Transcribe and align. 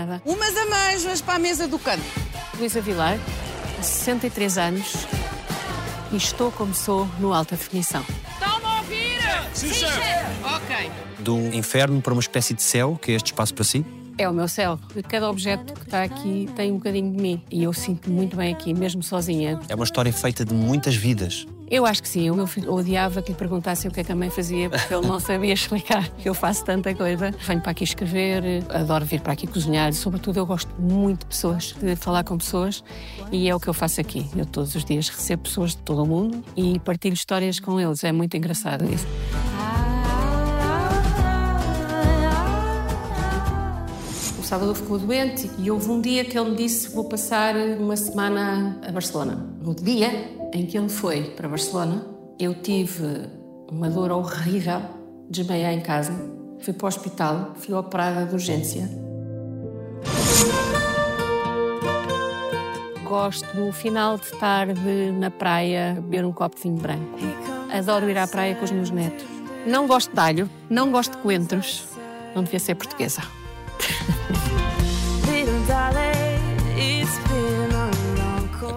Obrigada. 0.00 0.22
Umas 0.24 0.56
amêijoas 0.56 1.20
para 1.20 1.34
a 1.34 1.38
mesa 1.38 1.68
do 1.68 1.78
canto. 1.78 2.02
Luísa 2.58 2.80
Vilar, 2.80 3.18
63 3.82 4.58
anos 4.58 5.06
e 6.12 6.16
estou 6.16 6.50
como 6.52 6.74
sou 6.74 7.06
no 7.18 7.32
Alta 7.32 7.56
Definição. 7.56 8.04
Estão-me 8.32 8.64
a 8.64 8.78
ouvir? 8.78 9.20
Sim, 9.52 9.72
chefe. 9.72 10.00
Ok. 10.44 10.90
Do 11.18 11.36
inferno 11.54 12.00
para 12.00 12.12
uma 12.12 12.20
espécie 12.20 12.54
de 12.54 12.62
céu, 12.62 12.98
que 13.00 13.12
é 13.12 13.14
este 13.14 13.26
espaço 13.26 13.54
para 13.54 13.64
si. 13.64 13.84
É 14.18 14.28
o 14.28 14.32
meu 14.32 14.48
céu. 14.48 14.78
Cada 15.08 15.28
objeto 15.30 15.72
que 15.74 15.82
está 15.82 16.02
aqui 16.02 16.48
tem 16.54 16.72
um 16.72 16.76
bocadinho 16.76 17.10
de 17.10 17.22
mim 17.22 17.42
e 17.50 17.62
eu 17.62 17.72
sinto 17.72 18.10
muito 18.10 18.36
bem 18.36 18.52
aqui, 18.52 18.74
mesmo 18.74 19.02
sozinha. 19.02 19.58
É 19.68 19.74
uma 19.74 19.84
história 19.84 20.12
feita 20.12 20.44
de 20.44 20.54
muitas 20.54 20.94
vidas. 20.94 21.46
Eu 21.70 21.86
acho 21.86 22.02
que 22.02 22.08
sim. 22.08 22.28
O 22.28 22.34
meu 22.34 22.48
filho 22.48 22.72
odiava 22.72 23.22
que 23.22 23.30
lhe 23.30 23.38
perguntassem 23.38 23.88
o 23.88 23.94
que 23.94 24.00
é 24.00 24.04
que 24.04 24.10
a 24.10 24.16
mãe 24.16 24.28
fazia, 24.28 24.68
porque 24.68 24.92
ele 24.92 25.06
não 25.06 25.20
sabia 25.20 25.54
explicar. 25.54 26.10
Eu 26.24 26.34
faço 26.34 26.64
tanta 26.64 26.92
coisa. 26.94 27.30
Venho 27.46 27.60
para 27.60 27.70
aqui 27.70 27.84
escrever, 27.84 28.42
adoro 28.70 29.04
vir 29.04 29.20
para 29.20 29.34
aqui 29.34 29.46
cozinhar. 29.46 29.92
Sobretudo, 29.92 30.38
eu 30.38 30.46
gosto 30.46 30.70
muito 30.80 31.20
de 31.20 31.26
pessoas, 31.26 31.74
de 31.80 31.94
falar 31.94 32.24
com 32.24 32.36
pessoas, 32.36 32.82
e 33.30 33.48
é 33.48 33.54
o 33.54 33.60
que 33.60 33.68
eu 33.68 33.74
faço 33.74 34.00
aqui. 34.00 34.28
Eu 34.36 34.44
todos 34.44 34.74
os 34.74 34.84
dias 34.84 35.08
recebo 35.08 35.44
pessoas 35.44 35.70
de 35.70 35.78
todo 35.78 36.02
o 36.02 36.06
mundo 36.06 36.42
e 36.56 36.78
partilho 36.80 37.14
histórias 37.14 37.60
com 37.60 37.78
eles. 37.78 38.02
É 38.02 38.10
muito 38.10 38.36
engraçado 38.36 38.84
isso. 38.92 39.06
Sábado 44.50 44.74
ficou 44.74 44.98
doente 44.98 45.48
e 45.58 45.70
houve 45.70 45.88
um 45.88 46.00
dia 46.00 46.24
que 46.24 46.36
ele 46.36 46.50
me 46.50 46.56
disse 46.56 46.88
vou 46.88 47.04
passar 47.04 47.54
uma 47.54 47.96
semana 47.96 48.80
a 48.84 48.90
Barcelona. 48.90 49.48
No 49.62 49.72
dia 49.76 50.10
em 50.52 50.66
que 50.66 50.76
ele 50.76 50.88
foi 50.88 51.22
para 51.22 51.48
Barcelona, 51.48 52.04
eu 52.36 52.52
tive 52.52 53.28
uma 53.70 53.88
dor 53.88 54.10
horrível, 54.10 54.80
desmaiei 55.30 55.72
em 55.72 55.80
casa, 55.80 56.12
fui 56.58 56.74
para 56.74 56.84
o 56.84 56.88
hospital, 56.88 57.52
fui 57.54 57.72
operada 57.74 58.26
de 58.26 58.32
urgência. 58.32 58.90
Gosto 63.04 63.56
no 63.56 63.70
final 63.70 64.18
de 64.18 64.32
tarde 64.32 65.12
na 65.12 65.30
praia 65.30 65.94
beber 65.94 66.24
um 66.24 66.32
copo 66.32 66.56
de 66.56 66.62
vinho 66.62 66.76
branco. 66.76 67.18
Adoro 67.72 68.10
ir 68.10 68.18
à 68.18 68.26
praia 68.26 68.56
com 68.56 68.64
os 68.64 68.72
meus 68.72 68.90
netos. 68.90 69.24
Não 69.64 69.86
gosto 69.86 70.12
de 70.12 70.18
alho, 70.18 70.50
não 70.68 70.90
gosto 70.90 71.12
de 71.12 71.18
coentros. 71.18 71.84
Não 72.34 72.42
devia 72.42 72.58
ser 72.58 72.74
portuguesa. 72.74 73.22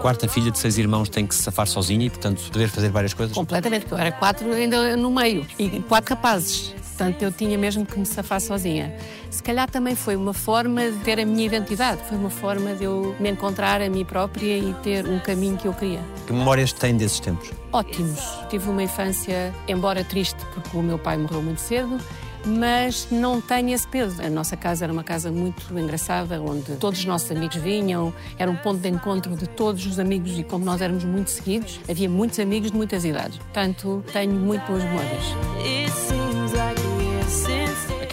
quarta 0.04 0.28
filha 0.28 0.52
de 0.52 0.60
seis 0.60 0.78
irmãos 0.78 1.08
tem 1.08 1.26
que 1.26 1.34
se 1.34 1.44
safar 1.44 1.66
sozinha 1.66 2.06
e, 2.06 2.10
portanto, 2.10 2.52
dever 2.52 2.68
fazer 2.68 2.90
várias 2.90 3.14
coisas. 3.14 3.34
Completamente, 3.34 3.84
porque 3.84 3.94
eu 3.94 3.98
era 3.98 4.12
quatro 4.12 4.52
ainda 4.52 4.98
no 4.98 5.10
meio 5.10 5.48
e 5.58 5.80
quatro 5.80 6.14
rapazes. 6.14 6.76
Portanto, 6.90 7.22
eu 7.22 7.32
tinha 7.32 7.58
mesmo 7.58 7.86
que 7.86 7.98
me 7.98 8.06
safar 8.06 8.42
sozinha. 8.42 8.94
Se 9.32 9.42
calhar 9.42 9.72
também 9.72 9.96
foi 9.96 10.18
uma 10.18 10.34
forma 10.34 10.92
de 10.92 10.98
ter 11.00 11.22
a 11.22 11.26
minha 11.26 11.46
identidade, 11.46 12.02
foi 12.10 12.18
uma 12.18 12.30
forma 12.30 12.76
de 12.76 12.84
eu 12.84 13.16
me 13.18 13.32
encontrar 13.32 13.82
a 13.82 13.90
mim 13.90 14.04
própria 14.04 14.58
e 14.58 14.74
ter 14.84 15.08
um 15.08 15.20
caminho 15.20 15.56
que 15.56 15.70
eu 15.70 15.74
queria. 15.74 16.02
Que 16.28 16.34
memórias 16.34 16.74
tem 16.74 16.98
desses 16.98 17.22
tempos? 17.22 17.50
Ótimos. 17.72 18.20
Tive 18.50 18.70
uma 18.70 18.84
infância, 18.84 19.56
embora 19.70 20.04
triste, 20.04 20.38
porque 20.54 20.76
o 20.76 20.84
meu 20.84 21.00
pai 21.00 21.18
morreu 21.18 21.42
muito 21.42 21.62
cedo, 21.62 21.98
mas 22.46 23.08
não 23.12 23.42
tenho 23.42 23.70
esse 23.70 23.88
peso. 23.88 24.22
A 24.22 24.30
nossa 24.30 24.56
casa 24.56 24.86
era 24.86 24.94
uma 24.94 25.04
casa 25.04 25.32
muito 25.32 25.62
engraçada, 25.78 26.42
onde 26.42 26.76
todos 26.78 27.00
os 27.00 27.06
nossos 27.06 27.32
amigos 27.32 27.56
vinham, 27.58 28.14
era 28.38 28.50
um 28.50 28.56
ponto 28.56 28.80
de 28.80 28.90
encontro 28.90 29.36
de 29.36 29.48
todos 29.48 29.86
os 29.86 30.00
amigos 30.00 30.38
e 30.38 30.44
como 30.44 30.66
nós 30.66 30.82
éramos 30.82 31.04
muito 31.04 31.30
seguidos, 31.30 31.80
havia 31.90 32.10
muitos 32.10 32.40
amigos 32.40 32.72
de 32.72 32.78
muitas 32.78 33.06
idades. 33.06 33.38
Portanto, 33.38 34.04
tenho 34.12 34.34
muito 34.34 34.66
boas 34.66 34.84
memórias. 34.84 35.24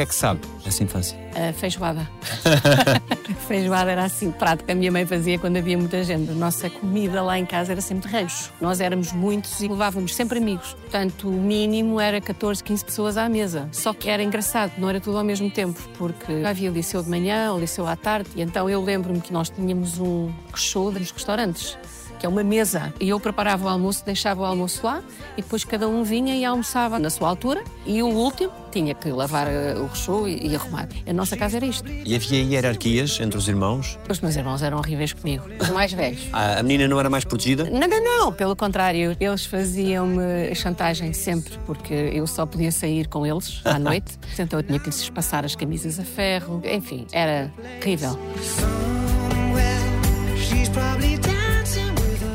Que 0.00 0.05
é 0.05 0.06
que 0.06 0.15
sabe 0.15 0.41
dessa 0.65 0.83
infância? 0.83 1.15
A 1.34 1.53
feijoada. 1.53 2.09
feijoada 3.47 3.91
era 3.91 4.05
assim, 4.05 4.28
o 4.28 4.33
prato 4.33 4.65
que 4.65 4.72
a 4.72 4.75
minha 4.75 4.91
mãe 4.91 5.05
fazia 5.05 5.38
quando 5.38 5.59
havia 5.59 5.77
muita 5.77 6.03
gente. 6.03 6.31
A 6.31 6.34
nossa 6.34 6.71
comida 6.71 7.21
lá 7.22 7.38
em 7.38 7.44
casa 7.44 7.72
era 7.72 7.83
sempre 7.83 8.11
rancho. 8.11 8.50
Nós 8.62 8.81
éramos 8.81 9.12
muitos 9.12 9.61
e 9.61 9.69
levávamos 9.69 10.15
sempre 10.15 10.38
amigos. 10.38 10.72
Portanto, 10.72 11.28
o 11.28 11.33
mínimo 11.33 12.00
era 12.00 12.19
14, 12.19 12.65
15 12.65 12.83
pessoas 12.83 13.19
à 13.19 13.28
mesa. 13.28 13.69
Só 13.72 13.93
que 13.93 14.09
era 14.09 14.22
engraçado, 14.22 14.72
não 14.78 14.88
era 14.88 15.03
tudo 15.03 15.19
ao 15.19 15.25
mesmo 15.25 15.50
tempo, 15.50 15.78
porque 15.99 16.32
havia 16.47 16.71
liceu 16.71 17.03
de 17.03 17.11
manhã, 17.11 17.53
o 17.53 17.61
liceu 17.61 17.87
à 17.87 17.94
tarde. 17.94 18.31
E 18.37 18.41
então 18.41 18.71
eu 18.71 18.82
lembro-me 18.82 19.21
que 19.21 19.34
nós 19.34 19.50
tínhamos 19.50 19.99
um 19.99 20.32
show 20.55 20.91
nos 20.91 21.11
restaurantes 21.11 21.77
que 22.20 22.26
é 22.26 22.28
uma 22.28 22.44
mesa. 22.44 22.92
E 23.00 23.08
eu 23.08 23.19
preparava 23.19 23.64
o 23.64 23.69
almoço, 23.69 24.04
deixava 24.04 24.42
o 24.42 24.44
almoço 24.44 24.84
lá 24.84 25.03
e 25.36 25.42
depois 25.42 25.64
cada 25.64 25.88
um 25.88 26.04
vinha 26.04 26.36
e 26.36 26.44
almoçava 26.44 26.98
na 26.98 27.08
sua 27.08 27.28
altura 27.28 27.64
e 27.86 28.03
o 28.03 28.08
último 28.08 28.53
tinha 28.70 28.94
que 28.94 29.10
lavar 29.10 29.48
uh, 29.48 29.82
o 29.82 29.86
recheio 29.86 30.28
e, 30.28 30.48
e 30.48 30.54
arrumar. 30.54 30.86
A 31.06 31.12
nossa 31.12 31.36
casa 31.36 31.56
era 31.56 31.66
isto. 31.66 31.91
E 31.91 32.14
havia 32.14 32.42
hierarquias 32.42 33.19
entre 33.20 33.38
os 33.38 33.48
irmãos? 33.48 33.98
Os 34.08 34.20
meus 34.20 34.36
irmãos 34.36 34.62
eram 34.62 34.78
horríveis 34.78 35.12
comigo, 35.12 35.44
os 35.58 35.70
mais 35.70 35.92
velhos. 35.92 36.28
Ah, 36.32 36.58
a 36.58 36.62
menina 36.62 36.86
não 36.86 37.00
era 37.00 37.08
mais 37.08 37.25
protegida? 37.25 37.64
Não, 37.64 37.88
não, 37.88 38.04
não, 38.04 38.32
pelo 38.32 38.54
contrário, 38.54 39.16
eles 39.19 39.47
faziam-me 39.47 40.54
chantagem 40.54 41.12
sempre, 41.12 41.58
porque 41.66 41.94
eu 41.94 42.26
só 42.26 42.44
podia 42.47 42.70
sair 42.70 43.08
com 43.08 43.26
eles 43.26 43.60
à 43.64 43.78
noite, 43.81 44.19
então 44.38 44.58
eu 44.58 44.62
tinha 44.62 44.78
que 44.78 44.87
lhes 44.87 45.08
passar 45.08 45.44
as 45.44 45.56
camisas 45.56 45.98
a 45.98 46.04
ferro, 46.04 46.62
enfim, 46.64 47.06
era 47.12 47.50
terrível. 47.81 48.19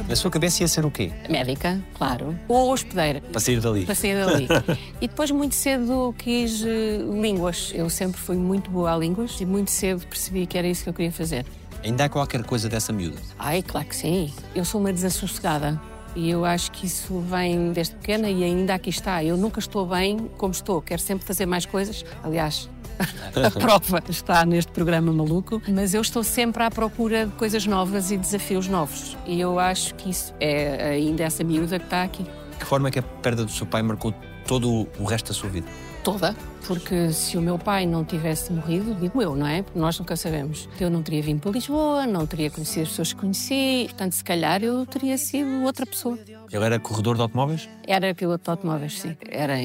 Na 0.07 0.15
sua 0.15 0.29
cabeça 0.29 0.61
ia 0.61 0.67
ser 0.67 0.85
o 0.85 0.91
quê? 0.91 1.11
Médica, 1.27 1.81
claro, 1.95 2.37
ou 2.47 2.71
hospedeira. 2.71 3.21
Para 3.21 3.39
sair 3.39 3.59
dali? 3.59 3.85
Para 3.85 3.95
sair 3.95 4.23
dali. 4.23 4.47
e 5.01 5.07
depois, 5.07 5.31
muito 5.31 5.55
cedo, 5.55 6.13
quis 6.17 6.61
uh, 6.61 7.21
línguas. 7.21 7.71
Eu 7.73 7.89
sempre 7.89 8.19
fui 8.19 8.35
muito 8.35 8.69
boa 8.69 8.93
a 8.93 8.97
línguas 8.97 9.41
e 9.41 9.45
muito 9.45 9.71
cedo 9.71 10.05
percebi 10.05 10.45
que 10.45 10.57
era 10.57 10.67
isso 10.67 10.83
que 10.83 10.89
eu 10.89 10.93
queria 10.93 11.11
fazer. 11.11 11.43
Ainda 11.83 12.05
há 12.05 12.09
qualquer 12.09 12.43
coisa 12.43 12.69
dessa 12.69 12.93
miúda? 12.93 13.17
Ai, 13.39 13.63
claro 13.63 13.87
que 13.87 13.95
sim. 13.95 14.31
Eu 14.53 14.63
sou 14.63 14.79
uma 14.79 14.93
desassossegada. 14.93 15.81
E 16.15 16.29
eu 16.29 16.45
acho 16.45 16.71
que 16.71 16.85
isso 16.85 17.19
vem 17.19 17.73
desde 17.73 17.95
pequena 17.95 18.29
e 18.29 18.43
ainda 18.43 18.73
aqui 18.73 18.89
está. 18.89 19.23
Eu 19.23 19.35
nunca 19.35 19.59
estou 19.59 19.85
bem 19.85 20.29
como 20.37 20.51
estou. 20.51 20.81
Quero 20.81 21.01
sempre 21.01 21.25
fazer 21.25 21.45
mais 21.45 21.65
coisas. 21.65 22.05
Aliás, 22.23 22.69
a 23.45 23.51
prova 23.51 24.01
está 24.09 24.45
neste 24.45 24.71
programa 24.71 25.11
maluco, 25.11 25.61
mas 25.67 25.93
eu 25.93 26.01
estou 26.01 26.23
sempre 26.23 26.63
à 26.63 26.71
procura 26.71 27.25
de 27.25 27.33
coisas 27.33 27.65
novas 27.65 28.11
e 28.11 28.17
desafios 28.17 28.67
novos. 28.67 29.17
E 29.25 29.39
eu 29.39 29.59
acho 29.59 29.93
que 29.95 30.09
isso 30.09 30.33
é 30.39 30.91
ainda 30.91 31.23
essa 31.23 31.43
miúda 31.43 31.77
que 31.77 31.85
está 31.85 32.03
aqui. 32.03 32.25
Que 32.57 32.65
forma 32.65 32.87
é 32.87 32.91
que 32.91 32.99
a 32.99 33.03
perda 33.03 33.43
do 33.43 33.51
seu 33.51 33.65
pai 33.65 33.81
marcou 33.81 34.13
todo 34.47 34.87
o 34.97 35.03
resto 35.03 35.27
da 35.27 35.33
sua 35.33 35.49
vida? 35.49 35.67
Toda, 36.05 36.35
porque 36.67 37.11
se 37.11 37.35
o 37.35 37.41
meu 37.41 37.57
pai 37.57 37.87
não 37.87 38.05
tivesse 38.05 38.53
morrido, 38.53 38.93
digo 38.93 39.19
eu, 39.23 39.35
não 39.35 39.47
é? 39.47 39.63
Porque 39.63 39.79
nós 39.79 39.97
nunca 39.97 40.15
sabemos. 40.15 40.69
Eu 40.79 40.87
não 40.87 41.01
teria 41.01 41.23
vindo 41.23 41.39
para 41.39 41.49
Lisboa, 41.49 42.05
não 42.05 42.27
teria 42.27 42.51
conhecido 42.51 42.83
as 42.83 42.89
pessoas 42.89 43.11
que 43.13 43.19
conheci, 43.21 43.85
portanto, 43.87 44.13
se 44.13 44.23
calhar 44.23 44.63
eu 44.63 44.85
teria 44.85 45.17
sido 45.17 45.63
outra 45.63 45.83
pessoa. 45.83 46.19
Ele 46.51 46.63
era 46.63 46.79
corredor 46.79 47.15
de 47.15 47.23
automóveis? 47.23 47.67
Era 47.87 48.13
piloto 48.13 48.43
de 48.43 48.49
automóveis, 48.51 48.99
sim. 48.99 49.17
Era 49.27 49.55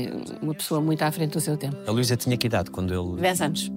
uma 0.40 0.54
pessoa 0.54 0.80
muito 0.80 1.02
à 1.02 1.12
frente 1.12 1.32
do 1.32 1.40
seu 1.40 1.58
tempo. 1.58 1.76
A 1.86 1.90
Luísa 1.90 2.16
tinha 2.16 2.38
que 2.38 2.46
idade 2.46 2.70
quando 2.70 2.94
ele. 2.94 3.20
10 3.20 3.40
anos. 3.42 3.70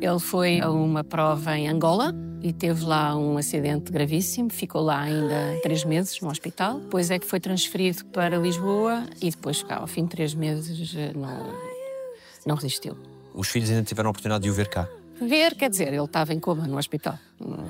Ele 0.00 0.18
foi 0.18 0.60
a 0.60 0.68
uma 0.68 1.04
prova 1.04 1.56
em 1.56 1.68
Angola 1.68 2.12
e 2.42 2.52
teve 2.52 2.84
lá 2.84 3.16
um 3.16 3.36
acidente 3.36 3.92
gravíssimo. 3.92 4.50
Ficou 4.50 4.82
lá 4.82 5.00
ainda 5.00 5.60
três 5.62 5.84
meses 5.84 6.20
no 6.20 6.28
hospital. 6.28 6.80
Depois 6.80 7.10
é 7.10 7.18
que 7.18 7.26
foi 7.26 7.40
transferido 7.40 8.04
para 8.06 8.38
Lisboa 8.38 9.06
e 9.20 9.30
depois, 9.30 9.64
ao 9.68 9.86
fim 9.86 10.04
de 10.04 10.10
três 10.10 10.34
meses, 10.34 10.94
não, 11.14 11.54
não 12.46 12.54
resistiu. 12.56 12.96
Os 13.34 13.48
filhos 13.48 13.70
ainda 13.70 13.82
tiveram 13.82 14.08
a 14.08 14.10
oportunidade 14.10 14.44
de 14.44 14.50
o 14.50 14.54
ver 14.54 14.68
cá? 14.68 14.88
Ver, 15.20 15.54
quer 15.54 15.68
dizer, 15.68 15.88
ele 15.88 16.02
estava 16.02 16.32
em 16.32 16.40
coma 16.40 16.66
no 16.66 16.78
hospital. 16.78 17.18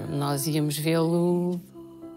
Nós 0.09 0.47
íamos 0.47 0.79
vê-lo, 0.79 1.61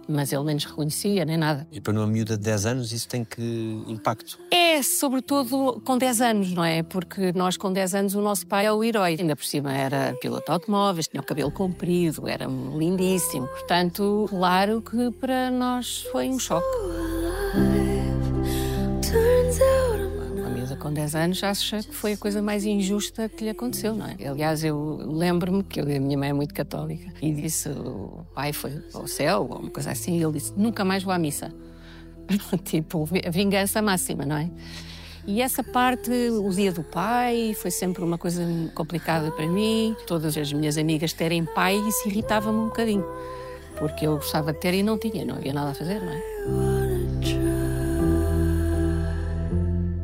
mas 0.08 0.32
ele 0.32 0.44
nem 0.44 0.56
nos 0.56 0.66
reconhecia, 0.66 1.26
nem 1.26 1.38
nada. 1.38 1.68
E 1.72 1.80
para 1.80 1.94
uma 1.94 2.08
miúda 2.08 2.38
de 2.38 2.44
10 2.44 2.66
anos 2.66 2.92
isso 2.92 3.08
tem 3.08 3.24
que 3.24 3.84
impacto? 3.88 4.40
É, 4.52 4.82
sobretudo 4.82 5.82
com 5.84 5.98
10 5.98 6.22
anos, 6.22 6.52
não 6.52 6.64
é? 6.64 6.84
Porque 6.84 7.32
nós 7.34 7.58
com 7.58 7.72
10 7.72 7.96
anos 7.96 8.16
o 8.16 8.22
nosso 8.22 8.46
pai 8.48 8.66
é 8.66 8.72
o 8.72 8.84
herói. 8.84 9.18
Ainda 9.20 9.36
por 9.36 9.46
cima 9.46 9.74
era 9.74 10.14
piloto 10.22 10.46
de 10.46 10.52
automóveis, 10.52 11.08
tinha 11.08 11.22
o 11.22 11.26
cabelo 11.26 11.52
comprido, 11.52 12.28
era 12.28 12.46
lindíssimo. 12.46 13.48
Portanto, 13.48 14.28
claro 14.30 14.82
que 14.82 15.12
para 15.12 15.50
nós 15.52 16.04
foi 16.12 16.30
um 16.30 16.40
choque. 16.40 16.68
Com 20.94 21.02
10 21.02 21.16
anos 21.16 21.44
acha 21.44 21.82
que 21.82 21.94
foi 21.94 22.14
a 22.14 22.18
coisa 22.18 22.42
mais 22.42 22.64
injusta 22.64 23.28
que 23.28 23.44
lhe 23.44 23.50
aconteceu, 23.50 23.96
não 23.96 24.06
é? 24.06 24.28
Aliás, 24.28 24.64
eu 24.64 25.00
lembro-me 25.02 25.64
que 25.64 25.80
a 25.80 25.84
minha 25.84 26.18
mãe 26.18 26.30
é 26.30 26.34
muito 26.34 26.54
católica 26.54 27.12
e 27.20 27.34
disse: 27.34 27.70
o 27.70 28.24
pai 28.36 28.54
foi 28.54 28.80
ao 28.94 29.08
céu, 29.08 29.48
ou 29.50 29.60
uma 29.60 29.72
coisa 29.72 29.92
assim, 29.92 30.20
e 30.20 30.24
ele 30.24 30.34
disse: 30.34 30.54
nunca 30.56 30.86
mais 30.86 31.02
vou 31.04 31.12
à 31.12 31.18
missa. 31.18 31.52
tipo, 32.64 33.10
a 33.26 33.30
vingança 33.30 33.82
máxima, 33.82 34.26
não 34.26 34.38
é? 34.38 34.50
E 35.26 35.42
essa 35.42 35.64
parte, 35.64 36.12
o 36.12 36.50
dia 36.50 36.72
do 36.72 36.84
pai, 36.84 37.56
foi 37.56 37.72
sempre 37.72 38.04
uma 38.04 38.18
coisa 38.18 38.46
complicada 38.76 39.32
para 39.32 39.48
mim. 39.48 39.96
Todas 40.06 40.38
as 40.38 40.54
minhas 40.54 40.78
amigas 40.78 41.14
terem 41.14 41.46
pai, 41.46 41.76
isso 41.76 42.08
irritava-me 42.08 42.60
um 42.60 42.66
bocadinho. 42.66 43.06
Porque 43.78 44.06
eu 44.06 44.16
gostava 44.16 44.54
de 44.54 44.60
ter 44.60 44.74
e 44.74 44.84
não 44.84 44.98
tinha, 44.98 45.26
não 45.26 45.36
havia 45.36 45.54
nada 45.54 45.72
a 45.72 45.74
fazer, 45.74 46.02
não 46.02 46.12
é? 46.12 46.83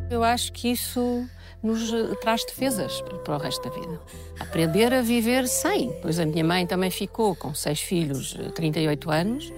Eu 0.10 0.24
acho 0.24 0.52
que 0.52 0.70
isso 0.70 1.28
nos 1.62 1.92
traz 2.22 2.44
defesas 2.46 3.02
para 3.24 3.36
o 3.36 3.38
resto 3.38 3.68
da 3.68 3.76
vida. 3.76 4.00
Aprender 4.40 4.94
a 4.94 5.02
viver 5.02 5.48
sem. 5.48 5.92
Pois 6.02 6.20
a 6.20 6.26
minha 6.26 6.44
mãe 6.44 6.66
também 6.66 6.90
ficou 6.90 7.36
com 7.36 7.54
seis 7.54 7.80
filhos, 7.80 8.36
38 8.56 9.12
anos 9.12 9.54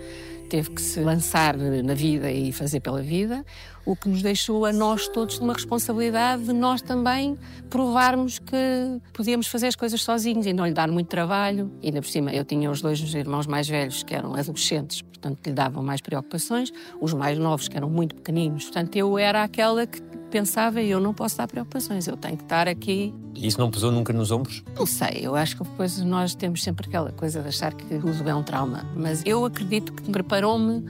teve 0.51 0.69
que 0.71 0.81
se 0.81 0.99
lançar 0.99 1.55
na 1.55 1.93
vida 1.93 2.29
e 2.29 2.51
fazer 2.51 2.81
pela 2.81 3.01
vida, 3.01 3.45
o 3.85 3.95
que 3.95 4.09
nos 4.09 4.21
deixou 4.21 4.65
a 4.65 4.73
nós 4.73 5.07
todos 5.07 5.39
uma 5.39 5.53
responsabilidade 5.53 6.43
de 6.43 6.51
nós 6.51 6.81
também 6.81 7.39
provarmos 7.69 8.37
que 8.37 8.99
podíamos 9.13 9.47
fazer 9.47 9.67
as 9.67 9.77
coisas 9.77 10.01
sozinhos 10.03 10.45
e 10.45 10.51
não 10.51 10.65
lhe 10.65 10.73
dar 10.73 10.89
muito 10.89 11.07
trabalho. 11.07 11.71
E 11.81 11.87
ainda 11.87 12.01
por 12.01 12.09
cima, 12.09 12.33
eu 12.33 12.43
tinha 12.43 12.69
os 12.69 12.81
dois 12.81 12.99
irmãos 13.13 13.47
mais 13.47 13.65
velhos 13.69 14.03
que 14.03 14.13
eram 14.13 14.35
adolescentes, 14.35 15.01
portanto 15.01 15.39
lhe 15.47 15.53
davam 15.53 15.81
mais 15.81 16.01
preocupações, 16.01 16.69
os 16.99 17.13
mais 17.13 17.37
novos 17.37 17.69
que 17.69 17.77
eram 17.77 17.89
muito 17.89 18.13
pequeninos, 18.15 18.65
portanto 18.65 18.93
eu 18.97 19.17
era 19.17 19.43
aquela 19.43 19.87
que 19.87 20.01
pensava 20.31 20.81
eu 20.81 20.99
não 20.99 21.13
posso 21.13 21.37
dar 21.37 21.47
preocupações, 21.47 22.07
eu 22.07 22.15
tenho 22.15 22.37
que 22.37 22.43
estar 22.43 22.67
aqui. 22.67 23.13
E 23.35 23.45
isso 23.45 23.59
não 23.59 23.69
pesou 23.69 23.91
nunca 23.91 24.13
nos 24.13 24.31
ombros? 24.31 24.63
Não 24.75 24.85
sei, 24.85 25.19
eu 25.21 25.35
acho 25.35 25.57
que 25.57 25.63
depois 25.63 25.99
nós 25.99 26.33
temos 26.33 26.63
sempre 26.63 26.87
aquela 26.87 27.11
coisa 27.11 27.41
de 27.41 27.49
achar 27.49 27.73
que 27.73 27.85
tudo 27.85 28.27
é 28.27 28.33
um 28.33 28.41
trauma, 28.41 28.85
mas 28.95 29.21
eu 29.25 29.45
acredito 29.45 29.93
que 29.93 30.09
preparou-me 30.09 30.83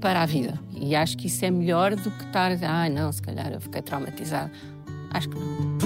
para 0.00 0.22
a 0.22 0.26
vida 0.26 0.58
e 0.74 0.94
acho 0.96 1.16
que 1.16 1.26
isso 1.26 1.44
é 1.44 1.50
melhor 1.50 1.94
do 1.94 2.10
que 2.10 2.24
estar, 2.24 2.52
ah, 2.64 2.88
não, 2.88 3.12
se 3.12 3.20
calhar 3.20 3.52
eu 3.52 3.60
fiquei 3.60 3.82
traumatizado. 3.82 4.50
Acho 5.10 5.28
que 5.28 5.36
não. 5.36 5.78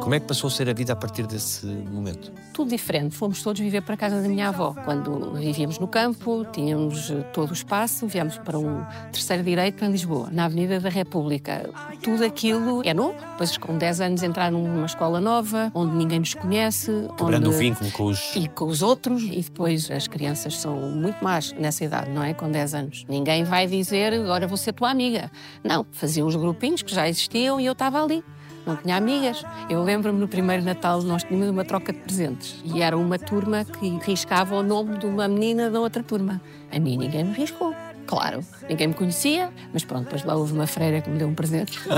Como 0.00 0.14
é 0.14 0.20
que 0.20 0.26
passou 0.26 0.48
a 0.48 0.50
ser 0.50 0.68
a 0.68 0.72
vida 0.72 0.92
a 0.92 0.96
partir 0.96 1.26
desse 1.26 1.66
momento? 1.66 2.32
Tudo 2.52 2.70
diferente. 2.70 3.14
Fomos 3.14 3.42
todos 3.42 3.60
viver 3.60 3.82
para 3.82 3.94
a 3.94 3.96
casa 3.96 4.20
da 4.20 4.28
minha 4.28 4.48
avó. 4.48 4.74
Quando 4.84 5.32
vivíamos 5.34 5.78
no 5.78 5.86
campo, 5.86 6.44
tínhamos 6.52 7.12
todo 7.32 7.50
o 7.50 7.52
espaço, 7.52 8.06
viemos 8.06 8.38
para 8.38 8.58
um 8.58 8.84
terceiro 9.12 9.42
direito 9.42 9.84
em 9.84 9.90
Lisboa, 9.90 10.28
na 10.32 10.46
Avenida 10.46 10.80
da 10.80 10.88
República. 10.88 11.70
Tudo 12.02 12.24
aquilo 12.24 12.82
é 12.84 12.94
novo. 12.94 13.14
Depois, 13.32 13.56
com 13.56 13.76
10 13.76 14.00
anos, 14.00 14.22
entrar 14.22 14.50
numa 14.50 14.86
escola 14.86 15.20
nova, 15.20 15.70
onde 15.74 15.94
ninguém 15.94 16.18
nos 16.18 16.34
conhece. 16.34 16.90
Quebrando 17.16 17.48
onde... 17.48 17.56
o 17.56 17.58
vínculo 17.58 17.90
com 17.92 18.04
os... 18.06 18.34
E 18.34 18.48
com 18.48 18.66
os 18.66 18.82
outros. 18.82 19.22
E 19.22 19.42
depois 19.42 19.90
as 19.90 20.08
crianças 20.08 20.58
são 20.58 20.76
muito 20.76 21.22
más 21.22 21.52
nessa 21.52 21.84
idade, 21.84 22.10
não 22.10 22.22
é? 22.22 22.34
Com 22.34 22.50
10 22.50 22.74
anos. 22.74 23.04
Ninguém 23.08 23.44
vai 23.44 23.66
dizer, 23.66 24.14
agora 24.14 24.46
vou 24.46 24.56
ser 24.56 24.72
tua 24.72 24.90
amiga. 24.90 25.19
Não, 25.64 25.84
faziam 25.90 26.26
os 26.26 26.36
grupinhos 26.36 26.82
que 26.82 26.94
já 26.94 27.08
existiam 27.08 27.60
e 27.60 27.66
eu 27.66 27.72
estava 27.72 28.02
ali 28.02 28.22
não 28.66 28.76
tinha 28.76 28.96
amigas. 28.96 29.42
Eu 29.68 29.82
lembro-me 29.82 30.18
no 30.18 30.28
primeiro 30.28 30.62
Natal 30.62 31.02
nós 31.02 31.24
tínhamos 31.24 31.48
uma 31.48 31.64
troca 31.64 31.92
de 31.92 31.98
presentes 32.00 32.60
e 32.64 32.82
era 32.82 32.96
uma 32.96 33.18
turma 33.18 33.64
que 33.64 33.98
riscava 34.04 34.54
o 34.54 34.62
nome 34.62 34.98
de 34.98 35.06
uma 35.06 35.26
menina 35.28 35.70
da 35.70 35.80
outra 35.80 36.02
turma. 36.02 36.40
A 36.70 36.78
mim 36.78 36.96
ninguém 36.96 37.24
me 37.24 37.34
riscou. 37.34 37.74
Claro, 38.06 38.40
ninguém 38.68 38.88
me 38.88 38.94
conhecia, 38.94 39.50
mas 39.72 39.84
pronto, 39.84 40.04
depois 40.04 40.24
lá 40.24 40.34
houve 40.34 40.52
uma 40.52 40.66
freira 40.66 41.00
que 41.00 41.08
me 41.08 41.18
deu 41.18 41.28
um 41.28 41.34
presente. 41.34 41.78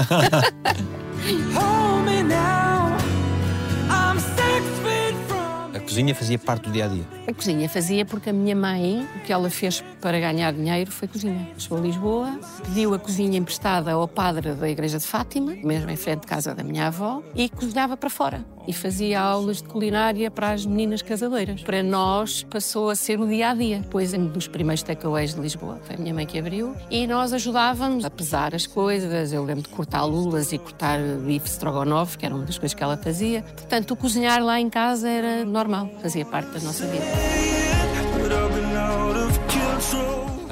cozinha 5.83 6.15
fazia 6.15 6.39
parte 6.39 6.65
do 6.65 6.73
dia 6.73 6.87
a 6.87 6.89
dia? 6.89 7.05
A 7.27 7.35
cozinha 7.35 7.69
fazia 7.69 8.05
porque 8.05 8.31
a 8.31 8.33
minha 8.33 8.57
mãe, 8.57 9.07
o 9.17 9.21
que 9.21 9.33
ela 9.33 9.51
fez 9.51 9.85
para 10.01 10.19
ganhar 10.19 10.53
dinheiro 10.53 10.91
foi 10.91 11.07
cozinha. 11.09 11.49
Chegou 11.59 11.79
a 11.79 11.81
Lisboa, 11.81 12.41
pediu 12.65 12.95
a 12.95 12.99
cozinha 12.99 13.39
emprestada 13.39 13.93
ao 13.93 14.09
padre 14.09 14.55
da 14.55 14.69
Igreja 14.69 14.99
de 14.99 15.07
Fátima, 15.07 15.55
mesmo 15.63 15.91
em 15.91 15.97
frente 15.97 16.23
de 16.23 16.27
casa 16.27 16.55
da 16.55 16.63
minha 16.63 16.87
avó, 16.87 17.23
e 17.35 17.49
cozinhava 17.49 17.97
para 17.97 18.09
fora. 18.09 18.45
E 18.67 18.73
fazia 18.73 19.21
aulas 19.21 19.59
de 19.59 19.65
culinária 19.65 20.31
para 20.31 20.53
as 20.53 20.65
meninas 20.65 21.03
casadeiras. 21.03 21.63
Para 21.63 21.83
nós 21.83 22.43
passou 22.45 22.91
a 22.91 22.95
ser 22.95 23.21
o 23.21 23.27
dia 23.27 23.51
a 23.51 23.55
dia. 23.55 23.81
Depois, 23.81 24.15
um 24.15 24.27
dos 24.27 24.47
primeiros 24.47 24.83
takeaways 24.83 25.35
de 25.35 25.41
Lisboa, 25.41 25.81
foi 25.85 25.97
a 25.97 25.99
minha 25.99 26.15
mãe 26.15 26.27
que 26.27 26.39
abriu, 26.39 26.75
e 26.91 27.07
nós 27.07 27.33
ajudávamos 27.33 28.05
a 28.05 28.11
pesar 28.11 28.55
as 28.55 28.67
coisas. 28.67 29.33
Eu 29.33 29.45
lembro 29.45 29.63
de 29.63 29.69
cortar 29.69 30.05
lulas 30.05 30.53
e 30.53 30.59
cortar 30.59 31.01
bife 31.01 31.49
strogonoff, 31.49 32.17
que 32.17 32.27
era 32.27 32.35
uma 32.35 32.45
das 32.45 32.59
coisas 32.59 32.75
que 32.75 32.83
ela 32.83 32.97
fazia. 32.97 33.43
Portanto, 33.43 33.93
o 33.93 33.97
cozinhar 33.97 34.43
lá 34.43 34.61
em 34.61 34.71
casa 34.71 35.09
era 35.09 35.45
normal, 35.45 35.91
fazia 36.01 36.25
parte 36.25 36.51
da 36.51 36.61
nossa 36.61 36.87
vida. 36.87 37.82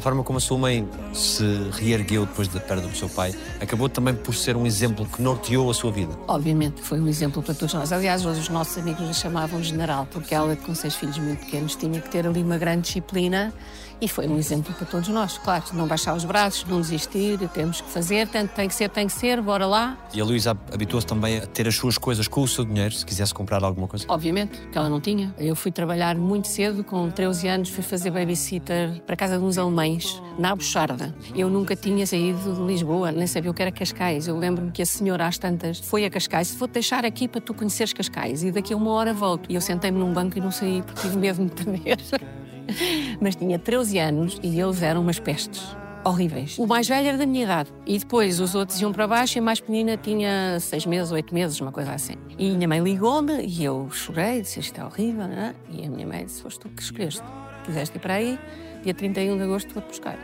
A 0.00 0.02
forma 0.02 0.24
como 0.24 0.38
a 0.38 0.40
sua 0.40 0.56
mãe 0.56 0.88
se 1.12 1.44
reergueu 1.72 2.24
depois 2.24 2.48
da 2.48 2.58
perda 2.58 2.86
do 2.88 2.96
seu 2.96 3.06
pai 3.06 3.34
acabou 3.60 3.86
também 3.86 4.14
por 4.14 4.34
ser 4.34 4.56
um 4.56 4.66
exemplo 4.66 5.04
que 5.04 5.20
norteou 5.20 5.70
a 5.70 5.74
sua 5.74 5.92
vida. 5.92 6.18
Obviamente, 6.26 6.80
foi 6.80 6.98
um 6.98 7.06
exemplo 7.06 7.42
para 7.42 7.52
todos 7.52 7.74
nós. 7.74 7.92
Aliás, 7.92 8.24
os 8.24 8.48
nossos 8.48 8.78
amigos 8.78 9.06
a 9.10 9.12
chamavam 9.12 9.62
general, 9.62 10.08
porque 10.10 10.34
ela, 10.34 10.56
com 10.56 10.74
seis 10.74 10.94
filhos 10.94 11.18
muito 11.18 11.40
pequenos, 11.40 11.76
tinha 11.76 12.00
que 12.00 12.08
ter 12.08 12.26
ali 12.26 12.42
uma 12.42 12.56
grande 12.56 12.86
disciplina 12.86 13.52
e 14.00 14.08
foi 14.08 14.26
um 14.26 14.38
exemplo 14.38 14.72
para 14.74 14.86
todos 14.86 15.08
nós. 15.08 15.38
Claro, 15.38 15.64
não 15.74 15.86
baixar 15.86 16.14
os 16.14 16.24
braços, 16.24 16.64
não 16.68 16.80
desistir, 16.80 17.38
temos 17.50 17.80
que 17.80 17.90
fazer, 17.90 18.28
tanto 18.28 18.50
tem 18.54 18.68
que 18.68 18.74
ser, 18.74 18.88
tem 18.88 19.06
que 19.06 19.12
ser, 19.12 19.40
bora 19.40 19.66
lá. 19.66 19.98
E 20.14 20.20
a 20.20 20.24
Luísa 20.24 20.56
habituou-se 20.72 21.06
também 21.06 21.38
a 21.38 21.46
ter 21.46 21.68
as 21.68 21.74
suas 21.74 21.98
coisas 21.98 22.26
com 22.26 22.42
o 22.42 22.48
seu 22.48 22.64
dinheiro, 22.64 22.94
se 22.94 23.04
quisesse 23.04 23.34
comprar 23.34 23.62
alguma 23.62 23.86
coisa? 23.86 24.04
Obviamente, 24.08 24.58
que 24.72 24.78
ela 24.78 24.88
não 24.88 25.00
tinha. 25.00 25.34
Eu 25.38 25.54
fui 25.54 25.70
trabalhar 25.70 26.16
muito 26.16 26.48
cedo, 26.48 26.82
com 26.82 27.10
13 27.10 27.48
anos, 27.48 27.68
fui 27.68 27.82
fazer 27.82 28.10
babysitter 28.10 29.02
para 29.06 29.16
casa 29.16 29.38
de 29.38 29.44
uns 29.44 29.58
alemães, 29.58 30.20
na 30.38 30.54
Buxarda. 30.54 31.14
Eu 31.34 31.50
nunca 31.50 31.76
tinha 31.76 32.06
saído 32.06 32.54
de 32.54 32.60
Lisboa, 32.62 33.12
nem 33.12 33.26
sabia 33.26 33.50
o 33.50 33.54
que 33.54 33.62
era 33.62 33.70
Cascais. 33.70 34.26
Eu 34.26 34.38
lembro-me 34.38 34.70
que 34.70 34.82
a 34.82 34.86
senhora, 34.86 35.26
às 35.26 35.38
tantas, 35.38 35.78
foi 35.78 36.04
a 36.04 36.10
Cascais, 36.10 36.54
vou-te 36.54 36.72
deixar 36.72 37.04
aqui 37.04 37.28
para 37.28 37.40
tu 37.40 37.52
conheceres 37.52 37.92
Cascais, 37.92 38.42
e 38.42 38.50
daqui 38.50 38.72
a 38.72 38.76
uma 38.76 38.90
hora 38.92 39.12
volto. 39.12 39.50
E 39.50 39.54
eu 39.54 39.60
sentei-me 39.60 39.98
num 39.98 40.12
banco 40.12 40.38
e 40.38 40.40
não 40.40 40.50
saí, 40.50 40.82
porque 40.82 41.02
tive 41.02 41.16
medo 41.16 41.36
de 41.36 41.42
me 41.42 41.50
perder. 41.50 41.98
Mas 43.20 43.36
tinha 43.36 43.58
13 43.58 43.98
anos 43.98 44.40
e 44.42 44.60
eles 44.60 44.82
eram 44.82 45.00
umas 45.00 45.18
pestes 45.18 45.76
horríveis. 46.04 46.58
O 46.58 46.66
mais 46.66 46.88
velho 46.88 47.08
era 47.08 47.18
da 47.18 47.26
minha 47.26 47.44
idade. 47.44 47.72
E 47.86 47.98
depois 47.98 48.40
os 48.40 48.54
outros 48.54 48.80
iam 48.80 48.92
para 48.92 49.06
baixo 49.06 49.38
e 49.38 49.40
a 49.40 49.42
mais 49.42 49.60
pequenina 49.60 49.96
tinha 49.96 50.58
seis 50.60 50.86
meses, 50.86 51.12
oito 51.12 51.34
meses, 51.34 51.60
uma 51.60 51.72
coisa 51.72 51.92
assim. 51.92 52.14
E 52.38 52.50
a 52.50 52.54
minha 52.54 52.68
mãe 52.68 52.80
ligou-me 52.80 53.44
e 53.44 53.64
eu 53.64 53.88
chorei, 53.90 54.42
disse 54.42 54.60
isto 54.60 54.80
é 54.80 54.84
horrível, 54.84 55.24
é? 55.24 55.54
E 55.70 55.86
a 55.86 55.90
minha 55.90 56.06
mãe 56.06 56.24
disse: 56.24 56.42
Foste 56.42 56.60
tu 56.60 56.68
que 56.68 56.82
escolheste. 56.82 57.22
Quiseste 57.64 57.96
ir 57.96 58.00
para 58.00 58.14
aí, 58.14 58.38
dia 58.82 58.94
31 58.94 59.36
de 59.36 59.42
agosto 59.42 59.72
vou-te 59.74 59.88
buscar. 59.88 60.18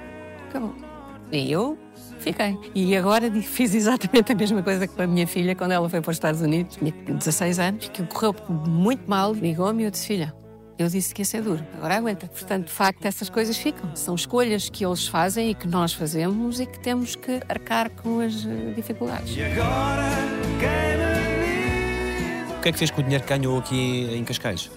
Acabou. 0.49 0.75
E 1.31 1.51
eu 1.51 1.77
fiquei. 2.21 2.59
E 2.75 2.97
agora 2.97 3.31
fiz 3.43 3.75
exatamente 3.75 4.33
a 4.33 4.35
mesma 4.35 4.63
coisa 4.63 4.87
que 4.87 5.03
a 5.03 5.07
minha 5.07 5.27
filha 5.27 5.55
quando 5.55 5.73
ela 5.73 5.89
foi 5.89 6.01
para 6.01 6.11
os 6.11 6.17
Estados 6.17 6.41
Unidos, 6.41 6.77
tinha 6.77 6.93
16 6.93 7.59
anos, 7.59 7.89
que 7.89 8.03
correu 8.05 8.35
muito 8.49 9.09
mal. 9.09 9.33
Ligou-me 9.33 9.83
e 9.83 9.87
eu 9.87 9.91
disse: 9.91 10.07
Filha, 10.07 10.35
eu 10.79 10.89
disse 10.89 11.15
que 11.15 11.23
ia 11.23 11.25
ser 11.25 11.43
duro, 11.43 11.65
agora 11.75 11.97
aguenta. 11.97 12.27
Portanto, 12.27 12.67
de 12.67 12.73
facto, 12.73 13.05
essas 13.07 13.31
coisas 13.31 13.57
ficam. 13.57 13.95
São 13.95 14.15
escolhas 14.15 14.69
que 14.69 14.85
eles 14.85 15.07
fazem 15.07 15.51
e 15.51 15.55
que 15.55 15.67
nós 15.67 15.93
fazemos 15.93 16.61
e 16.61 16.67
que 16.67 16.79
temos 16.79 17.17
que 17.17 17.41
arcar 17.49 17.91
com 17.91 18.21
as 18.21 18.45
eh, 18.45 18.73
dificuldades. 18.75 19.33
O 22.59 22.61
que 22.61 22.69
é 22.69 22.73
que 22.73 22.79
fez 22.79 22.91
com 22.91 23.01
o 23.01 23.05
dinheiro 23.05 23.25
que 23.25 23.31
ganhou 23.31 23.59
aqui 23.59 24.11
em 24.13 24.25
Cascais? 24.25 24.71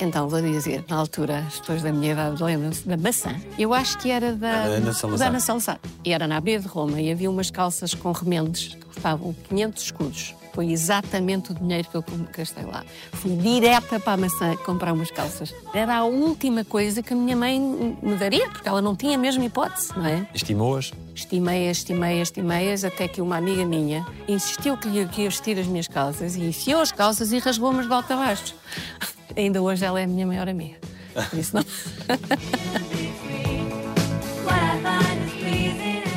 Então, 0.00 0.28
vou 0.28 0.40
dizer, 0.40 0.84
na 0.88 0.96
altura, 0.96 1.44
as 1.46 1.60
pessoas 1.60 1.82
da 1.82 1.92
minha 1.92 2.12
idade 2.12 2.42
lembram-se 2.42 2.88
da 2.88 2.96
maçã. 2.96 3.36
Eu 3.58 3.72
acho 3.74 3.98
que 3.98 4.10
era 4.10 4.32
da 4.34 4.50
Ana 4.64 4.92
Salazar. 4.92 5.18
da 5.18 5.26
Ana 5.26 5.40
Salazar. 5.40 5.80
E 6.04 6.12
era 6.12 6.26
na 6.26 6.38
Abeia 6.38 6.58
de 6.58 6.66
Roma 6.66 7.00
e 7.00 7.12
havia 7.12 7.30
umas 7.30 7.50
calças 7.50 7.94
com 7.94 8.10
remendes 8.10 8.74
que 8.74 8.84
custavam 8.86 9.34
500 9.48 9.82
escudos. 9.82 10.34
Foi 10.52 10.70
exatamente 10.70 11.52
o 11.52 11.54
dinheiro 11.54 11.88
que 11.88 11.94
eu 11.96 12.04
gastei 12.36 12.64
lá. 12.64 12.84
Fui 13.12 13.34
direta 13.36 13.98
para 13.98 14.12
a 14.12 14.16
maçã 14.16 14.54
comprar 14.56 14.92
umas 14.92 15.10
calças. 15.10 15.54
Era 15.72 15.96
a 15.96 16.04
última 16.04 16.64
coisa 16.64 17.02
que 17.02 17.14
a 17.14 17.16
minha 17.16 17.34
mãe 17.36 17.58
me 18.02 18.16
daria, 18.16 18.48
porque 18.50 18.68
ela 18.68 18.82
não 18.82 18.94
tinha 18.94 19.16
mesmo 19.16 19.42
hipótese, 19.42 19.96
não 19.96 20.06
é? 20.06 20.28
Estimou-as? 20.34 20.92
Estimei-as, 21.14 21.78
estimei-as, 21.78 22.28
estimei-as, 22.28 22.84
até 22.84 23.08
que 23.08 23.22
uma 23.22 23.36
amiga 23.36 23.64
minha 23.64 24.06
insistiu 24.28 24.76
que 24.76 24.88
lhe 24.88 24.98
ia 25.00 25.06
vestir 25.06 25.58
as 25.58 25.66
minhas 25.66 25.88
calças 25.88 26.36
e 26.36 26.44
enfiou 26.44 26.82
as 26.82 26.92
calças 26.92 27.32
e 27.32 27.38
rasgou-me 27.38 27.82
de 27.82 27.88
volta 27.88 28.12
abaixo. 28.14 28.54
Ainda 29.34 29.62
hoje 29.62 29.84
ela 29.84 30.00
é 30.00 30.04
a 30.04 30.06
minha 30.06 30.26
maior 30.26 30.48
amiga. 30.48 30.76
Por 31.30 31.38
isso 31.38 31.56
não. 31.56 31.64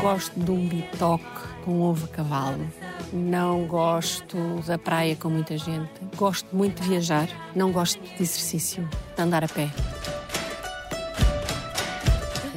Gosto 0.01 0.39
de 0.39 0.51
um 0.51 0.67
bitoque 0.67 1.23
com 1.63 1.81
ovo 1.81 2.05
a 2.05 2.07
cavalo. 2.09 2.67
Não 3.15 3.65
gosto 3.65 4.37
da 4.67 4.77
praia 4.77 5.15
com 5.15 5.29
muita 5.29 5.57
gente. 5.57 5.89
Gosto 6.17 6.53
muito 6.53 6.81
de 6.81 6.89
viajar. 6.89 7.29
Não 7.55 7.71
gosto 7.71 7.97
de 8.01 8.21
exercício, 8.21 8.85
de 9.15 9.21
andar 9.21 9.41
a 9.41 9.47
pé. 9.47 9.71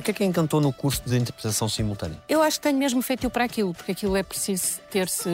Que 0.08 0.10
é 0.10 0.14
que 0.14 0.22
a 0.22 0.26
encantou 0.26 0.60
no 0.60 0.72
curso 0.72 1.02
de 1.04 1.16
interpretação 1.16 1.68
simultânea? 1.68 2.16
Eu 2.28 2.42
acho 2.42 2.58
que 2.58 2.62
tenho 2.62 2.78
mesmo 2.78 3.02
feito 3.02 3.28
para 3.28 3.44
aquilo, 3.44 3.74
porque 3.74 3.92
aquilo 3.92 4.16
é 4.16 4.22
preciso 4.22 4.80
ter-se 4.90 5.28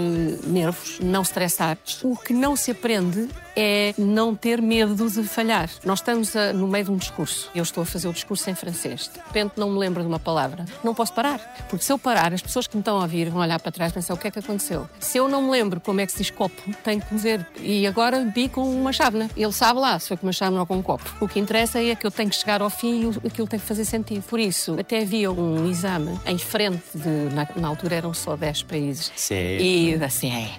nervos, 0.47 0.99
não 1.01 1.23
estressar. 1.23 1.79
O 2.03 2.17
que 2.17 2.33
não 2.33 2.57
se 2.57 2.73
aprende 2.73 3.29
é 3.57 3.95
não 3.97 4.35
ter 4.35 4.61
medo 4.61 5.09
de 5.09 5.23
falhar. 5.23 5.71
Nós 5.85 6.01
estamos 6.01 6.35
a, 6.35 6.53
no 6.53 6.67
meio 6.67 6.87
de 6.87 6.91
um 6.91 6.97
discurso. 6.97 7.51
Eu 7.55 7.63
estou 7.63 7.83
a 7.83 7.87
fazer 7.87 8.09
o 8.09 8.13
discurso 8.13 8.51
em 8.51 8.55
francês. 8.55 9.11
De 9.13 9.21
repente 9.21 9.53
não 9.57 9.71
me 9.71 9.79
lembro 9.79 10.03
de 10.03 10.09
uma 10.09 10.19
palavra. 10.19 10.65
Não 10.83 10.95
posso 10.95 11.13
parar. 11.13 11.39
Porque 11.69 11.85
se 11.85 11.93
eu 11.93 11.99
parar, 11.99 12.33
as 12.33 12.43
pessoas 12.43 12.67
que 12.67 12.77
me 12.77 12.81
estão 12.81 12.99
a 12.99 13.03
ouvir 13.03 13.31
vão 13.31 13.41
olhar 13.41 13.61
para 13.61 13.71
trás 13.71 13.93
e 13.93 13.95
pensar 13.95 14.15
o 14.15 14.17
que 14.17 14.27
é 14.27 14.31
que 14.31 14.39
aconteceu. 14.41 14.89
Se 14.99 15.19
eu 15.19 15.29
não 15.29 15.43
me 15.43 15.51
lembro 15.51 15.81
como 15.81 16.01
é 16.01 16.07
que 16.07 16.13
se 16.13 16.19
diz 16.19 16.31
copo, 16.31 16.61
tenho 16.83 17.01
que 17.01 17.15
dizer. 17.15 17.47
E 17.61 17.87
agora 17.87 18.21
bi 18.25 18.49
com 18.49 18.63
uma 18.63 18.93
chávena. 18.93 19.31
Ele 19.37 19.53
sabe 19.53 19.79
lá 19.79 19.99
se 19.99 20.09
foi 20.09 20.17
com 20.17 20.27
uma 20.27 20.33
chávena 20.33 20.61
ou 20.61 20.67
com 20.67 20.77
um 20.77 20.83
copo. 20.83 21.05
O 21.21 21.29
que 21.29 21.39
interessa 21.39 21.81
é 21.81 21.95
que 21.95 22.07
eu 22.07 22.11
tenho 22.11 22.31
que 22.31 22.37
chegar 22.37 22.61
ao 22.61 22.71
fim 22.71 23.13
e 23.23 23.29
aquilo 23.29 23.47
tem 23.47 23.61
que 23.61 23.67
fazer 23.67 23.85
sentido. 23.85 24.23
Por 24.23 24.41
isso, 24.41 24.64
até 24.79 25.01
havia 25.01 25.31
um 25.31 25.69
exame 25.71 26.19
em 26.27 26.39
frente 26.39 26.83
de. 26.95 27.35
Na, 27.35 27.47
na 27.57 27.69
altura 27.69 27.97
eram 27.97 28.15
só 28.15 28.37
10 28.37 28.63
países. 28.65 29.13
Sim. 29.17 29.59
E 29.59 29.97
da 29.99 30.09
CE. 30.09 30.51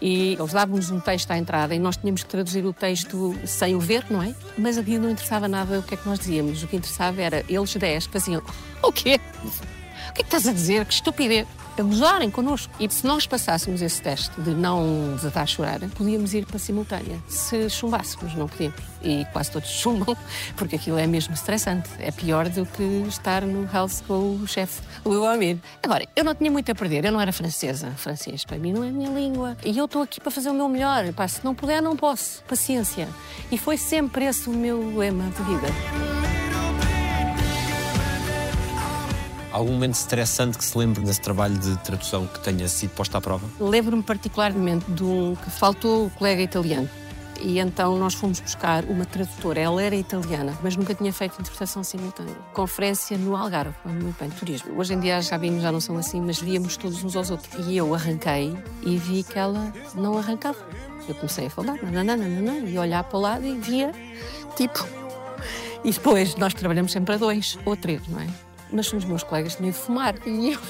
E 0.00 0.34
eles 0.34 0.52
davam-nos 0.52 0.90
um 0.90 1.00
texto 1.00 1.30
à 1.30 1.38
entrada 1.38 1.74
e 1.74 1.78
nós 1.78 1.96
tínhamos 1.96 2.22
que 2.22 2.28
traduzir 2.28 2.64
o 2.64 2.72
texto 2.72 3.34
sem 3.46 3.74
o 3.74 3.80
ver, 3.80 4.04
não 4.10 4.22
é? 4.22 4.34
Mas 4.58 4.76
aqui 4.76 4.98
não 4.98 5.10
interessava 5.10 5.48
nada 5.48 5.78
o 5.78 5.82
que 5.82 5.94
é 5.94 5.96
que 5.96 6.06
nós 6.06 6.18
dizíamos. 6.18 6.62
O 6.62 6.66
que 6.66 6.76
interessava 6.76 7.22
era 7.22 7.44
eles 7.48 7.74
10 7.74 8.06
faziam 8.06 8.42
o 8.82 8.92
quê? 8.92 9.20
O 9.44 10.12
que 10.12 10.20
é 10.20 10.22
que 10.22 10.22
estás 10.22 10.46
a 10.46 10.52
dizer? 10.52 10.84
Que 10.84 10.94
estupidez! 10.94 11.46
A 11.76 11.82
gozarem 11.82 12.30
connosco. 12.30 12.72
E 12.78 12.88
se 12.88 13.04
nós 13.04 13.26
passássemos 13.26 13.82
esse 13.82 14.00
teste 14.00 14.40
de 14.40 14.50
não 14.50 15.14
desatar 15.16 15.42
a 15.42 15.46
chorar, 15.46 15.80
podíamos 15.96 16.32
ir 16.32 16.46
para 16.46 16.56
a 16.56 16.58
simultânea. 16.60 17.18
Se 17.28 17.68
chumbássemos, 17.68 18.34
não 18.34 18.48
podíamos. 18.48 18.80
E 19.02 19.24
quase 19.32 19.50
todos 19.50 19.68
chumbam, 19.74 20.16
porque 20.56 20.76
aquilo 20.76 20.98
é 20.98 21.06
mesmo 21.06 21.34
estressante. 21.34 21.90
É 21.98 22.12
pior 22.12 22.48
do 22.48 22.64
que 22.64 22.82
estar 23.08 23.42
no 23.42 23.68
house 23.72 24.02
com 24.06 24.36
o 24.36 24.46
chefe, 24.46 24.82
o 25.04 25.24
Amir. 25.24 25.58
Agora, 25.82 26.06
eu 26.14 26.24
não 26.24 26.34
tinha 26.34 26.50
muito 26.50 26.70
a 26.70 26.74
perder. 26.74 27.04
Eu 27.04 27.12
não 27.12 27.20
era 27.20 27.32
francesa. 27.32 27.90
Francês, 27.96 28.44
para 28.44 28.56
mim, 28.56 28.72
não 28.72 28.84
é 28.84 28.88
a 28.88 28.92
minha 28.92 29.10
língua. 29.10 29.56
E 29.64 29.76
eu 29.76 29.86
estou 29.86 30.02
aqui 30.02 30.20
para 30.20 30.30
fazer 30.30 30.50
o 30.50 30.54
meu 30.54 30.68
melhor. 30.68 31.12
Pá, 31.12 31.26
se 31.26 31.44
não 31.44 31.54
puder, 31.54 31.82
não 31.82 31.96
posso. 31.96 32.42
Paciência. 32.44 33.08
E 33.50 33.58
foi 33.58 33.76
sempre 33.76 34.24
esse 34.24 34.48
o 34.48 34.52
meu 34.52 34.96
lema 34.96 35.24
de 35.30 35.42
vida. 35.42 35.68
Algum 39.54 39.70
momento 39.70 39.94
estressante 39.94 40.58
que 40.58 40.64
se 40.64 40.76
lembre 40.76 41.00
desse 41.04 41.20
trabalho 41.20 41.56
de 41.56 41.76
tradução 41.84 42.26
que 42.26 42.40
tenha 42.40 42.66
sido 42.66 42.90
posto 42.90 43.16
à 43.16 43.20
prova? 43.20 43.48
Lembro-me 43.60 44.02
particularmente 44.02 44.84
de 44.90 45.04
um 45.04 45.36
que 45.36 45.48
faltou 45.48 46.06
o 46.06 46.10
colega 46.10 46.42
italiano. 46.42 46.90
E 47.40 47.60
então 47.60 47.96
nós 47.96 48.14
fomos 48.14 48.40
buscar 48.40 48.84
uma 48.86 49.04
tradutora. 49.04 49.60
Ela 49.60 49.80
era 49.80 49.94
italiana, 49.94 50.58
mas 50.60 50.74
nunca 50.74 50.92
tinha 50.92 51.12
feito 51.12 51.34
interpretação 51.34 51.84
simultânea. 51.84 52.34
Conferência 52.52 53.16
no 53.16 53.36
Algarve, 53.36 53.76
muito 53.84 54.18
bem, 54.18 54.28
turismo. 54.28 54.76
Hoje 54.76 54.94
em 54.94 54.98
dia 54.98 55.22
já 55.22 55.36
vimos, 55.36 55.62
já 55.62 55.70
não 55.70 55.80
são 55.80 55.96
assim, 55.98 56.20
mas 56.20 56.40
víamos 56.40 56.76
todos 56.76 57.04
uns 57.04 57.14
aos 57.14 57.30
outros. 57.30 57.68
E 57.68 57.76
eu 57.76 57.94
arranquei 57.94 58.58
e 58.82 58.98
vi 58.98 59.22
que 59.22 59.38
ela 59.38 59.72
não 59.94 60.18
arrancava. 60.18 60.58
Eu 61.08 61.14
comecei 61.14 61.46
a 61.46 61.50
falar, 61.50 61.80
nananana, 61.80 62.58
e 62.58 62.76
olhar 62.76 63.04
para 63.04 63.16
o 63.16 63.20
lado 63.20 63.46
e 63.46 63.56
via, 63.56 63.92
tipo. 64.56 64.84
E 65.84 65.92
depois 65.92 66.34
nós 66.34 66.54
trabalhamos 66.54 66.90
sempre 66.90 67.14
a 67.14 67.18
dois 67.18 67.56
ou 67.64 67.76
três, 67.76 68.02
não 68.08 68.18
é? 68.18 68.26
Mas 68.70 68.92
os 68.92 69.04
meus 69.04 69.22
colegas 69.22 69.56
tinham 69.56 69.70
de 69.70 69.76
fumar 69.76 70.14
e 70.26 70.52
eu 70.52 70.60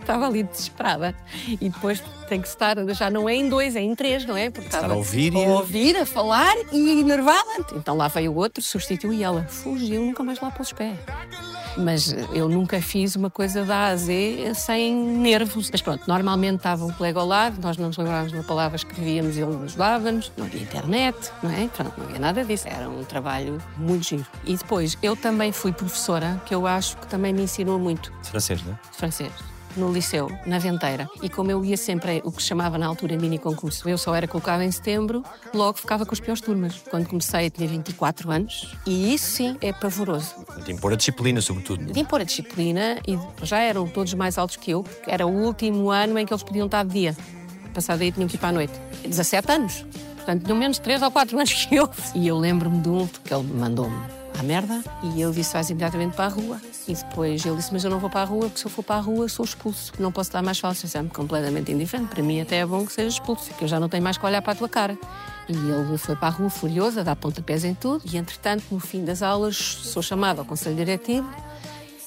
estava 0.00 0.26
ali 0.26 0.42
desesperada. 0.42 1.14
E 1.48 1.68
depois 1.68 2.02
tem 2.28 2.40
que 2.40 2.48
estar, 2.48 2.76
já 2.94 3.10
não 3.10 3.28
é 3.28 3.34
em 3.34 3.48
dois, 3.48 3.74
é 3.76 3.80
em 3.80 3.94
três, 3.94 4.24
não 4.24 4.36
é? 4.36 4.50
Porque 4.50 4.66
Estar 4.66 4.90
a 4.90 4.94
ouvir 4.94 5.32
e 5.32 5.44
a 5.44 5.48
ouvir, 5.48 5.96
a 5.96 6.06
falar 6.06 6.54
e 6.72 7.00
enervada. 7.00 7.64
Então 7.74 7.96
lá 7.96 8.08
veio 8.08 8.32
o 8.32 8.36
outro, 8.36 8.62
substituiu 8.62 9.12
e 9.12 9.22
ela 9.22 9.44
fugiu, 9.48 10.02
nunca 10.02 10.22
mais 10.22 10.40
lá 10.40 10.50
pôs 10.50 10.68
os 10.68 10.72
pés. 10.72 10.96
Mas 11.76 12.14
eu 12.32 12.48
nunca 12.48 12.80
fiz 12.80 13.16
uma 13.16 13.30
coisa 13.30 13.64
da 13.64 13.76
A 13.76 13.86
a 13.88 13.96
Z 13.96 14.52
sem 14.54 14.94
nervos. 14.94 15.70
Mas 15.70 15.82
pronto, 15.82 16.04
normalmente 16.06 16.56
estava 16.56 16.84
um 16.84 16.92
colega 16.92 17.20
ao 17.20 17.26
lado, 17.26 17.60
nós 17.60 17.76
não 17.76 17.88
nos 17.88 17.96
lembrávamos 17.96 18.32
de 18.32 18.38
uma 18.38 18.44
palavra, 18.44 18.76
escrevíamos 18.76 19.36
e 19.36 19.40
ele 19.40 19.56
nos 19.56 19.74
dava-nos. 19.74 20.32
Não 20.36 20.46
havia 20.46 20.62
internet, 20.62 21.32
não 21.42 21.50
é? 21.50 21.68
Pronto, 21.68 21.92
não 21.98 22.06
havia 22.06 22.18
nada 22.18 22.44
disso. 22.44 22.68
Era 22.68 22.88
um 22.88 23.04
trabalho 23.04 23.60
muito 23.76 24.08
giro. 24.08 24.26
E 24.44 24.56
depois, 24.56 24.96
eu 25.02 25.16
também 25.16 25.52
fui 25.52 25.72
professora, 25.72 26.40
que 26.46 26.54
eu 26.54 26.66
acho 26.66 26.96
que 26.96 27.06
também 27.06 27.32
me 27.32 27.42
ensinou 27.42 27.78
muito 27.78 28.12
Francês, 28.22 28.62
não 28.62 28.72
é? 28.72 28.78
de 28.90 28.96
francês 28.96 29.53
no 29.76 29.92
liceu, 29.92 30.30
na 30.46 30.58
Venteira. 30.58 31.08
E 31.22 31.28
como 31.28 31.50
eu 31.50 31.64
ia 31.64 31.76
sempre 31.76 32.20
o 32.24 32.32
que 32.32 32.42
se 32.42 32.48
chamava 32.48 32.78
na 32.78 32.86
altura 32.86 33.16
mini 33.16 33.38
concurso, 33.38 33.88
eu 33.88 33.98
só 33.98 34.14
era 34.14 34.26
colocada 34.26 34.64
em 34.64 34.70
setembro, 34.70 35.22
logo 35.52 35.78
ficava 35.78 36.06
com 36.06 36.12
as 36.12 36.20
piores 36.20 36.40
turmas. 36.40 36.82
Quando 36.90 37.08
comecei, 37.08 37.46
eu 37.46 37.50
tinha 37.50 37.68
24 37.68 38.30
anos 38.30 38.74
e 38.86 39.14
isso 39.14 39.26
sim 39.26 39.56
é 39.60 39.72
pavoroso. 39.72 40.34
De 40.64 40.72
impor 40.72 40.92
a 40.92 40.96
disciplina, 40.96 41.40
sobretudo. 41.40 41.92
De 41.92 42.00
impor 42.00 42.20
a 42.20 42.24
disciplina 42.24 43.00
e 43.06 43.18
já 43.42 43.58
eram 43.58 43.86
todos 43.86 44.14
mais 44.14 44.38
altos 44.38 44.56
que 44.56 44.70
eu, 44.70 44.82
porque 44.82 45.10
era 45.10 45.26
o 45.26 45.30
último 45.30 45.90
ano 45.90 46.18
em 46.18 46.26
que 46.26 46.32
eles 46.32 46.42
podiam 46.42 46.66
estar 46.66 46.84
de 46.84 46.92
dia. 46.92 47.16
Passado 47.72 48.02
aí 48.02 48.12
tinham 48.12 48.28
que 48.28 48.36
ir 48.36 48.38
para 48.38 48.50
a 48.50 48.52
noite. 48.52 48.72
17 49.04 49.52
anos. 49.52 49.84
Portanto, 50.16 50.44
tinham 50.44 50.56
menos 50.56 50.78
3 50.78 51.02
ou 51.02 51.10
4 51.10 51.36
anos 51.36 51.52
que 51.52 51.74
eu. 51.74 51.90
E 52.14 52.26
eu 52.26 52.38
lembro-me 52.38 52.80
de 52.80 52.88
um, 52.88 53.06
porque 53.06 53.34
ele 53.34 53.42
mandou-me 53.52 54.23
à 54.38 54.42
merda 54.42 54.82
e 55.02 55.20
eu 55.20 55.32
disse 55.32 55.52
vais 55.52 55.70
imediatamente 55.70 56.14
para 56.14 56.26
a 56.26 56.28
rua. 56.28 56.60
E 56.86 56.94
depois 56.94 57.44
ele 57.44 57.56
disse, 57.56 57.72
mas 57.72 57.84
eu 57.84 57.90
não 57.90 57.98
vou 57.98 58.10
para 58.10 58.22
a 58.22 58.24
rua, 58.24 58.46
porque 58.46 58.58
se 58.58 58.66
eu 58.66 58.70
for 58.70 58.82
para 58.82 58.96
a 58.96 59.00
rua 59.00 59.28
sou 59.28 59.44
expulso. 59.44 59.92
Não 59.98 60.12
posso 60.12 60.32
dar 60.32 60.42
mais 60.42 60.58
falsos. 60.58 60.84
Isso 60.84 60.98
é 60.98 61.02
completamente 61.04 61.72
indiferente. 61.72 62.08
Para 62.08 62.22
mim 62.22 62.40
até 62.40 62.56
é 62.56 62.66
bom 62.66 62.84
que 62.84 62.92
seja 62.92 63.08
expulso, 63.08 63.52
que 63.54 63.64
eu 63.64 63.68
já 63.68 63.80
não 63.80 63.88
tenho 63.88 64.02
mais 64.02 64.18
que 64.18 64.26
olhar 64.26 64.42
para 64.42 64.52
a 64.52 64.56
tua 64.56 64.68
cara. 64.68 64.98
E 65.48 65.52
ele 65.52 65.98
foi 65.98 66.16
para 66.16 66.28
a 66.28 66.30
rua 66.30 66.50
furioso, 66.50 67.00
a 67.00 67.02
dar 67.02 67.16
pontapés 67.16 67.64
em 67.64 67.74
tudo. 67.74 68.02
E 68.04 68.16
entretanto, 68.16 68.64
no 68.70 68.80
fim 68.80 69.04
das 69.04 69.22
aulas, 69.22 69.56
sou 69.56 70.02
chamada 70.02 70.40
ao 70.40 70.44
conselho 70.44 70.76
diretivo 70.76 71.28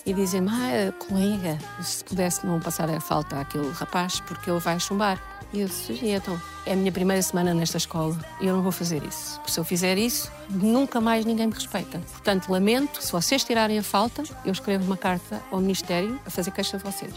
e 0.06 0.14
dizem-me, 0.14 0.50
ah, 0.50 0.94
colega, 1.06 1.58
se 1.82 2.02
pudesse 2.02 2.46
não 2.48 2.62
passar 2.62 2.90
a 2.90 3.02
falta 3.02 3.42
àquele 3.42 3.70
rapaz, 3.72 4.22
porque 4.22 4.50
ele 4.50 4.60
vai 4.60 4.80
chumbar. 4.80 5.22
E 5.54 5.62
eu 5.62 5.68
disse, 5.68 5.94
"E 5.94 6.10
então, 6.10 6.40
é 6.66 6.74
a 6.74 6.76
minha 6.76 6.92
primeira 6.92 7.22
semana 7.22 7.54
nesta 7.54 7.78
escola 7.78 8.18
e 8.42 8.48
eu 8.48 8.56
não 8.56 8.62
vou 8.62 8.72
fazer 8.72 9.02
isso. 9.04 9.36
Porque 9.38 9.52
se 9.52 9.60
eu 9.60 9.64
fizer 9.64 9.98
isso, 9.98 10.30
nunca 10.50 11.00
mais 11.00 11.26
ninguém 11.26 11.48
me 11.48 11.54
respeita. 11.54 12.00
Portanto, 12.12 12.52
lamento, 12.52 13.02
se 13.02 13.12
vocês 13.12 13.44
tirarem 13.44 13.80
a 13.80 13.84
falta, 13.84 14.24
eu 14.44 14.52
escrevo 14.52 14.86
uma 14.86 14.98
carta 14.98 15.42
ao 15.50 15.62
Ministério 15.62 16.20
a 16.26 16.30
fazer 16.30 16.52
queixa 16.52 16.78
de 16.78 16.84
vocês. 16.84 17.14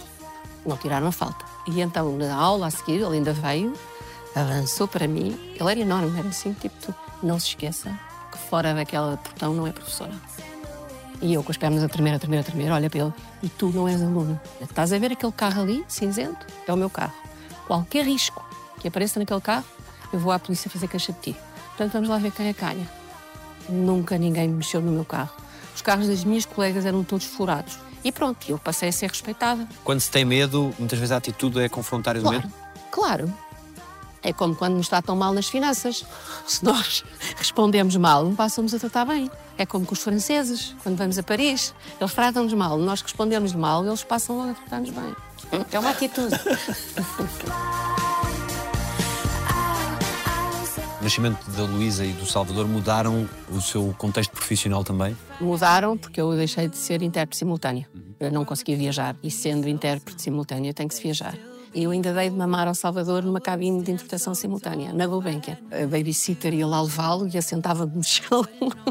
Não 0.64 0.76
tiraram 0.76 1.08
a 1.08 1.12
falta. 1.12 1.44
E 1.66 1.80
então, 1.80 2.16
na 2.16 2.32
aula 2.34 2.68
a 2.68 2.70
seguir, 2.70 3.00
ele 3.02 3.16
ainda 3.16 3.32
veio, 3.32 3.74
avançou 4.36 4.86
para 4.86 5.08
mim, 5.08 5.36
ele 5.58 5.70
era 5.70 5.80
enorme, 5.80 6.16
era 6.16 6.28
assim, 6.28 6.52
tipo, 6.52 6.76
tu, 6.80 6.94
não 7.22 7.40
se 7.40 7.48
esqueça 7.48 7.90
que 8.30 8.38
fora 8.38 8.72
daquela 8.72 9.16
portão 9.16 9.52
não 9.52 9.66
é 9.66 9.72
professora. 9.72 10.12
E 11.20 11.34
eu 11.34 11.42
com 11.42 11.50
as 11.50 11.58
pernas 11.58 11.82
a 11.82 11.88
tremer, 11.88 12.14
a 12.14 12.18
tremer, 12.18 12.38
a 12.38 12.42
tremer, 12.44 12.70
olha 12.70 12.88
para 12.88 13.00
ele, 13.00 13.12
e 13.42 13.48
tu 13.48 13.70
não 13.70 13.88
és 13.88 14.00
aluno. 14.00 14.40
Estás 14.60 14.92
a 14.92 14.98
ver 14.98 15.12
aquele 15.12 15.32
carro 15.32 15.62
ali, 15.62 15.84
cinzento? 15.88 16.46
É 16.66 16.72
o 16.72 16.76
meu 16.76 16.88
carro. 16.88 17.12
Qualquer 17.70 18.04
risco 18.04 18.44
que 18.80 18.88
apareça 18.88 19.20
naquele 19.20 19.40
carro, 19.40 19.64
eu 20.12 20.18
vou 20.18 20.32
à 20.32 20.40
polícia 20.40 20.68
fazer 20.68 20.88
queixa 20.88 21.12
de 21.12 21.20
ti. 21.20 21.36
Portanto, 21.68 21.92
vamos 21.92 22.08
lá 22.08 22.18
ver 22.18 22.32
quem 22.32 22.48
é 22.48 22.52
calha. 22.52 22.84
Nunca 23.68 24.18
ninguém 24.18 24.48
mexeu 24.48 24.80
no 24.80 24.90
meu 24.90 25.04
carro. 25.04 25.30
Os 25.72 25.80
carros 25.80 26.08
das 26.08 26.24
minhas 26.24 26.44
colegas 26.44 26.84
eram 26.84 27.04
todos 27.04 27.26
furados. 27.26 27.78
E 28.02 28.10
pronto, 28.10 28.44
eu 28.50 28.58
passei 28.58 28.88
a 28.88 28.92
ser 28.92 29.08
respeitada. 29.08 29.68
Quando 29.84 30.00
se 30.00 30.10
tem 30.10 30.24
medo, 30.24 30.74
muitas 30.80 30.98
vezes 30.98 31.12
a 31.12 31.18
atitude 31.18 31.60
é 31.60 31.68
confrontar 31.68 32.16
o 32.16 32.22
Claro, 32.22 32.36
medo. 32.38 32.52
claro. 32.90 33.32
É 34.20 34.32
como 34.32 34.56
quando 34.56 34.74
nos 34.74 34.88
tratam 34.88 35.14
mal 35.14 35.32
nas 35.32 35.46
finanças. 35.48 36.04
Se 36.48 36.64
nós 36.64 37.04
respondemos 37.38 37.94
mal, 37.94 38.28
passamos 38.32 38.74
a 38.74 38.80
tratar 38.80 39.04
bem. 39.04 39.30
É 39.56 39.64
como 39.64 39.86
com 39.86 39.94
os 39.94 40.02
franceses, 40.02 40.74
quando 40.82 40.96
vamos 40.98 41.18
a 41.18 41.22
Paris. 41.22 41.72
Eles 42.00 42.14
tratam-nos 42.14 42.52
mal, 42.52 42.76
nós 42.78 43.00
respondemos 43.00 43.54
mal, 43.54 43.86
eles 43.86 44.02
passam 44.02 44.42
a 44.50 44.54
tratar-nos 44.54 44.90
bem. 44.90 45.14
É 45.72 45.78
uma 45.78 45.90
atitude. 45.90 46.34
O 51.00 51.02
nascimento 51.02 51.50
da 51.52 51.64
Luísa 51.64 52.04
e 52.04 52.12
do 52.12 52.26
Salvador 52.26 52.68
mudaram 52.68 53.28
o 53.50 53.60
seu 53.60 53.94
contexto 53.96 54.32
profissional 54.32 54.84
também. 54.84 55.16
Mudaram 55.40 55.96
porque 55.96 56.20
eu 56.20 56.36
deixei 56.36 56.68
de 56.68 56.76
ser 56.76 57.02
intérprete 57.02 57.38
simultâneo. 57.38 57.86
Eu 58.20 58.30
não 58.30 58.44
conseguia 58.44 58.76
viajar. 58.76 59.16
E 59.22 59.30
sendo 59.30 59.66
intérprete 59.66 60.20
simultâneo, 60.20 60.74
tem 60.74 60.86
que 60.86 60.94
se 60.94 61.02
viajar. 61.02 61.34
Eu 61.74 61.90
ainda 61.92 62.12
dei 62.12 62.28
de 62.30 62.36
mamar 62.36 62.66
ao 62.66 62.74
Salvador 62.74 63.22
numa 63.22 63.40
cabine 63.40 63.82
de 63.82 63.92
interpretação 63.92 64.34
simultânea, 64.34 64.92
na 64.92 65.06
Gulbenkian. 65.06 65.56
A 65.70 65.86
babysitter 65.86 66.52
ia 66.52 66.66
lá 66.66 66.82
levá-lo 66.82 67.28
e 67.32 67.38
assentava-me 67.38 67.94
no 67.96 68.02
chão. 68.04 68.44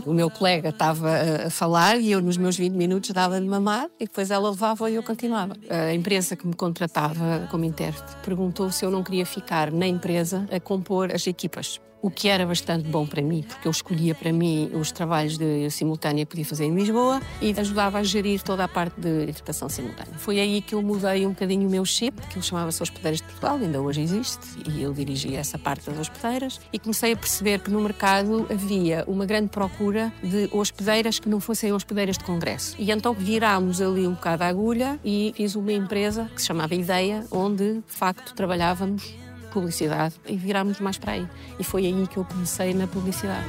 O 0.06 0.14
meu 0.14 0.30
colega 0.30 0.70
estava 0.70 1.10
a- 1.46 1.50
falar 1.50 1.98
e 2.00 2.12
eu, 2.12 2.22
nos 2.22 2.38
meus 2.38 2.56
20 2.58 2.74
minutos, 2.74 3.10
dava-lhe 3.12 3.46
mamar 3.48 3.88
e 4.00 4.06
depois 4.06 4.32
ela 4.32 4.50
levava 4.50 4.90
e 4.90 4.96
eu 4.96 5.04
continuava. 5.04 5.56
A 5.70 5.94
empresa 5.94 6.36
que 6.36 6.48
me 6.48 6.54
contratava 6.54 7.48
como 7.52 7.66
intérprete 7.66 8.16
perguntou 8.24 8.72
se 8.72 8.86
eu 8.86 8.92
não 8.92 9.04
queria 9.04 9.26
ficar 9.26 9.72
na 9.72 9.86
empresa 9.88 10.48
a 10.52 10.60
compor 10.60 11.12
as 11.14 11.28
equipas. 11.28 11.82
O 12.02 12.10
que 12.10 12.28
era 12.28 12.46
bastante 12.46 12.88
bom 12.88 13.06
para 13.06 13.22
mim, 13.22 13.44
porque 13.44 13.68
eu 13.68 13.72
escolhia 13.72 14.16
para 14.16 14.32
mim 14.32 14.72
os 14.74 14.92
trabalhos 14.92 15.38
de 15.38 15.70
simultânea 15.70 16.26
que 16.26 16.32
podia 16.32 16.46
fazer 16.46 16.66
em 16.66 16.76
Lisboa 16.76 17.22
e 17.42 17.54
ajudava 17.58 18.00
a 18.00 18.04
gerir 18.04 18.42
toda 18.42 18.64
a 18.64 18.68
parte 18.68 19.00
de 19.00 19.24
interpretação 19.24 19.70
simultânea. 19.70 20.14
Foi 20.18 20.40
aí 20.40 20.62
que 20.62 20.76
eu 20.76 20.82
mudei 20.82 21.26
um 21.26 21.30
bocadinho 21.30 21.68
o 21.68 21.72
meu 21.72 21.86
chip, 21.86 22.20
que 22.28 22.38
ele 22.38 22.46
chamava-se 22.46 22.82
Hospedeiras 22.82 23.20
de 23.20 23.26
Portugal, 23.26 23.58
ainda 23.58 23.82
hoje 23.82 24.02
existe, 24.02 24.48
e 24.68 24.82
eu 24.82 24.94
dirigia 24.94 25.40
essa 25.40 25.58
parte 25.58 25.90
das 25.90 26.00
hospedeiras, 26.00 26.60
e 26.72 26.80
comecei 26.80 27.14
a 27.14 27.18
perceber 27.18 27.60
que 27.60 27.70
no 27.70 27.82
mercado 27.82 28.48
havia 28.50 29.04
uma 29.08 29.26
grande 29.26 29.50
procura 29.50 30.12
de 30.24 30.50
hospedeiras 30.52 31.20
que 31.20 31.28
não 31.28 31.40
fossem 31.40 31.74
hospedeiras 31.74 32.18
de 32.18 32.24
congresso. 32.24 32.76
E 32.80 32.92
então 32.92 33.14
virámos 33.14 33.82
ali 33.82 34.08
um 34.08 34.14
bocado 34.14 34.44
a 34.44 34.48
agulha 34.48 35.00
e 35.04 35.34
fiz 35.36 35.56
uma 35.56 35.74
empresa 35.74 36.30
que 36.34 36.42
se 36.42 36.48
chamava 36.48 36.74
Ideia, 36.76 37.26
onde 37.32 37.76
de 37.76 37.84
facto 37.88 38.34
trabalhávamos 38.34 39.19
publicidade 39.50 40.16
e 40.26 40.36
virámos 40.36 40.80
mais 40.80 40.98
para 40.98 41.14
aí. 41.14 41.28
E 41.60 41.64
foi 41.64 41.86
aí 41.86 42.08
que 42.08 42.18
eu 42.18 42.26
comecei 42.26 42.74
na 42.74 42.88
publicidade. 42.88 43.46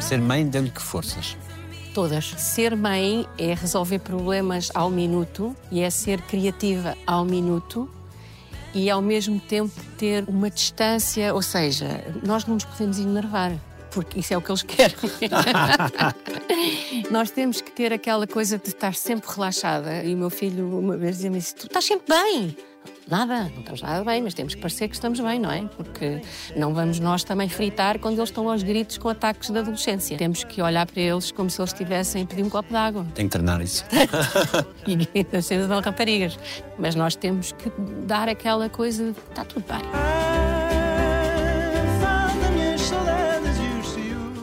Ser 0.00 0.20
mãe 0.20 0.46
deu-lhe 0.46 0.70
que 0.70 0.80
forças? 0.80 1.36
Todas. 1.92 2.26
Ser 2.38 2.76
mãe 2.76 3.26
é 3.36 3.54
resolver 3.54 3.98
problemas 3.98 4.70
ao 4.74 4.90
minuto 4.90 5.56
e 5.70 5.80
é 5.80 5.90
ser 5.90 6.20
criativa 6.22 6.96
ao 7.06 7.24
minuto 7.24 7.90
e 8.72 8.90
ao 8.90 9.00
mesmo 9.00 9.40
tempo 9.40 9.72
ter 9.96 10.22
uma 10.28 10.50
distância, 10.50 11.34
ou 11.34 11.40
seja, 11.40 12.04
nós 12.22 12.44
não 12.44 12.54
nos 12.54 12.64
podemos 12.64 12.98
enervar 12.98 13.52
porque 13.96 14.20
isso 14.20 14.34
é 14.34 14.36
o 14.36 14.42
que 14.42 14.50
eles 14.50 14.62
querem. 14.62 14.94
Nós 17.10 17.30
temos 17.30 17.62
que 17.62 17.70
ter 17.72 17.94
aquela 17.94 18.26
coisa 18.26 18.58
de 18.58 18.68
estar 18.68 18.94
sempre 18.94 19.26
relaxada. 19.34 20.04
E 20.04 20.14
o 20.14 20.18
meu 20.18 20.28
filho 20.28 20.78
uma 20.78 20.98
vez 20.98 21.16
dizia-me 21.16 21.38
isso: 21.38 21.56
Tu 21.56 21.66
estás 21.66 21.86
sempre 21.86 22.14
bem. 22.14 22.54
Nada, 23.08 23.44
não 23.44 23.60
estamos 23.60 23.80
nada 23.80 24.04
bem, 24.04 24.20
mas 24.22 24.34
temos 24.34 24.54
que 24.54 24.60
parecer 24.60 24.88
que 24.88 24.94
estamos 24.94 25.18
bem, 25.18 25.40
não 25.40 25.50
é? 25.50 25.62
Porque 25.62 26.20
não 26.54 26.74
vamos 26.74 27.00
nós 27.00 27.24
também 27.24 27.48
fritar 27.48 27.98
quando 27.98 28.18
eles 28.18 28.28
estão 28.28 28.50
aos 28.50 28.62
gritos 28.62 28.98
com 28.98 29.08
ataques 29.08 29.48
da 29.48 29.60
adolescência. 29.60 30.18
Temos 30.18 30.44
que 30.44 30.60
olhar 30.60 30.84
para 30.84 31.00
eles 31.00 31.32
como 31.32 31.48
se 31.48 31.58
eles 31.58 31.72
estivessem 31.72 32.24
a 32.24 32.26
pedir 32.26 32.42
um 32.42 32.50
copo 32.50 32.68
de 32.68 32.76
água. 32.76 33.06
Tem 33.14 33.26
que 33.26 33.32
treinar 33.32 33.62
isso. 33.62 33.82
e 34.86 34.92
ainda 34.92 35.68
dão 35.68 35.80
raparigas. 35.80 36.38
Mas 36.78 36.94
nós 36.94 37.16
temos 37.16 37.52
que 37.52 37.72
dar 38.04 38.28
aquela 38.28 38.68
coisa 38.68 39.12
de 39.12 39.18
está 39.30 39.42
tudo 39.42 39.64
bem. 39.66 40.35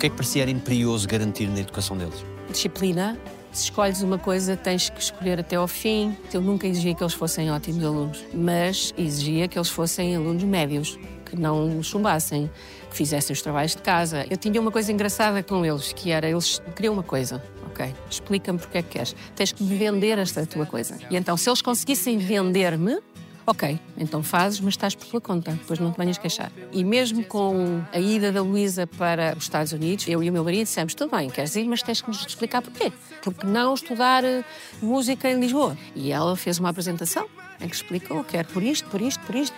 Que 0.04 0.08
é 0.08 0.10
que 0.10 0.18
parecia 0.18 0.50
imperioso 0.50 1.08
garantir 1.08 1.48
na 1.48 1.62
educação 1.62 1.96
deles? 1.96 2.26
Disciplina. 2.52 3.18
Se 3.54 3.66
escolhes 3.66 4.02
uma 4.02 4.18
coisa, 4.18 4.58
tens 4.58 4.90
que 4.90 5.00
escolher 5.00 5.40
até 5.40 5.56
ao 5.56 5.66
fim. 5.66 6.14
Eu 6.34 6.42
nunca 6.42 6.68
exigia 6.68 6.94
que 6.94 7.02
eles 7.02 7.14
fossem 7.14 7.50
ótimos 7.50 7.82
alunos, 7.86 8.22
mas 8.34 8.94
exigia 8.98 9.48
que 9.48 9.58
eles 9.58 9.70
fossem 9.70 10.14
alunos 10.14 10.44
médios, 10.44 11.00
que 11.26 11.38
não 11.40 11.82
chumbassem, 11.82 12.52
que 12.90 12.98
fizessem 12.98 13.34
os 13.34 13.42
trabalhos 13.42 13.78
de 13.78 13.82
casa. 13.82 14.26
Eu 14.30 14.36
tinha 14.36 14.60
uma 14.60 14.72
coisa 14.72 14.92
engraçada 14.92 15.42
com 15.42 15.66
eles, 15.66 15.94
que 15.94 16.12
era, 16.12 16.28
eles 16.28 16.62
queriam 16.76 16.96
uma 16.96 17.04
coisa. 17.04 17.42
Ok, 17.68 17.96
explica-me 18.10 18.60
porque 18.60 18.80
é 18.80 18.82
que 18.82 18.90
queres. 18.90 19.16
Tens 19.38 19.54
que 19.54 19.64
me 19.64 19.74
vender 19.78 20.20
esta 20.20 20.46
tua 20.46 20.66
coisa. 20.66 20.98
E 21.10 21.16
então, 21.16 21.38
se 21.38 21.50
eles 21.50 21.62
conseguissem 21.62 22.18
vender-me, 22.18 23.00
Ok, 23.46 23.78
então 23.98 24.24
fazes, 24.24 24.62
mas 24.62 24.74
estás 24.74 24.96
por 24.96 25.06
tua 25.06 25.20
conta, 25.20 25.52
depois 25.52 25.78
não 25.78 25.92
te 25.92 25.98
venhas 25.98 26.18
queixar. 26.18 26.50
E 26.72 26.82
mesmo 26.84 27.26
com 27.26 27.82
a 27.92 28.00
ida 28.00 28.32
da 28.32 28.42
Luísa 28.42 28.88
para 28.88 29.36
os 29.38 29.44
Estados 29.44 29.74
Unidos, 29.74 30.08
eu 30.08 30.24
e 30.24 30.30
o 30.30 30.34
meu 30.34 30.46
marido 30.46 30.64
dissemos: 30.64 30.94
tudo 30.94 31.16
bem, 31.16 31.30
queres 31.30 31.54
ir, 31.58 31.66
mas 31.66 31.84
tens 31.84 32.02
que 32.02 32.08
nos 32.08 32.26
explicar 32.26 32.62
porquê. 32.62 32.92
Porque 33.22 33.46
não 33.46 33.74
estudar 33.74 34.24
eh, 34.24 34.46
música 34.82 35.30
em 35.30 35.40
Lisboa? 35.40 35.78
E 35.94 36.12
ela 36.12 36.38
fez 36.38 36.58
uma 36.58 36.70
apresentação 36.70 37.28
em 37.60 37.68
que 37.68 37.76
explicou: 37.76 38.24
quero 38.24 38.48
por 38.48 38.64
isto, 38.64 38.90
por 38.90 39.02
isto, 39.02 39.20
por 39.26 39.36
isto. 39.36 39.56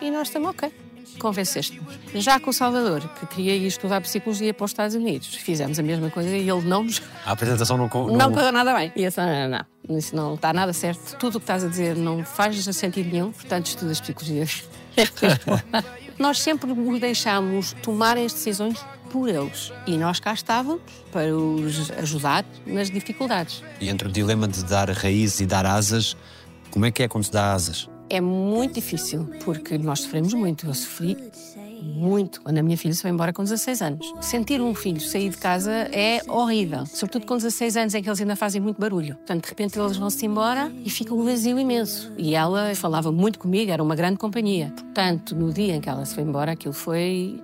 E 0.00 0.10
nós 0.10 0.28
estamos 0.28 0.50
ok 0.50 0.87
convenceste-nos. 1.18 1.98
Já 2.14 2.38
com 2.40 2.50
o 2.50 2.52
Salvador, 2.52 3.08
que 3.20 3.26
queria 3.26 3.54
ir 3.56 3.66
estudar 3.66 4.00
psicologia 4.00 4.54
para 4.54 4.64
os 4.64 4.70
Estados 4.70 4.94
Unidos, 4.94 5.34
fizemos 5.34 5.78
a 5.78 5.82
mesma 5.82 6.10
coisa 6.10 6.28
e 6.28 6.48
ele 6.48 6.62
não 6.62 6.84
nos. 6.84 7.02
A 7.24 7.32
apresentação 7.32 7.76
não. 7.76 7.88
Não, 7.88 8.16
não 8.16 8.32
correu 8.32 8.52
nada 8.52 8.74
bem. 8.74 8.92
E 8.96 9.02
eu 9.02 9.08
disse: 9.08 9.20
não, 9.20 9.48
não, 9.48 9.64
não, 9.88 9.98
isso 9.98 10.16
não 10.16 10.34
está 10.34 10.52
nada 10.52 10.72
certo. 10.72 11.16
Tudo 11.16 11.36
o 11.36 11.40
que 11.40 11.44
estás 11.44 11.64
a 11.64 11.68
dizer 11.68 11.96
não 11.96 12.24
faz 12.24 12.62
sentido 12.64 13.10
nenhum, 13.10 13.32
portanto, 13.32 13.66
estudas 13.66 14.00
psicologia. 14.00 14.46
nós 16.18 16.40
sempre 16.40 16.72
os 16.72 17.00
deixámos 17.00 17.74
tomar 17.82 18.16
as 18.16 18.32
decisões 18.32 18.78
por 19.10 19.28
eles. 19.28 19.72
E 19.86 19.96
nós 19.96 20.20
cá 20.20 20.32
estávamos 20.32 20.82
para 21.12 21.34
os 21.34 21.90
ajudar 21.92 22.44
nas 22.66 22.90
dificuldades. 22.90 23.62
E 23.80 23.88
entre 23.88 24.08
o 24.08 24.12
dilema 24.12 24.46
de 24.46 24.64
dar 24.64 24.90
raízes 24.90 25.40
e 25.40 25.46
dar 25.46 25.64
asas, 25.64 26.16
como 26.70 26.86
é 26.86 26.90
que 26.90 27.02
é 27.02 27.08
quando 27.08 27.24
se 27.24 27.32
dá 27.32 27.52
asas? 27.52 27.88
É 28.10 28.20
muito 28.20 28.74
difícil, 28.74 29.28
porque 29.44 29.76
nós 29.76 30.00
sofremos 30.00 30.32
muito. 30.32 30.66
Eu 30.66 30.74
sofri 30.74 31.16
muito 31.82 32.40
quando 32.40 32.58
a 32.58 32.62
minha 32.62 32.76
filha 32.76 32.94
se 32.94 33.02
foi 33.02 33.10
embora 33.10 33.32
com 33.32 33.42
16 33.42 33.82
anos. 33.82 34.14
Sentir 34.20 34.60
um 34.60 34.74
filho 34.74 35.00
sair 35.00 35.28
de 35.28 35.36
casa 35.36 35.72
é 35.92 36.20
horrível, 36.28 36.86
sobretudo 36.86 37.26
com 37.26 37.36
16 37.36 37.76
anos 37.76 37.94
em 37.94 38.02
que 38.02 38.08
eles 38.08 38.20
ainda 38.20 38.36
fazem 38.36 38.60
muito 38.60 38.80
barulho. 38.80 39.14
Portanto, 39.16 39.42
de 39.42 39.48
repente 39.48 39.78
eles 39.78 39.96
vão-se 39.96 40.24
embora 40.24 40.72
e 40.84 40.90
fica 40.90 41.14
um 41.14 41.22
vazio 41.24 41.58
imenso. 41.58 42.12
E 42.16 42.34
ela 42.34 42.74
falava 42.74 43.12
muito 43.12 43.38
comigo, 43.38 43.70
era 43.70 43.82
uma 43.82 43.94
grande 43.94 44.18
companhia. 44.18 44.72
Portanto, 44.74 45.34
no 45.34 45.52
dia 45.52 45.76
em 45.76 45.80
que 45.80 45.88
ela 45.88 46.04
se 46.04 46.14
foi 46.14 46.24
embora, 46.24 46.52
aquilo 46.52 46.74
foi 46.74 47.42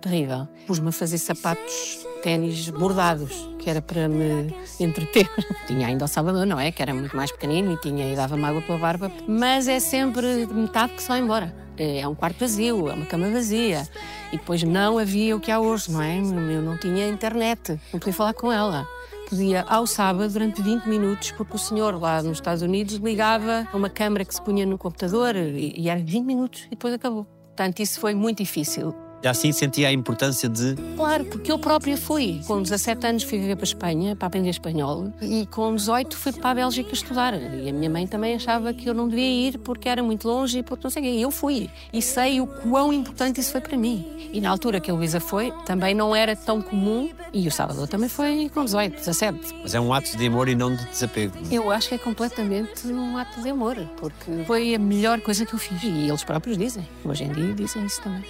terrível. 0.00 0.46
Pus-me 0.66 0.88
a 0.88 0.92
fazer 0.92 1.18
sapatos 1.18 2.06
ténis 2.24 2.70
bordados, 2.70 3.50
que 3.58 3.68
era 3.68 3.82
para 3.82 4.08
me 4.08 4.56
entreter. 4.80 5.28
tinha 5.68 5.88
ainda 5.88 6.06
o 6.06 6.08
Salvador, 6.08 6.46
não 6.46 6.58
é? 6.58 6.72
Que 6.72 6.80
era 6.80 6.94
muito 6.94 7.14
mais 7.14 7.30
pequenino 7.30 7.74
e 7.74 7.76
tinha 7.76 8.10
e 8.10 8.16
dava-me 8.16 8.42
água 8.44 8.62
pela 8.62 8.78
barba. 8.78 9.12
Mas 9.28 9.68
é 9.68 9.78
sempre 9.78 10.46
metade 10.46 10.94
que 10.94 11.02
só 11.02 11.18
embora. 11.18 11.54
É 11.76 12.08
um 12.08 12.14
quarto 12.14 12.40
vazio, 12.40 12.88
é 12.88 12.94
uma 12.94 13.04
cama 13.04 13.28
vazia. 13.28 13.86
E 14.32 14.38
depois 14.38 14.62
não 14.62 14.96
havia 14.96 15.36
o 15.36 15.40
que 15.40 15.50
há 15.50 15.60
hoje, 15.60 15.92
não 15.92 16.00
é? 16.00 16.16
Eu 16.16 16.62
não 16.62 16.78
tinha 16.78 17.06
internet, 17.06 17.78
não 17.92 18.00
podia 18.00 18.14
falar 18.14 18.32
com 18.32 18.50
ela 18.50 18.88
podia 19.28 19.62
ao 19.62 19.86
sábado 19.86 20.30
durante 20.30 20.60
20 20.60 20.84
minutos, 20.84 21.32
porque 21.32 21.56
o 21.56 21.58
senhor 21.58 21.98
lá 21.98 22.22
nos 22.22 22.36
Estados 22.36 22.62
Unidos 22.62 22.96
ligava 22.96 23.66
uma 23.72 23.88
câmara 23.88 24.22
que 24.22 24.34
se 24.34 24.40
punha 24.40 24.66
no 24.66 24.76
computador 24.76 25.34
e, 25.34 25.72
e 25.78 25.88
era 25.88 25.98
20 25.98 26.24
minutos 26.24 26.64
e 26.66 26.70
depois 26.70 26.92
acabou. 26.92 27.24
Portanto, 27.24 27.80
isso 27.80 27.98
foi 27.98 28.14
muito 28.14 28.38
difícil 28.38 28.94
assim 29.30 29.52
sentia 29.52 29.88
a 29.88 29.92
importância 29.92 30.48
de. 30.48 30.74
Claro, 30.96 31.24
porque 31.24 31.50
eu 31.50 31.58
própria 31.58 31.96
fui. 31.96 32.40
Com 32.46 32.62
17 32.62 33.06
anos 33.06 33.22
fui 33.22 33.38
viver 33.38 33.56
para 33.56 33.64
a 33.64 33.68
Espanha 33.68 34.16
para 34.16 34.26
aprender 34.26 34.50
espanhol 34.50 35.12
e 35.20 35.46
com 35.46 35.74
18 35.74 36.16
fui 36.16 36.32
para 36.32 36.50
a 36.50 36.54
Bélgica 36.54 36.92
estudar. 36.92 37.34
E 37.34 37.68
a 37.68 37.72
minha 37.72 37.90
mãe 37.90 38.06
também 38.06 38.34
achava 38.34 38.72
que 38.72 38.88
eu 38.88 38.94
não 38.94 39.08
devia 39.08 39.48
ir 39.48 39.58
porque 39.58 39.88
era 39.88 40.02
muito 40.02 40.26
longe 40.26 40.58
e 40.58 40.62
porque 40.62 40.84
não 40.84 40.90
sei 40.90 41.02
o 41.02 41.04
quê. 41.04 41.10
E 41.12 41.22
eu 41.22 41.30
fui. 41.30 41.70
E 41.92 42.02
sei 42.02 42.40
o 42.40 42.46
quão 42.46 42.92
importante 42.92 43.40
isso 43.40 43.52
foi 43.52 43.60
para 43.60 43.76
mim. 43.76 44.04
E 44.32 44.40
na 44.40 44.50
altura 44.50 44.80
que 44.80 44.90
a 44.90 44.94
Luísa 44.94 45.20
foi, 45.20 45.52
também 45.64 45.94
não 45.94 46.14
era 46.14 46.34
tão 46.34 46.60
comum. 46.60 47.10
E 47.32 47.46
o 47.46 47.50
Salvador 47.50 47.88
também 47.88 48.08
foi 48.08 48.50
com 48.52 48.64
18, 48.64 48.96
17. 48.96 49.54
Mas 49.62 49.74
é 49.74 49.80
um 49.80 49.92
ato 49.92 50.16
de 50.16 50.26
amor 50.26 50.48
e 50.48 50.54
não 50.54 50.74
de 50.74 50.84
desapego. 50.86 51.34
Eu 51.50 51.70
acho 51.70 51.88
que 51.88 51.94
é 51.94 51.98
completamente 51.98 52.86
um 52.86 53.16
ato 53.16 53.40
de 53.40 53.48
amor, 53.48 53.76
porque 53.96 54.44
foi 54.46 54.74
a 54.74 54.78
melhor 54.78 55.20
coisa 55.20 55.44
que 55.44 55.54
eu 55.54 55.58
fiz. 55.58 55.82
E 55.82 56.08
eles 56.08 56.24
próprios 56.24 56.56
dizem. 56.56 56.86
Hoje 57.04 57.24
em 57.24 57.32
dia 57.32 57.54
dizem 57.54 57.84
isso 57.84 58.00
também. 58.02 58.24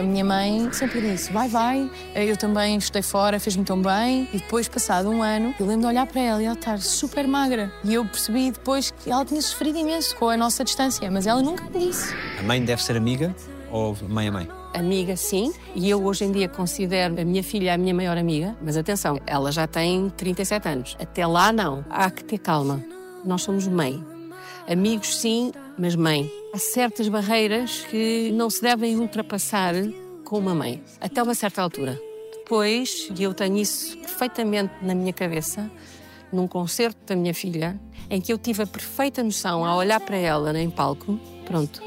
A 0.00 0.02
minha 0.02 0.24
mãe 0.24 0.72
sempre 0.72 0.98
disse: 1.02 1.30
vai, 1.30 1.46
vai. 1.46 1.90
Eu 2.14 2.34
também 2.34 2.78
estudei 2.78 3.02
fora, 3.02 3.38
fez-me 3.38 3.64
tão 3.64 3.82
bem. 3.82 4.26
E 4.32 4.38
depois, 4.38 4.66
passado 4.66 5.10
um 5.10 5.22
ano, 5.22 5.54
eu 5.60 5.66
lembro 5.66 5.82
de 5.82 5.86
olhar 5.88 6.06
para 6.06 6.22
ela 6.22 6.42
e 6.42 6.46
ela 6.46 6.54
estar 6.54 6.78
super 6.78 7.28
magra. 7.28 7.70
E 7.84 7.92
eu 7.92 8.04
percebi 8.06 8.50
depois 8.50 8.90
que 8.90 9.10
ela 9.10 9.26
tinha 9.26 9.42
sofrido 9.42 9.78
imenso 9.78 10.16
com 10.16 10.30
a 10.30 10.38
nossa 10.38 10.64
distância, 10.64 11.10
mas 11.10 11.26
ela 11.26 11.42
nunca 11.42 11.64
me 11.64 11.86
disse. 11.86 12.14
A 12.38 12.42
mãe 12.42 12.64
deve 12.64 12.82
ser 12.82 12.96
amiga 12.96 13.36
ou 13.70 13.94
mãe 14.08 14.28
a 14.28 14.32
mãe? 14.32 14.48
Amiga, 14.72 15.16
sim, 15.16 15.52
e 15.74 15.90
eu 15.90 16.02
hoje 16.02 16.24
em 16.24 16.32
dia 16.32 16.48
considero 16.48 17.20
a 17.20 17.24
minha 17.24 17.42
filha 17.42 17.74
a 17.74 17.76
minha 17.76 17.92
maior 17.92 18.16
amiga, 18.16 18.56
mas 18.62 18.78
atenção, 18.78 19.20
ela 19.26 19.52
já 19.52 19.66
tem 19.66 20.08
37 20.16 20.66
anos. 20.66 20.96
Até 20.98 21.26
lá, 21.26 21.52
não. 21.52 21.84
Há 21.90 22.10
que 22.10 22.24
ter 22.24 22.38
calma. 22.38 22.82
Nós 23.22 23.42
somos 23.42 23.68
mãe. 23.68 24.02
Amigos, 24.66 25.18
sim, 25.18 25.52
mas 25.76 25.94
mãe. 25.94 26.39
Há 26.52 26.58
certas 26.58 27.06
barreiras 27.08 27.86
que 27.88 28.32
não 28.32 28.50
se 28.50 28.60
devem 28.60 28.98
ultrapassar 28.98 29.72
com 30.24 30.36
uma 30.36 30.52
mãe, 30.52 30.82
até 31.00 31.22
uma 31.22 31.32
certa 31.32 31.62
altura. 31.62 32.00
Depois, 32.32 33.08
e 33.16 33.22
eu 33.22 33.32
tenho 33.32 33.56
isso 33.56 33.96
perfeitamente 33.98 34.72
na 34.82 34.92
minha 34.92 35.12
cabeça, 35.12 35.70
num 36.32 36.48
concerto 36.48 36.98
da 37.06 37.14
minha 37.14 37.32
filha, 37.32 37.80
em 38.10 38.20
que 38.20 38.32
eu 38.32 38.38
tive 38.38 38.64
a 38.64 38.66
perfeita 38.66 39.22
noção, 39.22 39.64
ao 39.64 39.78
olhar 39.78 40.00
para 40.00 40.16
ela 40.16 40.58
em 40.58 40.68
palco, 40.68 41.20
pronto, 41.44 41.80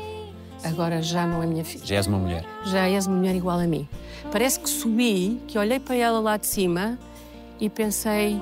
agora 0.63 1.01
já 1.01 1.27
não 1.27 1.43
é 1.43 1.45
minha 1.45 1.65
filha. 1.65 1.85
Já 1.85 1.95
és 1.95 2.07
uma 2.07 2.17
mulher. 2.17 2.45
Já 2.63 2.87
és 2.87 3.05
uma 3.05 3.17
mulher 3.17 3.35
igual 3.35 3.59
a 3.59 3.67
mim. 3.67 3.85
Parece 4.31 4.61
que 4.61 4.69
subi, 4.69 5.41
que 5.45 5.57
olhei 5.57 5.79
para 5.79 5.95
ela 5.95 6.21
lá 6.21 6.37
de 6.37 6.47
cima 6.47 6.97
e 7.59 7.69
pensei: 7.69 8.41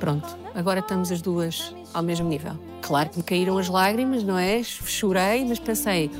pronto, 0.00 0.36
agora 0.52 0.80
estamos 0.80 1.12
as 1.12 1.22
duas 1.22 1.72
ao 1.96 2.02
mesmo 2.02 2.28
nível. 2.28 2.52
Claro 2.82 3.08
que 3.08 3.16
me 3.16 3.22
caíram 3.22 3.56
as 3.56 3.68
lágrimas, 3.68 4.22
não 4.22 4.38
é? 4.38 4.62
Chorei, 4.62 5.46
mas 5.46 5.58
pensei. 5.58 6.10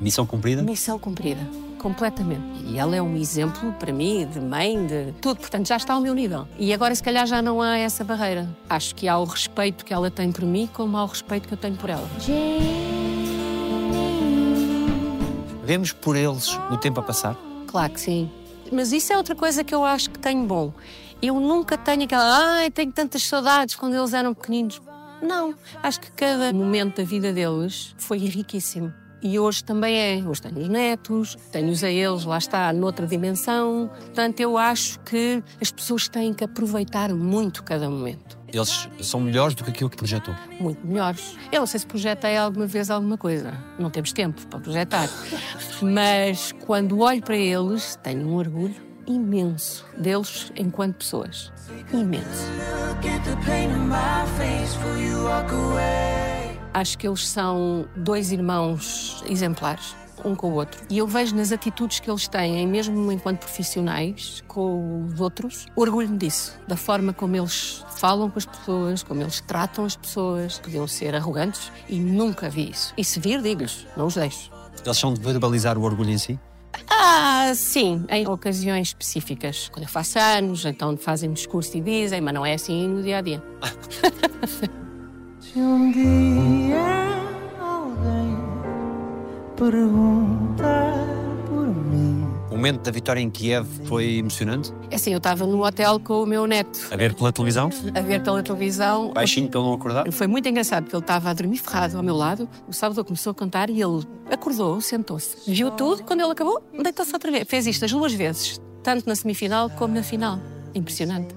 Missão 0.00 0.24
cumprida? 0.24 0.62
Missão 0.62 0.98
cumprida, 0.98 1.46
completamente. 1.78 2.64
E 2.64 2.78
ela 2.78 2.96
é 2.96 3.02
um 3.02 3.14
exemplo 3.16 3.70
para 3.74 3.92
mim, 3.92 4.26
de 4.26 4.40
mãe, 4.40 4.86
de 4.86 5.12
tudo. 5.20 5.40
Portanto, 5.40 5.66
já 5.68 5.76
está 5.76 5.92
ao 5.92 6.00
meu 6.00 6.14
nível. 6.14 6.48
E 6.58 6.72
agora, 6.72 6.94
se 6.94 7.02
calhar, 7.02 7.26
já 7.26 7.42
não 7.42 7.60
há 7.60 7.76
essa 7.76 8.02
barreira. 8.02 8.48
Acho 8.70 8.94
que 8.94 9.06
há 9.06 9.18
o 9.18 9.24
respeito 9.24 9.84
que 9.84 9.92
ela 9.92 10.10
tem 10.10 10.32
por 10.32 10.44
mim, 10.44 10.66
como 10.72 10.96
há 10.96 11.04
o 11.04 11.06
respeito 11.06 11.46
que 11.46 11.52
eu 11.52 11.58
tenho 11.58 11.76
por 11.76 11.90
ela. 11.90 12.08
Vemos 15.64 15.92
por 15.92 16.16
eles 16.16 16.58
o 16.70 16.78
tempo 16.78 17.00
a 17.00 17.02
passar? 17.02 17.36
Claro 17.66 17.92
que 17.92 18.00
sim. 18.00 18.30
Mas 18.72 18.90
isso 18.92 19.12
é 19.12 19.16
outra 19.18 19.34
coisa 19.34 19.62
que 19.62 19.74
eu 19.74 19.84
acho 19.84 20.08
que 20.08 20.18
tenho 20.18 20.44
bom. 20.44 20.72
Eu 21.20 21.40
nunca 21.40 21.76
tenho 21.76 22.04
aquela, 22.04 22.58
ai, 22.58 22.70
tenho 22.70 22.92
tantas 22.92 23.24
saudades 23.24 23.74
quando 23.74 23.94
eles 23.94 24.14
eram 24.14 24.32
pequeninos. 24.32 24.80
Não, 25.20 25.52
acho 25.82 26.00
que 26.00 26.12
cada 26.12 26.52
momento 26.52 26.98
da 26.98 27.04
vida 27.04 27.32
deles 27.32 27.92
foi 27.98 28.18
riquíssimo. 28.18 28.92
E 29.20 29.36
hoje 29.36 29.64
também 29.64 29.96
é. 29.96 30.22
Hoje 30.24 30.42
tenho 30.42 30.60
os 30.60 30.68
netos, 30.68 31.36
tenho-os 31.50 31.82
a 31.82 31.90
eles, 31.90 32.24
lá 32.24 32.38
está, 32.38 32.72
noutra 32.72 33.04
dimensão. 33.04 33.90
Portanto, 33.98 34.38
eu 34.38 34.56
acho 34.56 35.00
que 35.00 35.42
as 35.60 35.72
pessoas 35.72 36.08
têm 36.08 36.32
que 36.32 36.44
aproveitar 36.44 37.12
muito 37.12 37.64
cada 37.64 37.90
momento. 37.90 38.38
Eles 38.52 38.88
são 39.02 39.18
melhores 39.18 39.56
do 39.56 39.64
que 39.64 39.70
aquilo 39.70 39.90
que 39.90 39.96
projetou. 39.96 40.34
Muito 40.60 40.86
melhores. 40.86 41.36
Eu 41.50 41.60
não 41.60 41.66
sei 41.66 41.80
se 41.80 41.86
projetei 41.86 42.36
alguma 42.36 42.66
vez 42.66 42.90
alguma 42.90 43.18
coisa. 43.18 43.52
Não 43.76 43.90
temos 43.90 44.12
tempo 44.12 44.46
para 44.46 44.60
projetar. 44.60 45.08
Mas 45.82 46.52
quando 46.64 47.00
olho 47.00 47.20
para 47.20 47.36
eles, 47.36 47.98
tenho 48.04 48.26
um 48.28 48.36
orgulho 48.36 48.87
imenso 49.08 49.84
deles 49.96 50.52
enquanto 50.54 50.96
pessoas. 50.96 51.50
Imenso. 51.92 52.26
Acho 56.74 56.98
que 56.98 57.08
eles 57.08 57.26
são 57.26 57.88
dois 57.96 58.30
irmãos 58.30 59.24
exemplares, 59.28 59.96
um 60.24 60.34
com 60.34 60.50
o 60.50 60.54
outro. 60.54 60.82
E 60.90 60.98
eu 60.98 61.06
vejo 61.06 61.34
nas 61.34 61.50
atitudes 61.50 61.98
que 62.00 62.10
eles 62.10 62.28
têm, 62.28 62.66
mesmo 62.66 63.10
enquanto 63.10 63.40
profissionais, 63.40 64.44
com 64.46 65.06
os 65.06 65.20
outros, 65.20 65.66
orgulho-me 65.74 66.18
disso. 66.18 66.58
Da 66.68 66.76
forma 66.76 67.12
como 67.12 67.34
eles 67.34 67.84
falam 67.96 68.30
com 68.30 68.38
as 68.38 68.46
pessoas, 68.46 69.02
como 69.02 69.22
eles 69.22 69.40
tratam 69.40 69.84
as 69.86 69.96
pessoas. 69.96 70.58
Podiam 70.58 70.86
ser 70.86 71.14
arrogantes 71.14 71.72
e 71.88 71.98
nunca 71.98 72.50
vi 72.50 72.70
isso. 72.70 72.92
E 72.96 73.04
se 73.04 73.18
vir, 73.18 73.40
digo-lhes, 73.40 73.86
não 73.96 74.06
os 74.06 74.14
deixo. 74.14 74.50
Eles 74.84 74.98
são 74.98 75.14
de 75.14 75.20
verbalizar 75.20 75.78
o 75.78 75.82
orgulho 75.82 76.10
em 76.10 76.18
si? 76.18 76.38
Ah, 76.90 77.52
sim, 77.54 78.04
em 78.08 78.26
ocasiões 78.26 78.88
específicas. 78.88 79.68
Quando 79.68 79.84
eu 79.84 79.88
faço 79.88 80.18
anos, 80.18 80.64
então 80.64 80.96
fazem 80.96 81.32
discurso 81.32 81.76
e 81.76 81.80
dizem, 81.80 82.20
mas 82.20 82.34
não 82.34 82.44
é 82.44 82.54
assim 82.54 82.88
no 82.88 83.02
dia 83.02 83.18
a 83.18 83.20
dia. 83.20 83.42
Se 85.40 85.58
um 85.58 85.90
dia 85.90 87.20
alguém 87.60 88.36
perguntar 89.56 91.27
momento 92.58 92.82
da 92.82 92.90
vitória 92.90 93.20
em 93.20 93.30
Kiev 93.30 93.66
foi 93.84 94.16
emocionante? 94.16 94.72
É 94.90 94.96
assim, 94.96 95.12
eu 95.12 95.18
estava 95.18 95.46
no 95.46 95.64
hotel 95.64 96.00
com 96.00 96.24
o 96.24 96.26
meu 96.26 96.46
neto, 96.46 96.88
A 96.90 96.96
ver 96.96 97.14
pela 97.14 97.32
televisão? 97.32 97.70
a 97.94 98.00
ver 98.00 98.22
pela 98.22 98.42
televisão. 98.42 99.12
Baixinho 99.12 99.46
ele 99.46 99.54
não 99.54 99.72
acordar? 99.72 100.10
Foi 100.10 100.26
muito 100.26 100.48
engraçado, 100.48 100.84
porque 100.84 100.96
ele 100.96 101.02
estava 101.02 101.30
a 101.30 101.32
dormir 101.32 101.58
ferrado 101.58 101.96
ao 101.96 102.02
meu 102.02 102.16
lado. 102.16 102.48
O 102.66 102.72
Salvador 102.72 103.04
começou 103.04 103.30
a 103.30 103.34
contar 103.34 103.70
e 103.70 103.80
ele 103.80 104.04
acordou, 104.30 104.80
sentou-se, 104.80 105.36
viu 105.50 105.70
tudo. 105.70 106.02
Quando 106.02 106.20
ele 106.20 106.32
acabou, 106.32 106.62
deitou-se 106.82 107.12
outra 107.12 107.30
vez. 107.30 107.44
Fez 107.48 107.66
isto 107.66 107.84
as 107.84 107.92
duas 107.92 108.12
vezes, 108.12 108.60
tanto 108.82 109.06
na 109.08 109.14
semifinal 109.14 109.70
como 109.70 109.94
na 109.94 110.02
final. 110.02 110.40
Impressionante. 110.74 111.34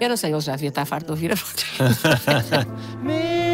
Eu 0.00 0.08
não 0.08 0.16
sei, 0.16 0.32
ele 0.32 0.40
já 0.40 0.52
devia 0.52 0.70
estar 0.70 0.84
farto 0.84 1.06
de 1.06 1.12
ouvir 1.12 1.30
a 1.30 1.34
voz. 1.36 1.64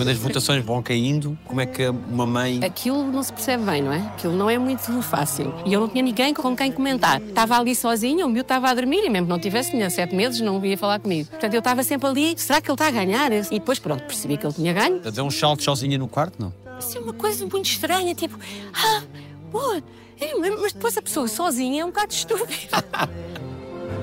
Quando 0.00 0.08
as 0.08 0.16
votações 0.16 0.64
vão 0.64 0.82
caindo, 0.82 1.36
como 1.44 1.60
é 1.60 1.66
que 1.66 1.86
uma 1.86 2.24
mãe. 2.24 2.58
Aquilo 2.64 3.12
não 3.12 3.22
se 3.22 3.30
percebe 3.30 3.64
bem, 3.64 3.82
não 3.82 3.92
é? 3.92 3.98
Aquilo 3.98 4.34
não 4.34 4.48
é 4.48 4.56
muito 4.56 5.02
fácil. 5.02 5.52
E 5.66 5.74
eu 5.74 5.78
não 5.78 5.88
tinha 5.88 6.02
ninguém 6.02 6.32
com 6.32 6.56
quem 6.56 6.72
comentar. 6.72 7.20
Estava 7.20 7.58
ali 7.58 7.74
sozinha, 7.74 8.24
o 8.24 8.30
meu 8.30 8.40
estava 8.40 8.70
a 8.70 8.74
dormir 8.74 9.04
e 9.04 9.10
mesmo 9.10 9.26
que 9.26 9.30
não 9.30 9.38
tivesse, 9.38 9.72
tinha 9.72 9.90
sete 9.90 10.14
meses, 10.14 10.40
não 10.40 10.64
ia 10.64 10.78
falar 10.78 11.00
comigo. 11.00 11.28
Portanto, 11.28 11.52
eu 11.52 11.58
estava 11.58 11.82
sempre 11.82 12.08
ali, 12.08 12.34
será 12.38 12.62
que 12.62 12.70
ele 12.70 12.76
está 12.76 12.86
a 12.86 12.90
ganhar? 12.90 13.30
E 13.30 13.42
depois, 13.42 13.78
pronto, 13.78 14.02
percebi 14.04 14.38
que 14.38 14.46
ele 14.46 14.54
tinha 14.54 14.72
ganho. 14.72 15.02
A 15.04 15.10
dizer 15.10 15.20
um 15.20 15.30
salto 15.30 15.62
sozinha 15.62 15.98
no 15.98 16.08
quarto? 16.08 16.40
Não. 16.40 16.54
Assim, 16.78 16.98
uma 16.98 17.12
coisa 17.12 17.46
muito 17.46 17.66
estranha, 17.66 18.14
tipo, 18.14 18.38
ah, 18.72 19.02
boa. 19.52 19.82
É, 20.18 20.34
Mas 20.34 20.72
depois 20.72 20.96
a 20.96 21.02
pessoa 21.02 21.28
sozinha 21.28 21.82
é 21.82 21.84
um 21.84 21.88
bocado 21.88 22.14
estúpida. 22.14 22.82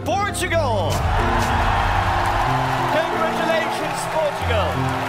Portugal! 0.06 0.92
Congratulations, 2.94 4.02
Portugal! 4.14 5.07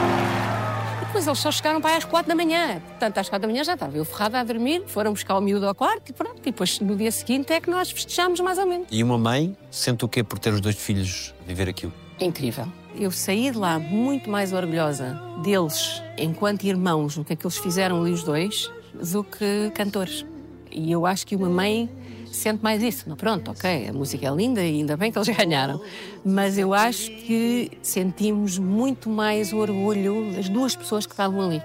Depois 1.19 1.27
eles 1.27 1.39
só 1.41 1.51
chegaram 1.51 1.81
para 1.81 1.91
aí 1.91 1.97
às 1.97 2.05
quatro 2.05 2.29
da 2.29 2.35
manhã. 2.37 2.81
Portanto, 2.81 3.19
às 3.19 3.29
quatro 3.29 3.49
da 3.49 3.53
manhã 3.53 3.65
já 3.65 3.75
estava 3.75 3.97
eu 3.97 4.05
ferrada 4.05 4.39
a 4.39 4.45
dormir, 4.45 4.85
foram 4.87 5.11
buscar 5.11 5.37
o 5.37 5.41
miúdo 5.41 5.67
ao 5.67 5.75
quarto 5.75 6.11
e 6.11 6.13
pronto. 6.13 6.39
E 6.43 6.45
depois 6.45 6.79
no 6.79 6.95
dia 6.95 7.11
seguinte 7.11 7.53
é 7.53 7.61
que 7.61 7.69
nós 7.69 7.91
festejámos 7.91 8.39
mais 8.39 8.57
ou 8.57 8.67
menos. 8.67 8.87
E 8.89 9.03
uma 9.03 9.19
mãe 9.19 9.57
sente 9.69 10.05
o 10.05 10.09
quê 10.09 10.23
por 10.23 10.39
ter 10.39 10.53
os 10.53 10.61
dois 10.61 10.77
filhos 10.77 11.35
viver 11.45 11.69
aquilo? 11.69 11.93
Incrível. 12.21 12.69
Eu 12.95 13.11
saí 13.11 13.51
de 13.51 13.59
lá 13.59 13.81
muito 13.81 14.31
mais 14.31 14.53
orgulhosa 14.53 15.21
deles 15.43 16.01
enquanto 16.17 16.63
irmãos, 16.63 17.17
no 17.17 17.25
que 17.25 17.33
é 17.33 17.37
que 17.37 17.45
eles 17.45 17.59
fizeram 17.59 18.01
ali 18.01 18.13
os 18.13 18.23
dois, 18.23 18.71
do 18.95 19.25
que 19.25 19.73
cantores. 19.75 20.25
E 20.71 20.93
eu 20.93 21.05
acho 21.05 21.27
que 21.27 21.35
uma 21.35 21.49
mãe 21.49 21.91
sente 22.33 22.63
mais 22.63 22.83
isso. 22.83 23.05
Pronto, 23.17 23.51
ok, 23.51 23.89
a 23.89 23.93
música 23.93 24.27
é 24.27 24.31
linda 24.31 24.63
e 24.63 24.81
ainda 24.81 24.97
bem 24.97 25.11
que 25.11 25.19
eles 25.19 25.29
ganharam. 25.37 25.81
Mas 26.25 26.59
eu 26.59 26.75
acho 26.75 27.11
que 27.11 27.71
sentimos 27.83 28.59
muito 28.59 29.09
mais 29.09 29.53
o 29.53 29.59
orgulho 29.59 30.33
das 30.35 30.49
duas 30.49 30.75
pessoas 30.75 31.07
que 31.07 31.13
estavam 31.13 31.41
ali 31.41 31.63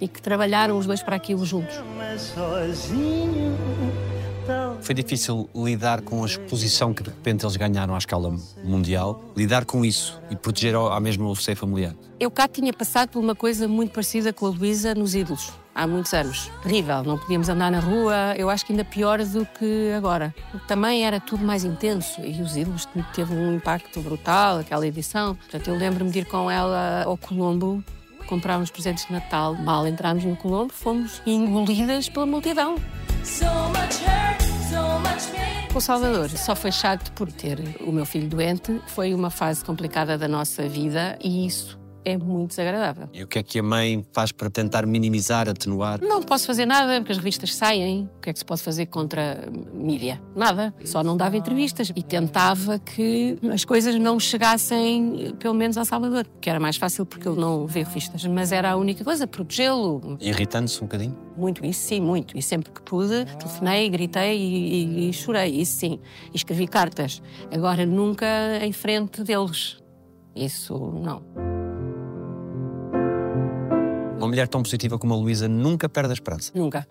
e 0.00 0.06
que 0.06 0.22
trabalharam 0.22 0.78
os 0.78 0.86
dois 0.86 1.02
para 1.02 1.16
aquilo 1.16 1.44
juntos. 1.44 1.74
Foi 4.80 4.94
difícil 4.94 5.48
lidar 5.54 6.00
com 6.02 6.22
a 6.22 6.26
exposição 6.26 6.94
que 6.94 7.02
de 7.02 7.10
repente 7.10 7.44
eles 7.44 7.56
ganharam 7.56 7.94
à 7.94 7.98
escala 7.98 8.34
mundial, 8.64 9.22
lidar 9.36 9.64
com 9.64 9.84
isso 9.84 10.20
e 10.30 10.36
proteger 10.36 10.74
ao, 10.74 10.90
ao 10.92 11.00
mesmo 11.00 11.28
o 11.28 11.36
seio 11.36 11.56
familiar. 11.56 11.94
Eu 12.18 12.30
cá 12.30 12.48
tinha 12.48 12.72
passado 12.72 13.10
por 13.10 13.18
uma 13.18 13.34
coisa 13.34 13.68
muito 13.68 13.92
parecida 13.92 14.32
com 14.32 14.46
a 14.46 14.48
Luísa 14.48 14.94
nos 14.94 15.14
Ídolos, 15.14 15.52
há 15.78 15.86
muitos 15.86 16.12
anos. 16.12 16.50
Terrível, 16.62 17.04
não 17.04 17.16
podíamos 17.16 17.48
andar 17.48 17.70
na 17.70 17.78
rua, 17.78 18.34
eu 18.36 18.50
acho 18.50 18.66
que 18.66 18.72
ainda 18.72 18.84
pior 18.84 19.22
do 19.24 19.46
que 19.46 19.92
agora. 19.96 20.34
Também 20.66 21.06
era 21.06 21.20
tudo 21.20 21.44
mais 21.44 21.64
intenso 21.64 22.20
e 22.20 22.42
os 22.42 22.56
Ídolos 22.56 22.88
teve 23.14 23.32
um 23.32 23.54
impacto 23.54 24.00
brutal, 24.00 24.58
aquela 24.58 24.86
edição. 24.86 25.36
Portanto, 25.36 25.68
eu 25.68 25.76
lembro-me 25.76 26.10
de 26.10 26.18
ir 26.18 26.24
com 26.24 26.50
ela 26.50 27.04
ao 27.04 27.16
Colombo 27.16 27.82
comprar 28.26 28.58
uns 28.58 28.70
presentes 28.70 29.06
de 29.06 29.12
Natal. 29.12 29.54
Mal 29.54 29.86
entramos 29.86 30.24
no 30.24 30.36
Colombo, 30.36 30.72
fomos 30.72 31.22
engolidas 31.24 32.08
pela 32.08 32.26
multidão. 32.26 32.76
O 35.74 35.80
Salvador 35.80 36.28
só 36.30 36.56
foi 36.56 36.72
chato 36.72 37.12
por 37.12 37.30
ter 37.30 37.58
o 37.80 37.92
meu 37.92 38.04
filho 38.04 38.28
doente. 38.28 38.80
Foi 38.88 39.14
uma 39.14 39.30
fase 39.30 39.64
complicada 39.64 40.18
da 40.18 40.26
nossa 40.26 40.68
vida 40.68 41.16
e 41.22 41.46
isso 41.46 41.77
é 42.10 42.18
muito 42.18 42.50
desagradável. 42.50 43.08
E 43.12 43.22
o 43.22 43.26
que 43.26 43.38
é 43.38 43.42
que 43.42 43.58
a 43.58 43.62
mãe 43.62 44.04
faz 44.12 44.32
para 44.32 44.48
tentar 44.50 44.86
minimizar, 44.86 45.48
atenuar? 45.48 46.00
Não 46.00 46.22
posso 46.22 46.46
fazer 46.46 46.66
nada 46.66 46.98
porque 47.00 47.12
as 47.12 47.18
revistas 47.18 47.54
saem. 47.54 48.08
O 48.16 48.20
que 48.20 48.30
é 48.30 48.32
que 48.32 48.38
se 48.38 48.44
pode 48.44 48.62
fazer 48.62 48.86
contra 48.86 49.46
a 49.46 49.50
mídia? 49.76 50.20
Nada. 50.34 50.74
Só 50.84 51.02
não 51.02 51.16
dava 51.16 51.36
entrevistas 51.36 51.92
e 51.94 52.02
tentava 52.02 52.78
que 52.78 53.38
as 53.52 53.64
coisas 53.64 53.94
não 53.96 54.18
chegassem, 54.20 55.34
pelo 55.38 55.54
menos, 55.54 55.76
a 55.78 55.84
Salvador, 55.84 56.26
que 56.40 56.48
era 56.50 56.58
mais 56.60 56.76
fácil 56.76 57.04
porque 57.06 57.28
ele 57.28 57.40
não 57.40 57.66
vê 57.66 57.82
revistas. 57.82 58.24
Mas 58.26 58.52
era 58.52 58.72
a 58.72 58.76
única 58.76 59.04
coisa, 59.04 59.26
protegê-lo. 59.26 60.16
Irritando-se 60.20 60.78
um 60.82 60.86
bocadinho? 60.86 61.16
Muito, 61.36 61.64
isso 61.64 61.80
sim, 61.86 62.00
muito. 62.00 62.36
E 62.36 62.42
sempre 62.42 62.70
que 62.72 62.82
pude, 62.82 63.24
telefonei, 63.38 63.88
gritei 63.88 64.36
e, 64.36 65.06
e- 65.06 65.08
e 65.10 65.12
chorei, 65.12 65.60
isso 65.60 65.78
sim. 65.78 66.00
E 66.32 66.36
escrevi 66.36 66.66
cartas. 66.66 67.22
Agora, 67.52 67.86
nunca 67.86 68.26
em 68.62 68.72
frente 68.72 69.22
deles. 69.22 69.76
Isso 70.34 70.74
não. 70.76 71.22
Uma 74.28 74.32
mulher 74.32 74.46
tão 74.46 74.62
positiva 74.62 74.98
como 74.98 75.14
a 75.14 75.16
Luísa 75.16 75.48
nunca 75.48 75.88
perde 75.88 76.10
a 76.10 76.12
esperança. 76.12 76.52
Nunca. 76.54 76.86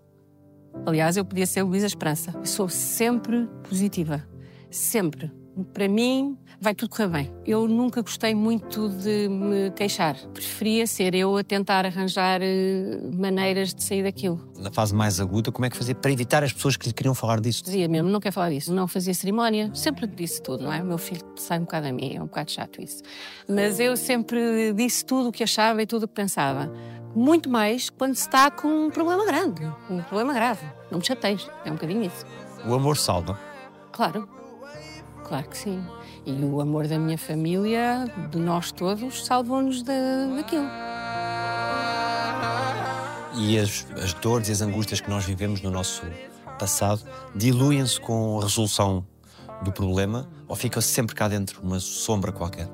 Aliás, 0.88 1.18
eu 1.18 1.24
podia 1.24 1.46
ser 1.46 1.62
Luísa 1.62 1.86
Esperança. 1.86 2.34
Eu 2.34 2.48
sou 2.48 2.68
sempre 2.68 3.48
positiva. 3.70 4.28
Sempre. 4.72 5.32
Para 5.74 5.88
mim, 5.88 6.38
vai 6.60 6.76
tudo 6.76 6.90
correr 6.90 7.08
bem. 7.08 7.34
Eu 7.46 7.68
nunca 7.68 8.02
gostei 8.02 8.36
muito 8.36 8.90
de 8.90 9.28
me 9.28 9.72
queixar. 9.72 10.16
Preferia 10.34 10.86
ser 10.86 11.16
eu 11.16 11.36
a 11.38 11.44
tentar 11.44 11.86
arranjar 11.86 12.42
eh, 12.42 13.00
maneiras 13.14 13.74
de 13.74 13.84
sair 13.84 14.04
daquilo. 14.04 14.40
Na 14.58 14.72
fase 14.72 14.94
mais 14.94 15.20
aguda, 15.20 15.52
como 15.52 15.66
é 15.66 15.70
que 15.70 15.78
fazia 15.78 15.96
para 15.96 16.12
evitar 16.12 16.44
as 16.44 16.54
pessoas 16.54 16.78
que 16.78 16.88
lhe 16.88 16.94
queriam 16.94 17.16
falar 17.16 17.40
disso? 17.40 17.64
Dizia 17.64 17.88
mesmo, 17.88 18.10
não 18.10 18.20
quero 18.20 18.34
falar 18.34 18.50
disso. 18.50 18.74
Não 18.74 18.88
fazia 18.88 19.14
cerimónia. 19.14 19.72
Sempre 19.74 20.06
disse 20.08 20.42
tudo, 20.42 20.64
não 20.64 20.74
é? 20.74 20.82
O 20.82 20.86
meu 20.86 20.98
filho 20.98 21.22
sai 21.36 21.58
um 21.60 21.64
bocado 21.64 21.88
a 21.88 21.92
mim, 21.92 22.16
é 22.16 22.22
um 22.22 22.26
bocado 22.26 22.52
chato 22.52 22.82
isso. 22.82 23.02
Mas 23.48 23.80
eu 23.80 23.98
sempre 23.98 24.74
disse 24.74 25.06
tudo 25.06 25.30
o 25.30 25.32
que 25.32 25.44
achava 25.44 25.82
e 25.82 25.86
tudo 25.86 26.04
o 26.04 26.08
que 26.08 26.14
pensava. 26.14 26.72
Muito 27.16 27.50
mais 27.50 27.90
quando 27.90 28.16
se 28.16 28.22
está 28.22 28.52
com 28.52 28.68
um 28.68 28.92
problema 28.92 29.26
grande. 29.26 29.66
Um 29.90 30.02
problema 30.04 30.34
grave. 30.34 30.66
Não 30.92 31.00
me 31.00 31.06
chateis. 31.06 31.50
É 31.66 31.72
um 31.72 31.74
bocadinho 31.74 32.04
isso. 32.04 32.26
O 32.68 32.74
amor 32.76 32.98
salva. 32.98 33.40
Claro, 33.92 34.28
claro 35.28 35.48
que 35.50 35.58
sim. 35.58 35.84
E 36.26 36.32
o 36.44 36.60
amor 36.62 36.88
da 36.88 36.98
minha 36.98 37.18
família, 37.18 38.06
de 38.32 38.38
nós 38.38 38.72
todos, 38.72 39.26
salvou-nos 39.26 39.82
da- 39.84 39.94
daquilo. 40.36 40.66
E 43.40 43.60
as, 43.60 43.86
as 44.02 44.14
dores 44.16 44.50
e 44.50 44.52
as 44.52 44.62
angústias 44.62 45.00
que 45.00 45.10
nós 45.10 45.24
vivemos 45.26 45.62
no 45.62 45.70
nosso 45.70 46.04
passado 46.58 47.02
diluem-se 47.36 48.00
com 48.02 48.40
a 48.40 48.44
resolução 48.44 49.06
do 49.62 49.72
problema 49.72 50.28
ou 50.48 50.56
fica 50.56 50.82
sempre 50.82 51.16
cá 51.16 51.28
dentro 51.28 51.62
uma 51.62 51.80
sombra 51.80 52.32
qualquer? 52.32 52.68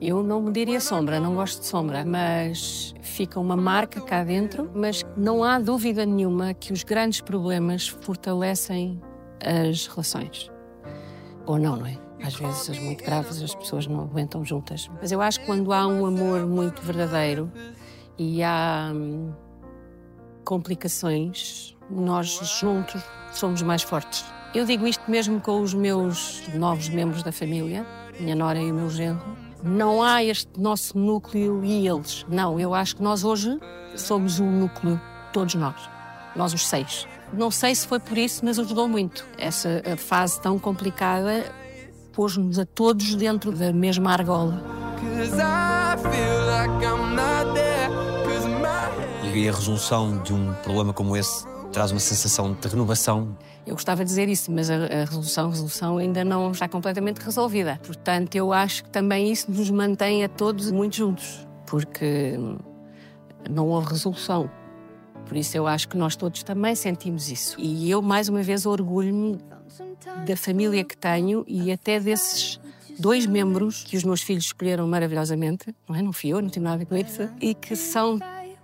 Eu 0.00 0.22
não 0.22 0.40
me 0.42 0.52
diria 0.52 0.80
sombra, 0.80 1.18
não 1.20 1.34
gosto 1.34 1.60
de 1.60 1.66
sombra, 1.66 2.04
mas 2.04 2.94
fica 3.02 3.38
uma 3.40 3.56
marca 3.56 4.00
cá 4.00 4.22
dentro. 4.24 4.70
Mas 4.74 5.04
não 5.16 5.42
há 5.44 5.58
dúvida 5.58 6.04
nenhuma 6.06 6.54
que 6.54 6.72
os 6.72 6.82
grandes 6.82 7.20
problemas 7.20 7.88
fortalecem 7.88 9.00
as 9.44 9.86
relações. 9.86 10.50
Ou 11.50 11.58
não, 11.58 11.74
não 11.74 11.86
é? 11.86 11.98
Às 12.22 12.36
vezes, 12.36 12.70
as 12.70 12.78
muito 12.78 13.02
graves, 13.02 13.42
as 13.42 13.52
pessoas 13.56 13.84
não 13.84 14.02
aguentam 14.02 14.44
juntas. 14.44 14.88
Mas 15.00 15.10
eu 15.10 15.20
acho 15.20 15.40
que 15.40 15.46
quando 15.46 15.72
há 15.72 15.84
um 15.84 16.06
amor 16.06 16.46
muito 16.46 16.80
verdadeiro 16.80 17.50
e 18.16 18.40
há 18.40 18.92
hum, 18.94 19.32
complicações, 20.44 21.76
nós 21.90 22.28
juntos 22.60 23.02
somos 23.32 23.62
mais 23.62 23.82
fortes. 23.82 24.24
Eu 24.54 24.64
digo 24.64 24.86
isto 24.86 25.10
mesmo 25.10 25.40
com 25.40 25.60
os 25.60 25.74
meus 25.74 26.40
novos 26.54 26.88
membros 26.88 27.24
da 27.24 27.32
família, 27.32 27.84
minha 28.20 28.36
nora 28.36 28.60
e 28.60 28.70
o 28.70 28.74
meu 28.74 28.88
genro. 28.88 29.36
Não 29.64 30.04
há 30.04 30.22
este 30.22 30.52
nosso 30.56 30.96
núcleo 30.96 31.64
e 31.64 31.88
eles. 31.88 32.24
Não, 32.28 32.60
eu 32.60 32.72
acho 32.72 32.94
que 32.94 33.02
nós 33.02 33.24
hoje 33.24 33.58
somos 33.96 34.38
um 34.38 34.48
núcleo, 34.48 35.00
todos 35.32 35.56
nós. 35.56 35.90
Nós 36.36 36.54
os 36.54 36.64
seis. 36.64 37.08
Não 37.32 37.50
sei 37.50 37.74
se 37.74 37.86
foi 37.86 38.00
por 38.00 38.18
isso, 38.18 38.44
mas 38.44 38.58
ajudou 38.58 38.88
muito. 38.88 39.24
Essa 39.38 39.82
a 39.92 39.96
fase 39.96 40.40
tão 40.40 40.58
complicada 40.58 41.44
pôs-nos 42.12 42.58
a 42.58 42.66
todos 42.66 43.14
dentro 43.14 43.52
da 43.52 43.72
mesma 43.72 44.12
argola. 44.12 44.62
E 49.32 49.48
a 49.48 49.52
resolução 49.52 50.18
de 50.22 50.34
um 50.34 50.52
problema 50.54 50.92
como 50.92 51.16
esse 51.16 51.46
traz 51.72 51.92
uma 51.92 52.00
sensação 52.00 52.52
de 52.52 52.68
renovação. 52.68 53.36
Eu 53.66 53.74
gostava 53.74 54.04
de 54.04 54.08
dizer 54.08 54.28
isso, 54.28 54.50
mas 54.50 54.68
a, 54.68 54.74
a 54.74 55.04
resolução, 55.04 55.46
a 55.46 55.50
resolução 55.50 55.98
ainda 55.98 56.24
não 56.24 56.50
está 56.50 56.68
completamente 56.68 57.18
resolvida. 57.18 57.80
Portanto, 57.84 58.34
eu 58.34 58.52
acho 58.52 58.84
que 58.84 58.90
também 58.90 59.30
isso 59.30 59.50
nos 59.50 59.70
mantém 59.70 60.24
a 60.24 60.28
todos 60.28 60.70
muito 60.72 60.96
juntos, 60.96 61.46
porque 61.66 62.36
não 63.48 63.68
houve 63.68 63.90
resolução. 63.90 64.50
Por 65.30 65.36
isso 65.36 65.56
eu 65.56 65.64
acho 65.64 65.86
que 65.86 65.96
nós 65.96 66.16
todos 66.16 66.42
também 66.42 66.74
sentimos 66.74 67.30
isso. 67.30 67.54
E 67.56 67.88
eu, 67.88 68.02
mais 68.02 68.28
uma 68.28 68.42
vez, 68.42 68.66
orgulho-me 68.66 69.38
da 70.26 70.36
família 70.36 70.82
que 70.82 70.96
tenho 70.96 71.44
e 71.46 71.70
até 71.70 72.00
desses 72.00 72.58
dois 72.98 73.26
membros 73.26 73.84
que 73.84 73.96
os 73.96 74.02
meus 74.02 74.22
filhos 74.22 74.46
escolheram 74.46 74.88
maravilhosamente, 74.88 75.72
não 75.88 75.94
é? 75.94 76.02
Não 76.02 76.12
fui 76.12 76.30
eu, 76.30 76.42
não 76.42 76.48
tive 76.48 76.64
nada 76.64 76.74
a 76.74 76.78
ver 76.78 76.86
com 76.86 76.96
isso, 76.96 77.30
e 77.40 77.54
que 77.54 77.76
são 77.76 78.18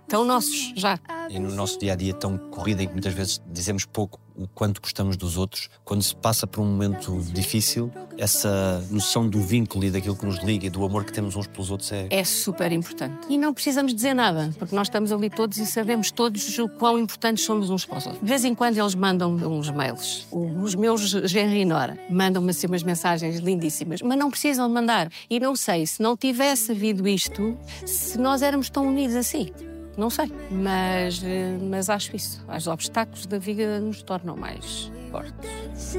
tão 0.07 0.25
nossos 0.25 0.73
já. 0.75 0.99
E 1.29 1.39
no 1.39 1.53
nosso 1.53 1.77
dia 1.79 1.93
a 1.93 1.95
dia 1.95 2.13
tão 2.13 2.37
corrido 2.37 2.81
em 2.81 2.87
que 2.87 2.93
muitas 2.93 3.13
vezes 3.13 3.41
dizemos 3.51 3.85
pouco 3.85 4.19
o 4.37 4.47
quanto 4.47 4.79
gostamos 4.79 5.17
dos 5.17 5.35
outros, 5.35 5.67
quando 5.83 6.03
se 6.03 6.15
passa 6.15 6.45
por 6.45 6.61
um 6.61 6.65
momento 6.65 7.19
difícil, 7.33 7.91
essa 8.17 8.85
noção 8.91 9.27
do 9.27 9.41
vínculo 9.41 9.83
e 9.83 9.91
daquilo 9.91 10.15
que 10.15 10.25
nos 10.25 10.37
liga 10.43 10.67
e 10.67 10.69
do 10.69 10.85
amor 10.85 11.03
que 11.03 11.11
temos 11.11 11.35
uns 11.35 11.47
pelos 11.47 11.71
outros 11.71 11.91
é. 11.91 12.07
É 12.09 12.23
super 12.23 12.71
importante. 12.71 13.27
E 13.29 13.37
não 13.37 13.53
precisamos 13.53 13.93
dizer 13.93 14.13
nada, 14.13 14.53
porque 14.57 14.75
nós 14.75 14.87
estamos 14.87 15.11
ali 15.11 15.29
todos 15.29 15.57
e 15.57 15.65
sabemos 15.65 16.11
todos 16.11 16.57
o 16.59 16.69
quão 16.69 16.99
importantes 16.99 17.43
somos 17.43 17.69
uns 17.69 17.83
para 17.83 17.97
os 17.97 18.05
outros. 18.05 18.23
De 18.23 18.29
vez 18.29 18.45
em 18.45 18.53
quando 18.53 18.77
eles 18.77 18.93
mandam 18.93 19.33
uns 19.33 19.69
mails. 19.71 20.27
Os 20.31 20.75
meus 20.75 21.01
genro 21.01 21.55
e 21.55 21.65
Nora 21.65 21.97
mandam-me 22.09 22.51
assim 22.51 22.67
umas 22.67 22.83
mensagens 22.83 23.39
lindíssimas, 23.39 24.01
mas 24.01 24.17
não 24.17 24.29
precisam 24.29 24.67
de 24.67 24.73
mandar. 24.73 25.11
E 25.29 25.39
não 25.39 25.55
sei, 25.55 25.85
se 25.87 26.01
não 26.01 26.15
tivesse 26.15 26.71
havido 26.71 27.07
isto, 27.07 27.57
se 27.85 28.19
nós 28.19 28.43
éramos 28.43 28.69
tão 28.69 28.87
unidos 28.87 29.15
assim. 29.15 29.51
Não 29.97 30.11
sei, 30.11 30.31
mas, 30.51 31.23
mas 31.59 31.89
acho 31.89 32.15
isso. 32.15 32.45
Os 32.47 32.67
obstáculos 32.67 33.25
da 33.25 33.39
vida 33.39 33.79
nos 33.79 34.03
tornam 34.03 34.37
mais 34.37 34.91
fortes. 35.11 35.97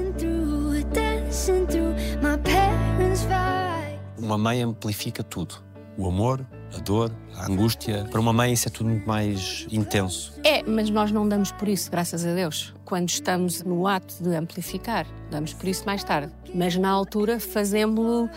Uma 4.17 4.39
mãe 4.39 4.63
amplifica 4.63 5.25
tudo. 5.25 5.57
O 5.97 6.07
amor, 6.07 6.47
a 6.73 6.79
dor, 6.79 7.11
a 7.35 7.47
angústia. 7.47 8.07
Para 8.09 8.21
uma 8.21 8.33
mãe 8.33 8.53
isso 8.53 8.69
é 8.69 8.71
tudo 8.71 8.89
muito 8.89 9.05
mais 9.05 9.67
intenso. 9.69 10.33
É, 10.45 10.63
mas 10.63 10.89
nós 10.91 11.11
não 11.11 11.29
damos 11.29 11.51
por 11.51 11.67
isso, 11.67 11.91
graças 11.91 12.25
a 12.25 12.33
Deus. 12.33 12.73
Quando 12.85 13.09
estamos 13.09 13.65
no 13.65 13.85
ato 13.85 14.23
de 14.23 14.33
amplificar, 14.37 15.09
damos 15.29 15.53
por 15.53 15.67
isso 15.67 15.85
mais 15.85 16.05
tarde. 16.05 16.33
Mas 16.55 16.77
na 16.77 16.89
altura 16.89 17.41
fazemos-lo 17.41 18.31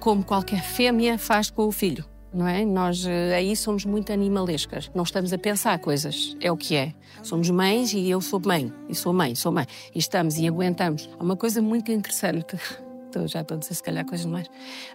como 0.00 0.24
qualquer 0.24 0.62
fêmea 0.62 1.18
faz 1.18 1.50
com 1.50 1.66
o 1.66 1.72
filho 1.72 2.06
não 2.34 2.48
é? 2.48 2.64
Nós 2.64 3.06
eh, 3.06 3.34
aí 3.34 3.54
somos 3.54 3.84
muito 3.84 4.12
animalescas. 4.12 4.90
Não 4.94 5.04
estamos 5.04 5.32
a 5.32 5.38
pensar 5.38 5.78
coisas, 5.78 6.36
é 6.40 6.50
o 6.50 6.56
que 6.56 6.74
é. 6.74 6.92
Somos 7.22 7.48
mães 7.48 7.92
e 7.92 8.10
eu 8.10 8.20
sou 8.20 8.40
mãe, 8.44 8.72
e 8.88 8.94
sou 8.94 9.12
mãe, 9.12 9.34
sou 9.34 9.52
mãe. 9.52 9.66
E 9.94 9.98
estamos 9.98 10.36
e 10.36 10.48
aguentamos. 10.48 11.08
Há 11.18 11.22
uma 11.22 11.36
coisa 11.36 11.62
muito 11.62 11.92
interessante, 11.92 12.56
já 13.26 13.42
estou 13.42 13.56
a 13.56 13.60
dizer 13.60 13.74
se 13.74 13.82
calhar 13.82 14.04
coisas 14.04 14.26
mais, 14.26 14.50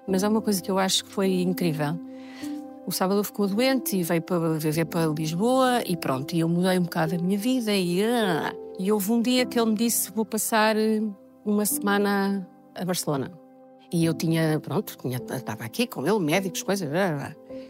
mas 0.05 0.23
há 0.23 0.29
uma 0.29 0.41
coisa 0.41 0.61
que 0.61 0.69
eu 0.69 0.77
acho 0.77 1.05
que 1.05 1.11
foi 1.11 1.41
incrível. 1.41 1.97
O 2.85 2.91
sábado 2.91 3.23
ficou 3.23 3.47
doente 3.47 3.95
e 3.95 4.03
veio 4.03 4.21
para 4.21 4.57
viver 4.57 4.85
para 4.85 5.05
Lisboa 5.05 5.83
e 5.85 5.95
pronto, 5.95 6.33
e 6.33 6.39
eu 6.39 6.49
mudei 6.49 6.77
um 6.77 6.83
bocado 6.83 7.15
a 7.15 7.17
minha 7.17 7.37
vida 7.37 7.71
e, 7.71 8.03
ah, 8.03 8.53
e 8.79 8.91
houve 8.91 9.11
um 9.11 9.21
dia 9.21 9.45
que 9.45 9.59
ele 9.59 9.69
me 9.71 9.75
disse 9.75 10.11
vou 10.11 10.25
passar 10.25 10.75
eh, 10.75 11.01
uma 11.45 11.65
semana 11.65 12.47
a 12.75 12.83
Barcelona. 12.83 13.38
E 13.91 14.05
eu 14.05 14.13
tinha, 14.13 14.59
pronto, 14.59 14.95
tinha, 14.97 15.17
estava 15.17 15.63
aqui 15.63 15.87
com 15.87 16.05
ele, 16.05 16.19
médicos, 16.19 16.61
coisas. 16.61 16.89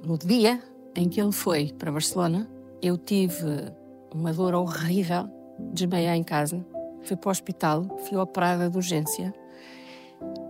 No 0.03 0.17
dia 0.17 0.62
em 0.95 1.08
que 1.08 1.21
ele 1.21 1.32
foi 1.32 1.71
para 1.77 1.91
Barcelona, 1.91 2.49
eu 2.82 2.97
tive 2.97 3.71
uma 4.13 4.34
dor 4.34 4.53
horrível, 4.53 5.29
desmaiei 5.71 6.10
em 6.10 6.23
casa, 6.23 6.65
fui 7.03 7.15
para 7.15 7.29
o 7.29 7.32
hospital, 7.32 7.99
fui 8.05 8.17
operada 8.17 8.69
de 8.69 8.75
urgência 8.75 9.34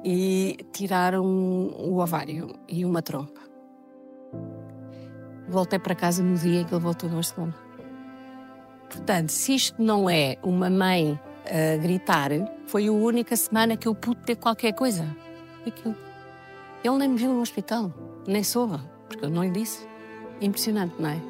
e 0.04 0.58
tiraram 0.72 1.24
o 1.24 2.00
ovário 2.00 2.56
e 2.68 2.84
uma 2.84 3.04
trompa. 3.04 3.42
Voltei 5.48 5.78
para 5.78 5.94
casa 5.94 6.24
no 6.24 6.36
dia 6.36 6.62
em 6.62 6.66
que 6.66 6.74
ele 6.74 6.82
voltou 6.82 7.10
de 7.10 7.16
Barcelona. 7.16 7.56
Portanto, 8.90 9.30
se 9.30 9.54
isto 9.54 9.82
não 9.82 10.10
é 10.10 10.38
uma 10.42 10.70
mãe 10.70 11.20
a 11.46 11.78
gritar, 11.78 12.32
foi 12.66 12.88
a 12.88 12.92
única 12.92 13.36
semana 13.36 13.78
que 13.78 13.88
eu 13.88 13.94
pude 13.94 14.22
ter 14.22 14.36
qualquer 14.36 14.74
coisa 14.74 15.06
aquilo. 15.68 15.96
Ele 16.84 16.98
nem 16.98 17.10
me 17.10 17.18
viu 17.18 17.34
no 17.34 17.42
hospital, 17.42 17.94
nem 18.26 18.44
soube, 18.44 18.80
porque 19.08 19.26
eu 19.26 19.30
não 19.30 19.44
lhe 19.44 19.52
disse. 19.52 19.88
Impressionante, 20.42 20.96
não 20.98 21.10
é? 21.10 21.22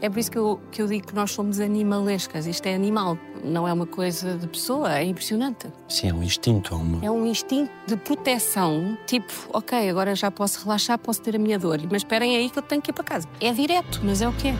É 0.00 0.08
por 0.08 0.18
isso 0.18 0.30
que 0.30 0.38
eu, 0.38 0.60
que 0.70 0.80
eu 0.80 0.86
digo 0.86 1.06
que 1.06 1.14
nós 1.14 1.30
somos 1.30 1.60
animalescas. 1.60 2.46
Isto 2.46 2.66
é 2.66 2.74
animal, 2.74 3.18
não 3.44 3.66
é 3.66 3.72
uma 3.72 3.86
coisa 3.86 4.36
de 4.36 4.46
pessoa, 4.46 4.94
é 4.96 5.04
impressionante. 5.04 5.66
Sim, 5.88 6.08
é 6.08 6.14
um 6.14 6.22
instinto. 6.22 6.74
É, 6.74 6.76
uma... 6.76 7.04
é 7.06 7.10
um 7.10 7.26
instinto 7.26 7.70
de 7.86 7.96
proteção, 7.96 8.96
tipo, 9.06 9.32
ok, 9.52 9.88
agora 9.88 10.14
já 10.14 10.30
posso 10.30 10.64
relaxar, 10.64 10.98
posso 10.98 11.20
ter 11.20 11.36
a 11.36 11.38
minha 11.38 11.58
dor, 11.58 11.80
mas 11.90 12.02
esperem 12.02 12.36
aí 12.36 12.48
que 12.48 12.58
eu 12.58 12.62
tenho 12.62 12.80
que 12.80 12.90
ir 12.90 12.94
para 12.94 13.04
casa. 13.04 13.28
É 13.40 13.52
direto, 13.52 14.00
mas 14.02 14.22
é 14.22 14.28
o 14.28 14.32
que 14.32 14.48
é. 14.48 14.54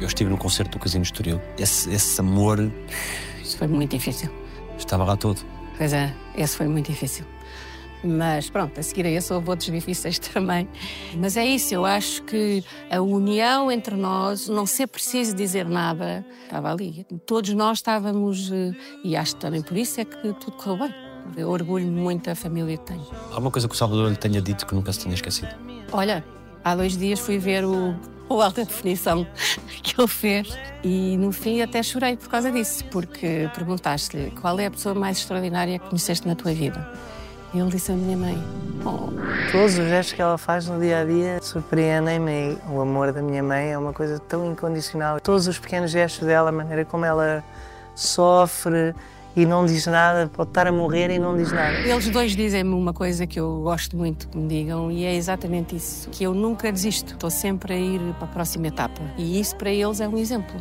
Eu 0.00 0.06
estive 0.08 0.28
no 0.28 0.36
concerto 0.36 0.72
do 0.72 0.82
Casino 0.82 1.04
Estoril. 1.04 1.40
Esse, 1.56 1.88
esse 1.94 2.20
amor 2.20 2.58
foi 3.62 3.68
muito 3.68 3.92
difícil. 3.92 4.28
Estava 4.76 5.04
lá 5.04 5.16
todo. 5.16 5.40
Pois 5.78 5.92
é, 5.92 6.12
esse 6.36 6.56
foi 6.56 6.66
muito 6.66 6.90
difícil. 6.90 7.24
Mas 8.02 8.50
pronto, 8.50 8.80
a 8.80 8.82
seguir 8.82 9.06
a 9.06 9.10
esse 9.10 9.32
houve 9.32 9.50
outros 9.50 9.70
difíceis 9.70 10.18
também. 10.34 10.68
Mas 11.16 11.36
é 11.36 11.46
isso, 11.46 11.72
eu 11.72 11.84
acho 11.84 12.24
que 12.24 12.64
a 12.90 13.00
união 13.00 13.70
entre 13.70 13.94
nós, 13.94 14.48
não 14.48 14.66
ser 14.66 14.88
preciso 14.88 15.36
dizer 15.36 15.68
nada, 15.68 16.26
estava 16.42 16.72
ali. 16.72 17.06
Todos 17.24 17.54
nós 17.54 17.78
estávamos, 17.78 18.50
eh, 18.50 18.72
e 19.04 19.14
acho 19.14 19.36
também 19.36 19.62
por 19.62 19.76
isso 19.76 20.00
é 20.00 20.04
que 20.04 20.32
tudo 20.32 20.56
correu 20.56 20.78
bem. 20.88 20.94
Eu 21.36 21.48
orgulho-me 21.48 22.00
muito 22.00 22.24
da 22.24 22.34
família 22.34 22.76
que 22.76 22.84
tenho. 22.84 23.06
Há 23.30 23.38
uma 23.38 23.52
coisa 23.52 23.68
que 23.68 23.74
o 23.76 23.78
Salvador 23.78 24.10
lhe 24.10 24.16
tenha 24.16 24.42
dito 24.42 24.66
que 24.66 24.74
nunca 24.74 24.92
se 24.92 24.98
tinha 24.98 25.14
esquecido? 25.14 25.54
Olha, 25.92 26.24
há 26.64 26.74
dois 26.74 26.96
dias 26.96 27.20
fui 27.20 27.38
ver 27.38 27.64
o 27.64 27.94
o 28.28 28.40
alta 28.40 28.64
definição 28.64 29.26
que 29.82 30.00
ele 30.00 30.08
fez. 30.08 30.58
E 30.82 31.16
no 31.16 31.32
fim 31.32 31.62
até 31.62 31.82
chorei 31.82 32.16
por 32.16 32.28
causa 32.28 32.50
disso, 32.50 32.84
porque 32.86 33.50
perguntaste-lhe 33.54 34.30
qual 34.32 34.58
é 34.58 34.66
a 34.66 34.70
pessoa 34.70 34.94
mais 34.94 35.18
extraordinária 35.18 35.78
que 35.78 35.88
conheceste 35.88 36.26
na 36.26 36.34
tua 36.34 36.52
vida. 36.52 36.88
E 37.54 37.58
ele 37.58 37.70
disse 37.70 37.92
a 37.92 37.94
minha 37.94 38.16
mãe. 38.16 38.42
Oh. 38.84 39.10
Todos 39.52 39.78
os 39.78 39.86
gestos 39.86 40.14
que 40.14 40.22
ela 40.22 40.38
faz 40.38 40.66
no 40.66 40.80
dia 40.80 41.00
a 41.00 41.04
dia 41.04 41.38
surpreendem-me. 41.42 42.56
O 42.70 42.80
amor 42.80 43.12
da 43.12 43.20
minha 43.20 43.42
mãe 43.42 43.72
é 43.72 43.78
uma 43.78 43.92
coisa 43.92 44.18
tão 44.18 44.50
incondicional. 44.50 45.20
Todos 45.20 45.46
os 45.46 45.58
pequenos 45.58 45.90
gestos 45.90 46.26
dela, 46.26 46.48
a 46.48 46.52
maneira 46.52 46.84
como 46.84 47.04
ela 47.04 47.44
sofre, 47.94 48.94
e 49.34 49.46
não 49.46 49.66
diz 49.66 49.86
nada, 49.86 50.28
pode 50.28 50.50
estar 50.50 50.66
a 50.66 50.72
morrer 50.72 51.10
e 51.10 51.18
não 51.18 51.36
diz 51.36 51.50
nada. 51.52 51.78
Eles 51.78 52.08
dois 52.08 52.36
dizem-me 52.36 52.74
uma 52.74 52.92
coisa 52.92 53.26
que 53.26 53.40
eu 53.40 53.62
gosto 53.62 53.96
muito 53.96 54.28
que 54.28 54.36
me 54.36 54.48
digam 54.48 54.90
e 54.90 55.04
é 55.04 55.14
exatamente 55.14 55.76
isso, 55.76 56.08
que 56.10 56.24
eu 56.24 56.34
nunca 56.34 56.70
desisto, 56.70 57.14
estou 57.14 57.30
sempre 57.30 57.72
a 57.72 57.78
ir 57.78 58.00
para 58.14 58.24
a 58.24 58.30
próxima 58.30 58.68
etapa 58.68 59.00
e 59.16 59.40
isso 59.40 59.56
para 59.56 59.70
eles 59.70 60.00
é 60.00 60.08
um 60.08 60.18
exemplo. 60.18 60.60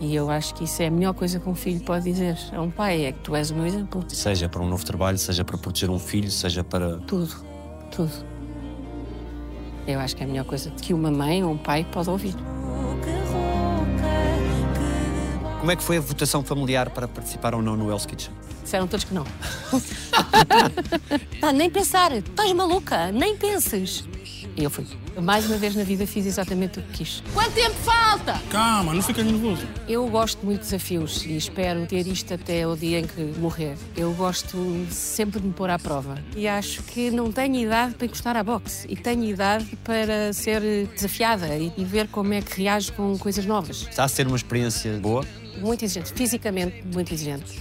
E 0.00 0.14
eu 0.14 0.30
acho 0.30 0.54
que 0.54 0.64
isso 0.64 0.82
é 0.82 0.86
a 0.86 0.90
melhor 0.90 1.12
coisa 1.12 1.38
que 1.38 1.46
um 1.46 1.54
filho 1.54 1.80
pode 1.80 2.04
dizer 2.04 2.34
a 2.54 2.62
um 2.62 2.70
pai, 2.70 3.04
é 3.04 3.12
que 3.12 3.18
tu 3.18 3.36
és 3.36 3.50
o 3.50 3.54
meu 3.54 3.66
exemplo. 3.66 4.02
Seja 4.08 4.48
para 4.48 4.62
um 4.62 4.66
novo 4.66 4.82
trabalho, 4.82 5.18
seja 5.18 5.44
para 5.44 5.58
proteger 5.58 5.90
um 5.90 5.98
filho, 5.98 6.30
seja 6.30 6.64
para... 6.64 6.96
Tudo, 7.00 7.30
tudo. 7.90 8.10
Eu 9.86 10.00
acho 10.00 10.16
que 10.16 10.22
é 10.22 10.26
a 10.26 10.28
melhor 10.28 10.46
coisa 10.46 10.70
que 10.70 10.94
uma 10.94 11.10
mãe 11.10 11.44
ou 11.44 11.52
um 11.52 11.58
pai 11.58 11.86
pode 11.92 12.08
ouvir. 12.08 12.34
Como 15.60 15.70
é 15.70 15.76
que 15.76 15.82
foi 15.82 15.98
a 15.98 16.00
votação 16.00 16.42
familiar 16.42 16.88
para 16.88 17.06
participar 17.06 17.54
ou 17.54 17.60
não 17.60 17.76
no 17.76 17.90
Hell's 17.90 18.06
Kitchen? 18.06 18.32
Disseram 18.64 18.86
todos 18.88 19.04
que 19.04 19.12
não. 19.12 19.26
Pá, 21.38 21.52
nem 21.52 21.68
pensar, 21.68 22.12
estás 22.12 22.50
maluca, 22.54 23.12
nem 23.12 23.36
penses. 23.36 24.08
E 24.56 24.64
eu 24.64 24.70
fui. 24.70 24.86
Eu, 25.14 25.20
mais 25.20 25.44
uma 25.44 25.58
vez 25.58 25.76
na 25.76 25.84
vida 25.84 26.06
fiz 26.06 26.24
exatamente 26.24 26.78
o 26.78 26.82
que 26.82 26.98
quis. 26.98 27.22
Quanto 27.34 27.52
tempo 27.52 27.74
falta? 27.76 28.40
Calma, 28.50 28.94
não 28.94 29.02
fica 29.02 29.22
nervoso. 29.22 29.66
Eu 29.86 30.08
gosto 30.08 30.44
muito 30.46 30.60
de 30.60 30.66
desafios 30.66 31.26
e 31.26 31.36
espero 31.36 31.86
ter 31.86 32.06
isto 32.06 32.32
até 32.32 32.66
o 32.66 32.74
dia 32.74 33.00
em 33.00 33.06
que 33.06 33.20
morrer. 33.38 33.76
Eu 33.94 34.14
gosto 34.14 34.86
sempre 34.90 35.40
de 35.40 35.46
me 35.46 35.52
pôr 35.52 35.68
à 35.68 35.78
prova. 35.78 36.18
E 36.34 36.48
acho 36.48 36.82
que 36.84 37.10
não 37.10 37.30
tenho 37.30 37.56
idade 37.56 37.94
para 37.94 38.06
encostar 38.06 38.34
à 38.34 38.42
boxe. 38.42 38.86
E 38.88 38.96
tenho 38.96 39.24
idade 39.24 39.66
para 39.84 40.32
ser 40.32 40.62
desafiada 40.94 41.54
e 41.56 41.70
e 41.76 41.84
ver 41.84 42.08
como 42.08 42.32
é 42.32 42.40
que 42.40 42.62
reajo 42.62 42.92
com 42.94 43.16
coisas 43.18 43.44
novas. 43.44 43.86
Está 43.88 44.04
a 44.04 44.08
ser 44.08 44.26
uma 44.26 44.36
experiência 44.36 44.98
boa? 44.98 45.24
Muito 45.60 45.84
exigente, 45.84 46.12
fisicamente 46.12 46.82
muito 46.92 47.12
exigente. 47.12 47.58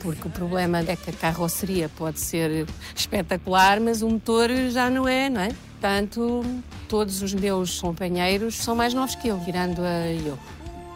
Porque 0.00 0.28
o 0.28 0.30
problema 0.30 0.80
é 0.80 0.96
que 0.96 1.10
a 1.10 1.12
carroceria 1.12 1.88
pode 1.88 2.20
ser 2.20 2.66
espetacular, 2.94 3.80
mas 3.80 4.02
o 4.02 4.08
motor 4.08 4.50
já 4.70 4.90
não 4.90 5.08
é, 5.08 5.30
não 5.30 5.40
é? 5.40 5.48
Portanto, 5.48 6.42
todos 6.88 7.22
os 7.22 7.34
meus 7.34 7.80
companheiros 7.80 8.56
são 8.56 8.74
mais 8.74 8.92
novos 8.94 9.14
que 9.14 9.28
eu, 9.28 9.40
tirando 9.44 9.80
a 9.80 10.12
eu. 10.12 10.38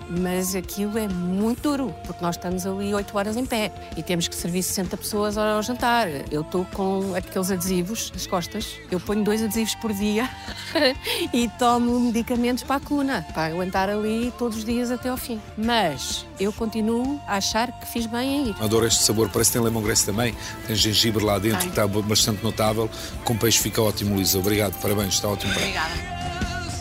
Mas 0.09 0.55
aquilo 0.55 0.97
é 0.99 1.09
muito 1.09 1.63
duro, 1.63 1.95
porque 2.05 2.23
nós 2.23 2.37
estamos 2.37 2.67
ali 2.67 2.95
8 2.95 3.17
horas 3.17 3.37
em 3.37 3.45
pé 3.45 3.71
e 3.97 4.03
temos 4.03 4.27
que 4.29 4.35
servir 4.35 4.63
60 4.63 4.97
pessoas 4.97 5.37
ao 5.37 5.63
jantar. 5.63 6.09
Eu 6.31 6.43
estou 6.43 6.65
com 6.73 7.15
aqueles 7.15 7.51
adesivos 7.51 8.11
nas 8.13 8.27
costas, 8.27 8.75
eu 8.91 8.99
ponho 8.99 9.23
dois 9.23 9.43
adesivos 9.43 9.75
por 9.77 9.93
dia 9.93 10.29
e 11.33 11.49
tomo 11.59 11.99
medicamentos 12.01 12.63
para 12.63 12.77
a 12.77 12.81
coluna, 12.81 13.27
para 13.35 13.53
aguentar 13.53 13.89
ali 13.89 14.33
todos 14.39 14.59
os 14.59 14.65
dias 14.65 14.91
até 14.91 15.09
ao 15.09 15.17
fim. 15.17 15.41
Mas 15.57 16.25
eu 16.41 16.53
continuo 16.53 17.21
a 17.27 17.37
achar 17.37 17.71
que 17.81 17.87
fiz 17.87 18.07
bem 18.07 18.37
em 18.37 18.49
ir. 18.49 18.57
Adoro 18.61 18.87
este 18.87 19.03
sabor, 19.03 19.29
parece 19.29 19.51
que 19.51 19.59
tem 19.59 19.65
lemongrass 19.65 20.03
também. 20.03 20.35
Tem 20.67 20.77
gengibre 20.77 21.25
lá 21.25 21.39
dentro, 21.39 21.59
Tem. 21.59 21.71
que 21.71 21.81
está 21.81 21.87
bastante 21.87 22.43
notável. 22.43 22.89
Com 23.25 23.37
peixe 23.37 23.59
fica 23.59 23.83
ótimo, 23.83 24.15
Luísa. 24.15 24.39
Obrigado, 24.39 24.75
parabéns, 24.81 25.15
está 25.15 25.29
ótimo. 25.29 25.53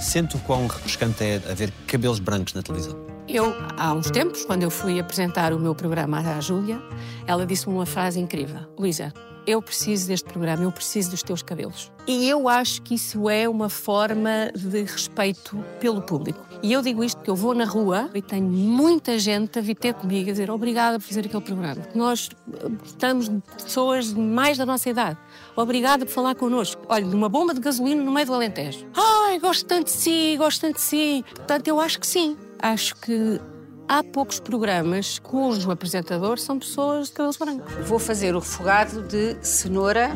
Sente 0.02 0.36
o 0.36 0.40
quão 0.40 0.68
refrescante 0.68 1.24
é 1.24 1.42
haver 1.50 1.72
cabelos 1.86 2.20
brancos 2.20 2.54
na 2.54 2.62
televisão? 2.62 3.07
Eu, 3.28 3.54
há 3.76 3.94
uns 3.94 4.10
tempos, 4.10 4.46
quando 4.46 4.63
eu 4.63 4.72
fui 4.72 5.00
apresentar 5.02 5.52
o 5.52 5.60
meu 5.60 5.76
programa 5.76 6.20
à 6.20 6.40
Júlia, 6.40 6.82
ela 7.26 7.46
disse-me 7.46 7.76
uma 7.76 7.86
frase 7.86 8.18
incrível. 8.22 8.62
Luísa, 8.80 9.13
eu 9.46 9.62
preciso 9.62 10.08
deste 10.08 10.30
programa, 10.30 10.63
eu 10.63 10.72
preciso 10.72 11.12
dos 11.12 11.22
teus 11.22 11.42
cabelos. 11.42 11.92
E 12.08 12.30
eu 12.30 12.48
acho 12.48 12.82
que 12.82 12.96
isso 12.96 13.30
é 13.30 13.48
uma 13.48 13.68
forma 13.68 14.50
de 14.56 14.84
respeito 14.84 15.58
pelo 15.78 16.02
público. 16.02 16.40
E 16.63 16.72
eu 16.72 16.82
digo 16.82 17.04
isto 17.04 17.18
porque 17.18 17.30
eu 17.30 17.36
vou 17.36 17.54
na 17.54 17.66
rua 17.66 18.10
e 18.13 18.22
tenho 18.22 18.48
muita 18.48 19.20
gente 19.20 19.60
a 19.60 19.62
vir 19.62 19.76
ter 19.76 19.94
comigo 19.94 20.30
a 20.30 20.32
dizer 20.32 20.50
obrigada 20.50 20.98
por 20.98 21.06
fazer 21.06 21.26
aquele 21.26 21.44
programa. 21.44 21.82
Nós 21.94 22.30
eh, 22.54 22.68
estamos 22.86 23.30
pessoas 23.62 24.13
mais 24.13 24.58
da 24.58 24.66
nossa 24.66 24.90
idade. 24.90 25.18
Obrigada 25.54 26.06
por 26.06 26.13
falar 26.13 26.36
connosco. 26.36 26.82
Olha, 26.88 27.06
numa 27.06 27.28
bomba 27.28 27.54
de 27.54 27.60
gasolina 27.60 28.02
no 28.02 28.12
meio 28.12 28.26
do 28.26 28.34
Alentejo. 28.34 28.86
Ai, 28.96 29.38
gosto 29.38 29.66
tanto 29.66 29.88
de 29.88 29.92
si, 29.92 30.36
gosto 30.38 30.62
tanto 30.62 30.76
de 30.76 30.82
si. 30.82 31.26
Portanto, 31.36 31.68
eu 31.68 31.80
acho 31.80 32.00
que 32.00 32.08
sim. 32.08 32.38
Acho 32.62 32.96
que 32.96 33.39
há 33.88 34.04
poucos 34.04 34.39
programas 34.39 35.20
cujo 35.20 35.72
apresentador 35.72 36.39
são 36.39 36.60
pessoas 36.60 37.08
de 37.08 37.13
cabelos 37.13 37.38
brancos. 37.38 37.74
Vou 37.88 38.00
fazer 38.00 38.36
o 38.36 38.39
refogado 38.39 39.04
de 39.04 39.38
cenoura 39.41 40.12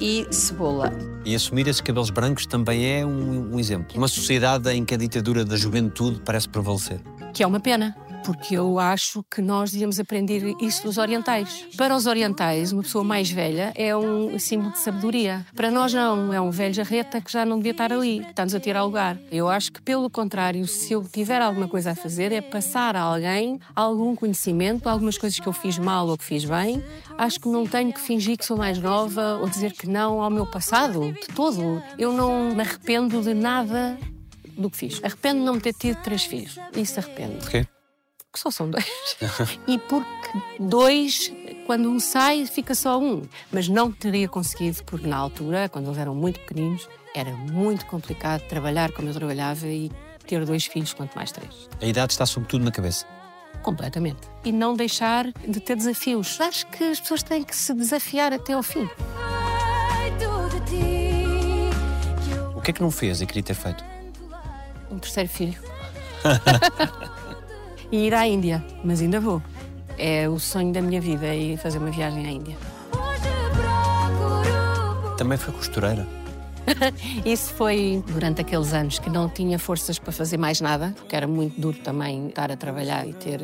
e 0.00 0.26
cebola. 0.30 0.92
E 1.24 1.34
assumir 1.34 1.66
esses 1.68 1.80
cabelos 1.80 2.10
brancos 2.10 2.46
também 2.46 3.00
é 3.00 3.06
um, 3.06 3.54
um 3.54 3.58
exemplo. 3.58 3.96
Uma 3.96 4.08
sociedade 4.08 4.70
em 4.70 4.84
que 4.84 4.94
a 4.94 4.96
ditadura 4.96 5.44
da 5.44 5.56
juventude 5.56 6.20
parece 6.24 6.48
prevalecer. 6.48 7.00
Que 7.32 7.42
é 7.42 7.46
uma 7.46 7.60
pena, 7.60 7.96
porque 8.24 8.56
eu 8.56 8.78
acho 8.78 9.22
que 9.30 9.42
nós 9.42 9.70
devíamos 9.70 10.00
aprender 10.00 10.56
isso 10.60 10.82
dos 10.82 10.96
orientais. 10.96 11.66
Para 11.76 11.94
os 11.94 12.06
orientais, 12.06 12.72
uma 12.72 12.82
pessoa 12.82 13.04
mais 13.04 13.30
velha 13.30 13.72
é 13.76 13.94
um 13.94 14.38
símbolo 14.38 14.72
de 14.72 14.78
sabedoria. 14.78 15.46
Para 15.54 15.70
nós 15.70 15.92
não, 15.92 16.32
é 16.32 16.40
um 16.40 16.50
velho 16.50 16.72
jarreta 16.72 17.20
que 17.20 17.30
já 17.30 17.44
não 17.44 17.58
devia 17.58 17.72
estar 17.72 17.92
ali, 17.92 18.20
está-nos 18.20 18.54
a 18.54 18.60
tirar 18.60 18.82
lugar. 18.82 19.18
Eu 19.30 19.48
acho 19.48 19.70
que, 19.70 19.82
pelo 19.82 20.08
contrário, 20.08 20.66
se 20.66 20.92
eu 20.92 21.04
tiver 21.04 21.42
alguma 21.42 21.68
coisa 21.68 21.90
a 21.90 21.94
fazer, 21.94 22.32
é 22.32 22.40
passar 22.40 22.96
a 22.96 23.02
alguém 23.02 23.60
algum 23.76 24.16
conhecimento, 24.16 24.88
algumas 24.88 25.18
coisas 25.18 25.38
que 25.38 25.46
eu 25.46 25.52
fiz 25.52 25.78
mal 25.78 26.08
ou 26.08 26.16
que 26.16 26.24
fiz 26.24 26.44
bem. 26.44 26.82
Acho 27.18 27.38
que 27.38 27.48
não 27.48 27.66
tenho 27.66 27.92
que 27.92 28.00
fingir 28.00 28.38
que 28.38 28.44
sou 28.44 28.56
mais 28.56 28.78
nova 28.78 29.38
ou 29.40 29.48
dizer 29.48 29.72
que 29.72 29.86
não 29.86 30.22
ao 30.22 30.30
meu 30.30 30.46
passado, 30.46 31.12
de 31.12 31.28
todo. 31.34 31.82
Eu 31.98 32.12
não 32.12 32.54
me 32.54 32.60
arrependo 32.62 33.20
de 33.20 33.34
nada 33.34 33.98
do 34.56 34.70
que 34.70 34.76
fiz. 34.76 35.00
Arrependo 35.04 35.40
de 35.40 35.46
não 35.46 35.60
ter 35.60 35.74
tido 35.74 36.00
três 36.02 36.24
filhos. 36.24 36.58
Isso 36.74 36.98
arrependo 36.98 37.38
Porquê? 37.38 37.66
Que 38.34 38.40
só 38.40 38.50
são 38.50 38.68
dois. 38.68 38.84
e 39.66 39.78
porque 39.78 40.38
dois, 40.58 41.32
quando 41.66 41.88
um 41.88 42.00
sai, 42.00 42.44
fica 42.46 42.74
só 42.74 42.98
um. 43.00 43.22
Mas 43.50 43.68
não 43.68 43.90
teria 43.90 44.28
conseguido, 44.28 44.82
porque 44.84 45.06
na 45.06 45.16
altura, 45.16 45.68
quando 45.68 45.86
eles 45.86 45.98
eram 45.98 46.14
muito 46.14 46.40
pequeninos, 46.40 46.88
era 47.14 47.30
muito 47.30 47.86
complicado 47.86 48.42
trabalhar 48.48 48.92
como 48.92 49.08
eu 49.08 49.14
trabalhava 49.14 49.66
e 49.68 49.90
ter 50.26 50.44
dois 50.44 50.66
filhos, 50.66 50.92
quanto 50.92 51.14
mais 51.14 51.30
três. 51.30 51.68
A 51.80 51.86
idade 51.86 52.12
está 52.12 52.26
sobretudo 52.26 52.64
na 52.64 52.72
cabeça. 52.72 53.06
Completamente. 53.62 54.28
E 54.44 54.50
não 54.50 54.74
deixar 54.74 55.30
de 55.32 55.60
ter 55.60 55.76
desafios. 55.76 56.38
Acho 56.40 56.66
que 56.66 56.84
as 56.84 57.00
pessoas 57.00 57.22
têm 57.22 57.42
que 57.42 57.56
se 57.56 57.72
desafiar 57.72 58.32
até 58.32 58.52
ao 58.52 58.62
fim. 58.62 58.88
O 62.54 62.60
que 62.60 62.70
é 62.70 62.74
que 62.74 62.82
não 62.82 62.90
fez 62.90 63.20
e 63.20 63.26
queria 63.26 63.42
ter 63.42 63.54
feito? 63.54 63.84
Um 64.90 64.98
terceiro 64.98 65.28
filho. 65.28 65.62
e 67.90 68.06
ir 68.06 68.14
à 68.14 68.26
Índia, 68.26 68.64
mas 68.82 69.00
ainda 69.00 69.20
vou. 69.20 69.42
É 69.96 70.28
o 70.28 70.38
sonho 70.38 70.72
da 70.72 70.82
minha 70.82 71.00
vida 71.00 71.34
ir 71.34 71.56
fazer 71.56 71.78
uma 71.78 71.90
viagem 71.90 72.26
à 72.26 72.30
Índia. 72.30 72.56
Também 75.16 75.38
foi 75.38 75.54
costureira. 75.54 76.06
Isso 77.24 77.52
foi 77.54 78.02
durante 78.06 78.40
aqueles 78.40 78.72
anos 78.72 78.98
que 78.98 79.10
não 79.10 79.28
tinha 79.28 79.58
forças 79.58 79.98
para 79.98 80.12
fazer 80.12 80.36
mais 80.36 80.60
nada, 80.60 80.94
porque 80.96 81.14
era 81.14 81.26
muito 81.26 81.60
duro 81.60 81.78
também 81.78 82.28
estar 82.28 82.50
a 82.50 82.56
trabalhar 82.56 83.06
e 83.06 83.12
ter 83.12 83.40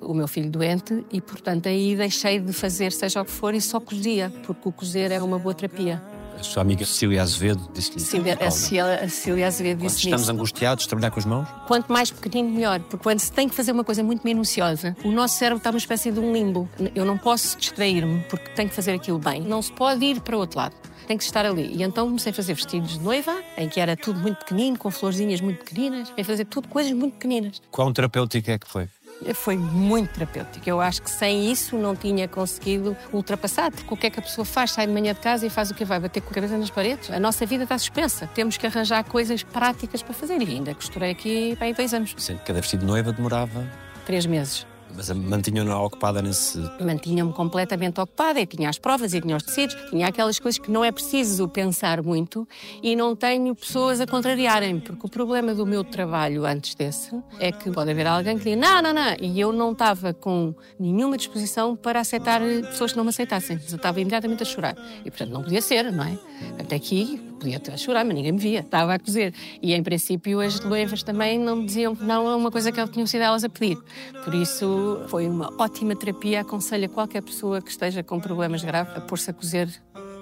o 0.00 0.14
meu 0.14 0.28
filho 0.28 0.50
doente, 0.50 1.04
e 1.12 1.20
portanto 1.20 1.68
aí 1.68 1.96
deixei 1.96 2.38
de 2.38 2.52
fazer 2.52 2.92
seja 2.92 3.20
o 3.20 3.24
que 3.24 3.30
for 3.30 3.54
e 3.54 3.60
só 3.60 3.80
cozinha, 3.80 4.32
porque 4.44 4.68
o 4.68 4.72
cozer 4.72 5.10
era 5.10 5.24
uma 5.24 5.38
boa 5.38 5.54
terapia. 5.54 6.02
A 6.38 6.42
sua 6.42 6.62
amiga 6.62 6.84
Cecília 6.84 7.20
Azevedo 7.22 7.68
disse-lhe. 7.74 8.00
Cecília, 8.00 8.34
a 8.34 8.36
"Calma, 8.36 8.50
Cecília, 8.52 9.46
Azevedo 9.46 9.78
disse 9.80 9.96
estamos 9.98 10.22
isso. 10.22 10.30
angustiados, 10.30 10.86
trabalhar 10.86 11.10
com 11.10 11.18
as 11.18 11.26
mãos? 11.26 11.48
Quanto 11.66 11.92
mais 11.92 12.10
pequenino, 12.10 12.50
melhor, 12.50 12.78
porque 12.80 13.02
quando 13.02 13.18
se 13.18 13.32
tem 13.32 13.48
que 13.48 13.54
fazer 13.54 13.72
uma 13.72 13.82
coisa 13.84 14.02
muito 14.04 14.22
minuciosa, 14.24 14.96
o 15.04 15.10
nosso 15.10 15.36
cérebro 15.36 15.58
está 15.58 15.72
numa 15.72 15.78
espécie 15.78 16.12
de 16.12 16.20
um 16.20 16.32
limbo. 16.32 16.68
Eu 16.94 17.04
não 17.04 17.18
posso 17.18 17.56
distrair-me 17.58 18.20
porque 18.28 18.48
tenho 18.50 18.68
que 18.68 18.74
fazer 18.74 18.92
aquilo 18.92 19.18
bem. 19.18 19.40
Não 19.42 19.60
se 19.60 19.72
pode 19.72 20.04
ir 20.04 20.20
para 20.20 20.36
o 20.36 20.38
outro 20.40 20.58
lado. 20.58 20.76
Tem 21.08 21.16
que 21.16 21.24
estar 21.24 21.46
ali. 21.46 21.74
E 21.74 21.82
então 21.82 22.06
comecei 22.06 22.30
a 22.30 22.34
fazer 22.34 22.52
vestidos 22.52 22.90
de 22.92 23.00
noiva, 23.00 23.34
em 23.56 23.66
que 23.66 23.80
era 23.80 23.96
tudo 23.96 24.20
muito 24.20 24.38
pequenino, 24.40 24.78
com 24.78 24.90
florzinhas 24.90 25.40
muito 25.40 25.64
pequeninas, 25.64 26.12
a 26.18 26.22
fazer 26.22 26.44
tudo 26.44 26.68
coisas 26.68 26.92
muito 26.92 27.14
pequeninas. 27.14 27.62
Quão 27.70 27.90
terapêutico 27.92 28.50
é 28.50 28.58
que 28.58 28.68
foi? 28.68 28.86
Foi 29.34 29.56
muito 29.56 30.10
terapêutico. 30.12 30.68
Eu 30.68 30.80
acho 30.80 31.02
que 31.02 31.10
sem 31.10 31.50
isso 31.50 31.76
não 31.76 31.96
tinha 31.96 32.28
conseguido 32.28 32.96
ultrapassar, 33.12 33.70
porque 33.72 33.92
o 33.92 33.96
que 33.96 34.06
é 34.06 34.10
que 34.10 34.20
a 34.20 34.22
pessoa 34.22 34.44
faz? 34.44 34.70
Sai 34.70 34.86
de 34.86 34.92
manhã 34.92 35.12
de 35.12 35.20
casa 35.20 35.44
e 35.44 35.50
faz 35.50 35.70
o 35.70 35.74
que 35.74 35.84
vai? 35.84 35.98
Bater 35.98 36.20
com 36.20 36.30
a 36.30 36.34
cabeça 36.34 36.56
nas 36.56 36.70
paredes? 36.70 37.10
A 37.10 37.18
nossa 37.18 37.44
vida 37.44 37.64
está 37.64 37.76
suspensa. 37.76 38.28
Temos 38.34 38.56
que 38.56 38.66
arranjar 38.66 39.02
coisas 39.04 39.42
práticas 39.42 40.02
para 40.02 40.14
fazer. 40.14 40.40
E 40.40 40.44
ainda 40.54 40.72
costurei 40.74 41.10
aqui 41.10 41.56
bem 41.58 41.72
dois 41.74 41.92
anos, 41.92 42.14
Sim, 42.16 42.38
cada 42.44 42.60
vestido 42.60 42.80
de 42.80 42.86
noiva 42.86 43.12
demorava. 43.12 43.66
três 44.06 44.24
meses. 44.24 44.64
Mas 44.94 45.10
mantinham-na 45.10 45.80
ocupada 45.80 46.20
nesse. 46.20 46.58
Mantinha-me 46.80 47.32
completamente 47.32 48.00
ocupada. 48.00 48.40
Eu 48.40 48.46
tinha 48.46 48.68
as 48.68 48.78
provas, 48.78 49.14
e 49.14 49.20
tinha 49.20 49.36
os 49.36 49.42
tecidos, 49.42 49.76
tinha 49.90 50.08
aquelas 50.08 50.38
coisas 50.38 50.58
que 50.58 50.70
não 50.70 50.84
é 50.84 50.90
preciso 50.90 51.48
pensar 51.48 52.02
muito 52.02 52.46
e 52.82 52.96
não 52.96 53.14
tenho 53.14 53.54
pessoas 53.54 54.00
a 54.00 54.06
contrariarem, 54.06 54.80
porque 54.80 55.06
o 55.06 55.08
problema 55.08 55.54
do 55.54 55.66
meu 55.66 55.84
trabalho 55.84 56.44
antes 56.44 56.74
desse 56.74 57.10
é 57.38 57.52
que 57.52 57.70
pode 57.70 57.90
haver 57.90 58.06
alguém 58.06 58.38
que 58.38 58.44
diga 58.44 58.56
não, 58.56 58.82
não, 58.82 58.92
não, 58.92 59.16
e 59.20 59.40
eu 59.40 59.52
não 59.52 59.72
estava 59.72 60.12
com 60.12 60.54
nenhuma 60.78 61.16
disposição 61.16 61.76
para 61.76 62.00
aceitar 62.00 62.40
pessoas 62.40 62.92
que 62.92 62.96
não 62.96 63.04
me 63.04 63.10
aceitassem. 63.10 63.60
Eu 63.68 63.76
estava 63.76 64.00
imediatamente 64.00 64.42
a 64.42 64.46
chorar. 64.46 64.76
E 65.04 65.10
portanto 65.10 65.30
não 65.30 65.42
podia 65.42 65.62
ser, 65.62 65.92
não 65.92 66.04
é? 66.04 66.18
Até 66.58 66.76
aqui 66.76 67.27
podia 67.38 67.60
a 67.72 67.76
chorar, 67.76 68.04
mas 68.04 68.14
ninguém 68.14 68.32
me 68.32 68.38
via, 68.38 68.60
estava 68.60 68.94
a 68.94 68.98
cozer. 68.98 69.32
E 69.62 69.72
em 69.72 69.82
princípio 69.82 70.40
as 70.40 70.60
noivas 70.60 71.02
também 71.02 71.38
não 71.38 71.56
me 71.56 71.66
diziam 71.66 71.94
que 71.96 72.04
não 72.04 72.28
é 72.28 72.34
uma 72.36 72.50
coisa 72.50 72.70
que 72.72 72.86
tinham 72.88 73.06
sido 73.06 73.22
elas 73.22 73.44
a 73.44 73.48
pedir. 73.48 73.78
Por 74.24 74.34
isso 74.34 75.00
foi 75.08 75.26
uma 75.28 75.52
ótima 75.58 75.94
terapia. 75.96 76.40
Aconselho 76.40 76.86
a 76.86 76.88
qualquer 76.88 77.22
pessoa 77.22 77.60
que 77.62 77.70
esteja 77.70 78.02
com 78.02 78.18
problemas 78.20 78.62
graves 78.62 78.96
a 78.96 79.00
pôr-se 79.00 79.30
a 79.30 79.32
cozer 79.32 79.68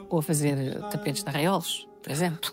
ou 0.08 0.18
a 0.18 0.22
fazer 0.22 0.80
tapetes 0.90 1.22
de 1.22 1.28
arraiolos, 1.28 1.88
por 2.02 2.12
exemplo. 2.12 2.52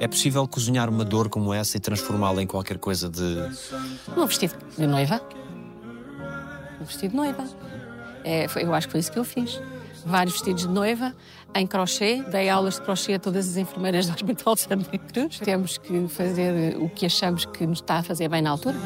É 0.00 0.08
possível 0.08 0.46
cozinhar 0.48 0.88
uma 0.90 1.04
dor 1.04 1.28
como 1.28 1.54
essa 1.54 1.76
e 1.76 1.80
transformá-la 1.80 2.42
em 2.42 2.46
qualquer 2.46 2.78
coisa 2.78 3.08
de. 3.08 3.22
Um 4.16 4.26
vestido 4.26 4.54
de 4.76 4.86
noiva. 4.86 5.20
Um 6.80 6.84
vestido 6.84 7.10
de 7.12 7.16
noiva. 7.16 7.44
É, 8.24 8.48
foi- 8.48 8.64
eu 8.64 8.74
acho 8.74 8.88
que 8.88 8.92
foi 8.92 9.00
isso 9.00 9.12
que 9.12 9.18
eu 9.18 9.24
fiz. 9.24 9.60
Vários 10.04 10.34
vestidos 10.34 10.62
de 10.62 10.68
noiva, 10.68 11.14
em 11.54 11.66
crochê. 11.66 12.22
Dei 12.22 12.48
aulas 12.48 12.74
de 12.74 12.82
crochê 12.82 13.14
a 13.14 13.18
todas 13.18 13.48
as 13.48 13.56
enfermeiras 13.56 14.06
do 14.06 14.14
Hospital 14.14 14.54
de 14.54 14.60
Santa 14.60 14.98
Cruz. 14.98 15.38
Temos 15.38 15.78
que 15.78 16.08
fazer 16.08 16.76
o 16.76 16.88
que 16.88 17.06
achamos 17.06 17.44
que 17.44 17.66
nos 17.66 17.78
está 17.78 17.98
a 17.98 18.02
fazer 18.02 18.28
bem 18.28 18.42
na 18.42 18.50
altura. 18.50 18.76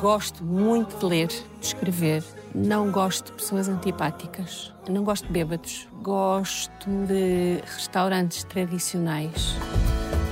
Gosto 0.00 0.42
muito 0.42 0.98
de 0.98 1.04
ler, 1.04 1.28
de 1.28 1.66
escrever. 1.66 2.24
Não 2.54 2.90
gosto 2.90 3.26
de 3.26 3.32
pessoas 3.32 3.68
antipáticas. 3.68 4.72
Não 4.88 5.04
gosto 5.04 5.26
de 5.26 5.32
bêbados. 5.32 5.88
Gosto 6.02 6.88
de 7.06 7.62
restaurantes 7.76 8.44
tradicionais. 8.44 9.54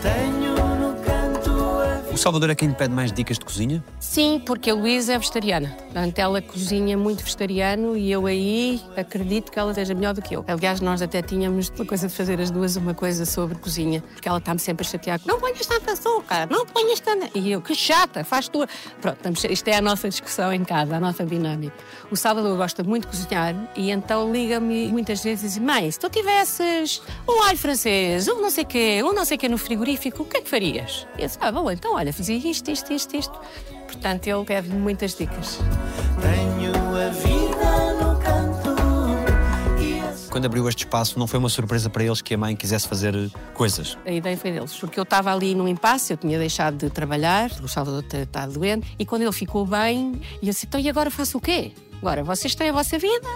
Tenho 0.02 0.59
O 2.12 2.16
Salvador 2.20 2.50
é 2.50 2.54
quem 2.56 2.68
lhe 2.68 2.74
pede 2.74 2.92
mais 2.92 3.12
dicas 3.12 3.38
de 3.38 3.44
cozinha? 3.44 3.82
Sim, 4.00 4.42
porque 4.44 4.68
a 4.68 4.74
Luísa 4.74 5.14
é 5.14 5.18
vegetariana. 5.18 5.68
Portanto, 5.84 6.18
ela 6.18 6.42
cozinha 6.42 6.98
muito 6.98 7.22
vegetariano 7.22 7.96
e 7.96 8.10
eu 8.10 8.26
aí 8.26 8.80
acredito 8.96 9.50
que 9.50 9.58
ela 9.58 9.72
seja 9.72 9.94
melhor 9.94 10.12
do 10.12 10.20
que 10.20 10.34
eu. 10.34 10.44
Aliás, 10.48 10.80
nós 10.80 11.00
até 11.00 11.22
tínhamos 11.22 11.70
uma 11.76 11.86
coisa 11.86 12.08
de 12.08 12.14
fazer 12.14 12.40
as 12.40 12.50
duas, 12.50 12.74
uma 12.76 12.94
coisa 12.94 13.24
sobre 13.24 13.56
cozinha, 13.58 14.02
porque 14.12 14.28
ela 14.28 14.38
está-me 14.38 14.58
sempre 14.58 14.84
a 14.84 14.90
chatear. 14.90 15.20
Não 15.24 15.38
ponhas 15.40 15.64
tanto 15.64 15.88
açúcar, 15.90 16.48
não 16.50 16.66
ponhas 16.66 16.98
tanto... 17.00 17.30
E 17.38 17.52
eu, 17.52 17.62
que 17.62 17.74
chata, 17.76 18.24
faz 18.24 18.48
tu. 18.48 18.66
Pronto, 19.00 19.16
estamos- 19.16 19.44
isto 19.44 19.68
é 19.68 19.76
a 19.76 19.80
nossa 19.80 20.08
discussão 20.08 20.52
em 20.52 20.64
casa, 20.64 20.96
a 20.96 21.00
nossa 21.00 21.24
dinâmica. 21.24 21.74
O 22.10 22.16
Salvador 22.16 22.56
gosta 22.56 22.82
muito 22.82 23.08
de 23.08 23.16
cozinhar 23.16 23.54
e 23.76 23.90
então 23.92 24.30
liga-me 24.32 24.88
muitas 24.88 25.22
vezes 25.22 25.56
e 25.56 25.58
diz, 25.60 25.64
mãe, 25.64 25.88
se 25.90 25.98
tu 25.98 26.10
tivesses 26.10 27.00
um 27.26 27.40
alho 27.44 27.56
francês, 27.56 28.26
um 28.28 28.40
não 28.42 28.50
sei 28.50 28.64
quê, 28.64 29.00
um 29.04 29.12
não 29.12 29.24
sei 29.24 29.38
quê 29.38 29.48
no 29.48 29.56
frigorífico, 29.56 30.24
o 30.24 30.26
que 30.26 30.38
é 30.38 30.40
que 30.42 30.50
farias? 30.50 31.06
E 31.16 31.22
eu 31.22 31.26
disse, 31.28 31.38
ah, 31.40 31.52
bom, 31.52 31.70
então 31.70 31.96
olha, 32.00 32.12
fazia 32.14 32.36
isto, 32.36 32.70
isto, 32.70 32.92
isto, 32.92 33.16
isto. 33.16 33.40
Portanto, 33.86 34.26
ele 34.26 34.44
pede-me 34.44 34.78
muitas 34.78 35.14
dicas. 35.14 35.58
Tenho 36.20 36.72
a 36.96 37.10
vida 37.10 37.92
no 38.02 38.18
canto 38.18 38.70
e 39.78 40.00
a 40.00 40.30
Quando 40.30 40.46
abriu 40.46 40.66
este 40.68 40.84
espaço, 40.84 41.18
não 41.18 41.26
foi 41.26 41.38
uma 41.38 41.50
surpresa 41.50 41.90
para 41.90 42.02
eles 42.02 42.22
que 42.22 42.32
a 42.32 42.38
mãe 42.38 42.56
quisesse 42.56 42.88
fazer 42.88 43.14
coisas? 43.52 43.98
A 44.06 44.10
ideia 44.10 44.36
foi 44.36 44.52
deles, 44.52 44.74
porque 44.76 44.98
eu 44.98 45.02
estava 45.02 45.30
ali 45.32 45.54
num 45.54 45.68
impasse, 45.68 46.12
eu 46.12 46.16
tinha 46.16 46.38
deixado 46.38 46.78
de 46.78 46.90
trabalhar, 46.90 47.50
o 47.62 47.68
Salvador 47.68 48.02
está 48.10 48.46
doente, 48.46 48.94
e 48.98 49.04
quando 49.04 49.22
ele 49.22 49.32
ficou 49.32 49.66
bem, 49.66 50.20
e 50.40 50.46
eu 50.46 50.52
disse, 50.52 50.66
então 50.66 50.80
e 50.80 50.88
agora 50.88 51.10
faço 51.10 51.36
o 51.36 51.40
quê? 51.40 51.72
Agora 52.00 52.24
vocês 52.24 52.54
têm 52.54 52.70
a 52.70 52.72
vossa 52.72 52.98
vida, 52.98 53.28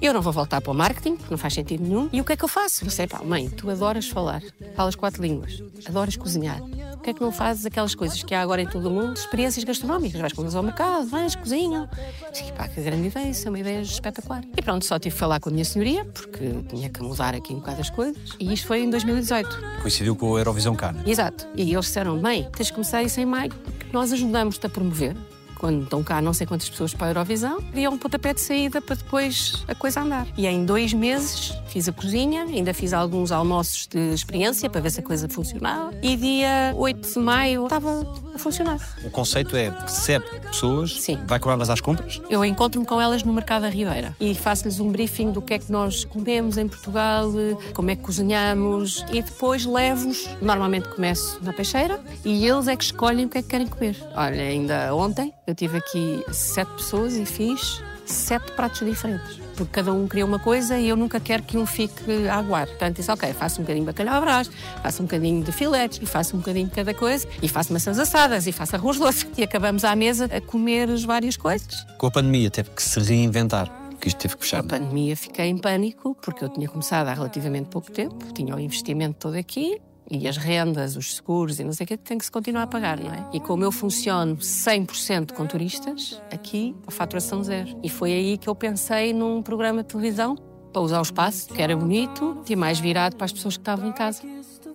eu 0.00 0.12
não 0.12 0.22
vou 0.22 0.32
voltar 0.32 0.60
para 0.60 0.70
o 0.70 0.74
marketing, 0.74 1.16
porque 1.16 1.30
não 1.30 1.38
faz 1.38 1.54
sentido 1.54 1.82
nenhum, 1.82 2.08
e 2.12 2.20
o 2.20 2.24
que 2.24 2.32
é 2.32 2.36
que 2.36 2.44
eu 2.44 2.48
faço? 2.48 2.84
Eu 2.84 2.88
disse, 2.88 3.06
pá, 3.06 3.20
mãe, 3.22 3.48
tu 3.48 3.70
adoras 3.70 4.08
falar, 4.08 4.42
falas 4.74 4.94
quatro 4.94 5.22
línguas, 5.22 5.62
adoras 5.86 6.16
cozinhar, 6.16 6.60
o 6.94 6.98
que 6.98 7.10
é 7.10 7.14
que 7.14 7.20
não 7.20 7.32
fazes 7.32 7.64
aquelas 7.66 7.94
coisas 7.94 8.22
que 8.22 8.34
há 8.34 8.40
agora 8.40 8.62
em 8.62 8.66
todo 8.66 8.88
o 8.88 8.90
mundo, 8.90 9.16
experiências 9.16 9.64
gastronómicas, 9.64 10.20
vais 10.20 10.32
com 10.32 10.42
eles 10.42 10.54
ao 10.54 10.62
mercado, 10.62 11.06
vais, 11.08 11.34
cozinham, 11.34 11.88
Disse, 12.32 12.52
pá, 12.52 12.68
que 12.68 12.80
grande 12.80 13.08
ideia, 13.08 13.28
isso 13.28 13.46
é 13.46 13.50
uma 13.50 13.58
ideia 13.58 13.80
espetacular. 13.80 14.42
E 14.56 14.62
pronto, 14.62 14.84
só 14.84 14.98
tive 14.98 15.14
que 15.14 15.18
falar 15.18 15.40
com 15.40 15.48
a 15.48 15.52
minha 15.52 15.64
senhoria, 15.64 16.04
porque 16.04 16.62
tinha 16.68 16.88
que 16.88 17.02
mudar 17.02 17.34
aqui 17.34 17.52
um 17.52 17.56
bocado 17.56 17.80
as 17.80 17.90
coisas, 17.90 18.16
e 18.38 18.52
isto 18.52 18.66
foi 18.66 18.82
em 18.82 18.90
2018. 18.90 19.48
Coincidiu 19.80 20.16
com 20.16 20.34
a 20.36 20.38
Eurovisão 20.38 20.74
Cana. 20.74 21.02
Exato. 21.06 21.46
E 21.54 21.72
eles 21.72 21.86
disseram: 21.86 22.20
mãe, 22.20 22.48
tens 22.54 22.66
de 22.66 22.72
começar 22.72 23.02
isso 23.02 23.20
em 23.20 23.26
maio, 23.26 23.52
porque 23.52 23.92
nós 23.92 24.12
ajudamos-te 24.12 24.66
a 24.66 24.68
promover. 24.68 25.16
Quando 25.58 25.84
estão 25.84 26.02
cá 26.02 26.20
não 26.20 26.32
sei 26.32 26.46
quantas 26.46 26.68
pessoas 26.68 26.92
para 26.92 27.06
a 27.06 27.10
Eurovisão, 27.10 27.60
criam 27.72 27.94
um 27.94 27.98
pontapé 27.98 28.34
de 28.34 28.40
saída 28.40 28.80
para 28.80 28.96
depois 28.96 29.64
a 29.66 29.74
coisa 29.74 30.00
andar. 30.00 30.26
E 30.36 30.46
em 30.46 30.64
dois 30.64 30.92
meses 30.92 31.54
fiz 31.68 31.88
a 31.88 31.92
cozinha, 31.92 32.44
ainda 32.44 32.72
fiz 32.74 32.92
alguns 32.92 33.32
almoços 33.32 33.86
de 33.86 34.12
experiência 34.12 34.68
para 34.68 34.80
ver 34.80 34.90
se 34.90 35.00
a 35.00 35.02
coisa 35.02 35.28
funcionava. 35.28 35.92
E 36.02 36.16
dia 36.16 36.72
8 36.76 37.12
de 37.12 37.18
maio 37.18 37.64
estava 37.64 38.06
a 38.34 38.38
funcionar. 38.38 38.78
O 39.04 39.10
conceito 39.10 39.56
é 39.56 39.70
recebe 39.70 40.24
pessoas, 40.40 41.00
Sim. 41.00 41.18
vai 41.26 41.38
com 41.38 41.50
elas 41.50 41.70
às 41.70 41.80
compras. 41.80 42.20
Eu 42.28 42.44
encontro-me 42.44 42.86
com 42.86 43.00
elas 43.00 43.22
no 43.22 43.32
Mercado 43.32 43.62
da 43.62 43.68
Ribeira 43.68 44.14
e 44.20 44.34
faço-lhes 44.34 44.78
um 44.78 44.90
briefing 44.90 45.32
do 45.32 45.40
que 45.40 45.54
é 45.54 45.58
que 45.58 45.72
nós 45.72 46.04
comemos 46.04 46.58
em 46.58 46.68
Portugal, 46.68 47.30
como 47.74 47.90
é 47.90 47.96
que 47.96 48.02
cozinhamos 48.02 49.04
e 49.10 49.22
depois 49.22 49.64
levo-os. 49.64 50.28
Normalmente 50.40 50.88
começo 50.88 51.38
na 51.42 51.52
peixeira 51.52 52.00
e 52.24 52.46
eles 52.46 52.68
é 52.68 52.76
que 52.76 52.84
escolhem 52.84 53.26
o 53.26 53.28
que 53.28 53.38
é 53.38 53.42
que 53.42 53.48
querem 53.48 53.66
comer. 53.66 53.96
Olha, 54.14 54.42
ainda 54.42 54.94
ontem 54.94 55.32
eu 55.46 55.54
tive 55.54 55.78
aqui 55.78 56.24
sete 56.32 56.70
pessoas 56.72 57.14
e 57.14 57.24
fiz 57.24 57.82
sete 58.04 58.52
pratos 58.52 58.80
diferentes. 58.80 59.40
Porque 59.56 59.72
cada 59.72 59.92
um 59.92 60.06
queria 60.06 60.24
uma 60.24 60.38
coisa 60.38 60.78
e 60.78 60.88
eu 60.88 60.96
nunca 60.96 61.18
quero 61.18 61.42
que 61.42 61.56
um 61.56 61.64
fique 61.64 62.28
a 62.28 62.36
aguar. 62.36 62.66
Portanto, 62.66 62.96
disse, 62.96 63.10
ok, 63.10 63.32
faço 63.32 63.60
um 63.60 63.64
bocadinho 63.64 63.86
de 63.86 63.92
bacalhau 63.92 64.16
à 64.16 64.20
brás, 64.20 64.50
faço 64.82 65.02
um 65.02 65.06
bocadinho 65.06 65.42
de 65.42 65.50
filetes 65.50 65.98
e 66.02 66.06
faço 66.06 66.36
um 66.36 66.40
bocadinho 66.40 66.66
de 66.66 66.74
cada 66.74 66.92
coisa 66.92 67.26
e 67.42 67.48
faço 67.48 67.72
maçãs 67.72 67.98
assadas 67.98 68.46
e 68.46 68.52
faço 68.52 68.76
arroz 68.76 68.98
doce. 68.98 69.26
E 69.36 69.42
acabamos 69.42 69.84
à 69.84 69.96
mesa 69.96 70.26
a 70.26 70.40
comer 70.40 70.90
as 70.90 71.04
várias 71.04 71.36
coisas. 71.36 71.84
Com 71.96 72.06
a 72.06 72.10
pandemia 72.10 72.50
teve 72.50 72.70
que 72.70 72.82
se 72.82 73.00
reinventar, 73.00 73.70
porque 73.90 74.08
isto 74.08 74.18
teve 74.18 74.36
que 74.36 74.42
fechar. 74.42 74.60
A 74.60 74.64
pandemia 74.64 75.16
fiquei 75.16 75.46
em 75.46 75.56
pânico 75.56 76.14
porque 76.20 76.44
eu 76.44 76.48
tinha 76.50 76.68
começado 76.68 77.08
há 77.08 77.14
relativamente 77.14 77.68
pouco 77.70 77.90
tempo, 77.90 78.32
tinha 78.34 78.54
o 78.54 78.60
investimento 78.60 79.16
todo 79.18 79.36
aqui 79.36 79.80
e 80.10 80.28
as 80.28 80.36
rendas, 80.36 80.96
os 80.96 81.16
seguros 81.16 81.58
e 81.58 81.64
não 81.64 81.72
sei 81.72 81.84
o 81.84 81.86
que, 81.86 81.96
tem 81.96 82.18
que 82.18 82.24
se 82.24 82.30
continuar 82.30 82.62
a 82.62 82.66
pagar, 82.66 82.98
não 82.98 83.12
é? 83.12 83.26
E 83.32 83.40
como 83.40 83.64
eu 83.64 83.72
funciono 83.72 84.36
100% 84.36 85.32
com 85.32 85.46
turistas, 85.46 86.20
aqui 86.30 86.74
a 86.86 86.90
faturação 86.90 87.42
zero. 87.42 87.78
E 87.82 87.88
foi 87.88 88.12
aí 88.12 88.38
que 88.38 88.48
eu 88.48 88.54
pensei 88.54 89.12
num 89.12 89.42
programa 89.42 89.82
de 89.82 89.88
televisão 89.88 90.36
para 90.72 90.82
usar 90.82 90.98
o 90.98 91.02
espaço, 91.02 91.48
que 91.48 91.60
era 91.60 91.76
bonito 91.76 92.42
e 92.48 92.54
mais 92.54 92.78
virado 92.78 93.16
para 93.16 93.24
as 93.24 93.32
pessoas 93.32 93.56
que 93.56 93.62
estavam 93.62 93.88
em 93.88 93.92
casa. 93.92 94.22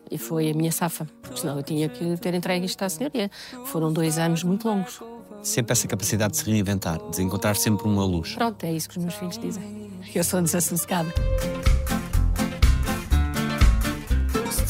E 0.10 0.18
foi 0.18 0.52
a 0.52 0.54
minha 0.54 0.72
safa, 0.72 1.08
porque 1.22 1.40
senão 1.40 1.56
eu 1.58 1.64
tinha 1.64 1.88
que 1.88 2.18
ter 2.18 2.34
entregue 2.34 2.66
isto 2.66 2.84
à 2.84 2.90
senhoria. 2.90 3.32
Foram 3.66 3.94
dois 3.94 4.18
anos 4.18 4.44
muito 4.44 4.68
longos. 4.68 5.02
Sempre 5.42 5.72
essa 5.72 5.88
capacidade 5.88 6.34
de 6.34 6.40
se 6.40 6.46
reinventar, 6.52 7.00
de 7.10 7.22
encontrar 7.22 7.56
sempre 7.56 7.88
uma 7.88 8.04
luz. 8.04 8.34
Pronto, 8.34 8.64
é 8.64 8.74
isso 8.74 8.90
que 8.90 8.98
os 8.98 9.04
meus 9.04 9.16
filhos 9.16 9.38
dizem. 9.38 9.90
Eu 10.14 10.24
sou 10.24 10.42
desassossegada. 10.42 11.14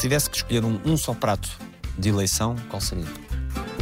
Se 0.02 0.08
tivesse 0.08 0.28
que 0.28 0.36
escolher 0.36 0.64
um, 0.64 0.80
um 0.84 0.96
só 0.96 1.14
prato 1.14 1.48
de 1.96 2.08
eleição, 2.08 2.56
qual 2.68 2.80
seria? 2.80 3.04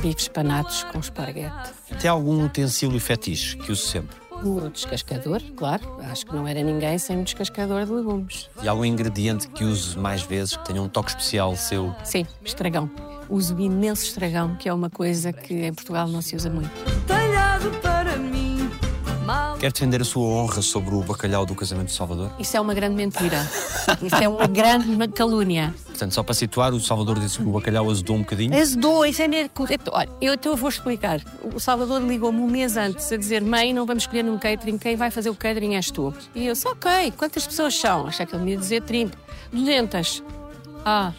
Bifes 0.02 0.28
panados 0.28 0.84
com 0.92 1.00
esparguete. 1.00 1.70
Tem 1.98 2.10
algum 2.10 2.44
utensílio 2.44 3.00
fetiche 3.00 3.56
que 3.56 3.72
use 3.72 3.80
sempre? 3.80 4.14
O 4.42 4.68
descascador, 4.68 5.40
claro. 5.56 5.82
Acho 6.02 6.26
que 6.26 6.34
não 6.34 6.46
era 6.46 6.62
ninguém 6.62 6.98
sem 6.98 7.16
um 7.16 7.22
descascador 7.22 7.86
de 7.86 7.92
legumes. 7.92 8.50
E 8.62 8.68
algum 8.68 8.84
ingrediente 8.84 9.48
que 9.48 9.64
use 9.64 9.98
mais 9.98 10.20
vezes, 10.20 10.58
que 10.58 10.64
tenha 10.66 10.82
um 10.82 10.90
toque 10.90 11.08
especial 11.08 11.56
seu? 11.56 11.94
Sim, 12.04 12.26
estragão. 12.44 12.90
Uso 13.26 13.58
imenso 13.58 14.04
estragão, 14.04 14.56
que 14.56 14.68
é 14.68 14.74
uma 14.74 14.90
coisa 14.90 15.32
que 15.32 15.54
em 15.54 15.72
Portugal 15.72 16.06
não 16.06 16.20
se 16.20 16.36
usa 16.36 16.50
muito. 16.50 16.70
talhado 17.06 17.70
para 17.80 18.18
mim. 18.18 18.39
Mal 19.30 19.56
Quer 19.58 19.70
defender 19.70 20.00
a 20.00 20.04
sua 20.04 20.24
honra 20.24 20.60
sobre 20.60 20.92
o 20.92 21.02
bacalhau 21.02 21.46
do 21.46 21.54
casamento 21.54 21.86
de 21.86 21.92
Salvador? 21.92 22.32
Isso 22.36 22.56
é 22.56 22.60
uma 22.60 22.74
grande 22.74 22.96
mentira. 22.96 23.48
Isso 24.02 24.16
é 24.16 24.28
uma 24.28 24.48
grande 24.48 25.06
calúnia. 25.08 25.72
Portanto, 25.86 26.12
só 26.12 26.22
para 26.24 26.34
situar, 26.34 26.74
o 26.74 26.80
Salvador 26.80 27.20
disse 27.20 27.38
que 27.38 27.44
o 27.44 27.52
bacalhau 27.52 27.88
azedou 27.88 28.16
um 28.16 28.20
bocadinho. 28.20 28.58
Azedou, 28.60 29.06
isso 29.06 29.22
é 29.22 29.28
mesmo. 29.28 29.50
Olha, 29.92 30.08
eu 30.20 30.34
então 30.34 30.56
vou 30.56 30.68
explicar. 30.68 31.20
O 31.54 31.60
Salvador 31.60 32.02
ligou-me 32.02 32.40
um 32.40 32.48
mês 32.48 32.76
antes 32.76 33.12
a 33.12 33.16
dizer: 33.16 33.40
Mãe, 33.40 33.72
não 33.72 33.86
vamos 33.86 34.02
escolher 34.02 34.24
num 34.24 34.36
catering, 34.36 34.78
quem 34.78 34.96
vai 34.96 35.12
fazer 35.12 35.30
o 35.30 35.34
catering 35.34 35.76
és 35.76 35.92
tu. 35.92 36.12
E 36.34 36.46
eu 36.46 36.54
disse: 36.54 36.66
Ok, 36.66 37.12
quantas 37.16 37.46
pessoas 37.46 37.78
são? 37.78 38.08
Achei 38.08 38.26
que 38.26 38.34
ele 38.34 38.42
me 38.42 38.50
ia 38.52 38.56
dizer 38.56 38.82
30. 38.82 39.16
200. 39.52 40.24
Ah, 40.84 41.12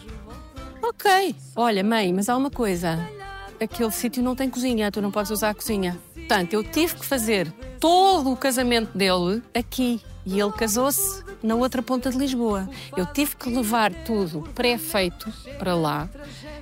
ok. 0.82 1.34
Olha, 1.56 1.82
mãe, 1.82 2.12
mas 2.12 2.28
há 2.28 2.36
uma 2.36 2.50
coisa: 2.50 2.98
aquele 3.58 3.90
sítio 3.90 4.22
não 4.22 4.34
tem 4.34 4.50
cozinha, 4.50 4.90
tu 4.90 5.00
não 5.00 5.10
podes 5.10 5.30
usar 5.30 5.50
a 5.50 5.54
cozinha. 5.54 5.98
Portanto, 6.14 6.52
eu 6.52 6.62
tive 6.62 6.96
que 6.96 7.06
fazer 7.06 7.52
todo 7.82 8.30
o 8.30 8.36
casamento 8.36 8.96
dele 8.96 9.42
aqui. 9.52 10.00
E 10.24 10.38
ele 10.38 10.52
casou-se 10.52 11.24
na 11.42 11.56
outra 11.56 11.82
ponta 11.82 12.08
de 12.08 12.16
Lisboa. 12.16 12.70
Eu 12.96 13.04
tive 13.06 13.34
que 13.34 13.50
levar 13.50 13.92
tudo 13.92 14.48
pré-feito 14.54 15.28
para 15.58 15.74
lá 15.74 16.08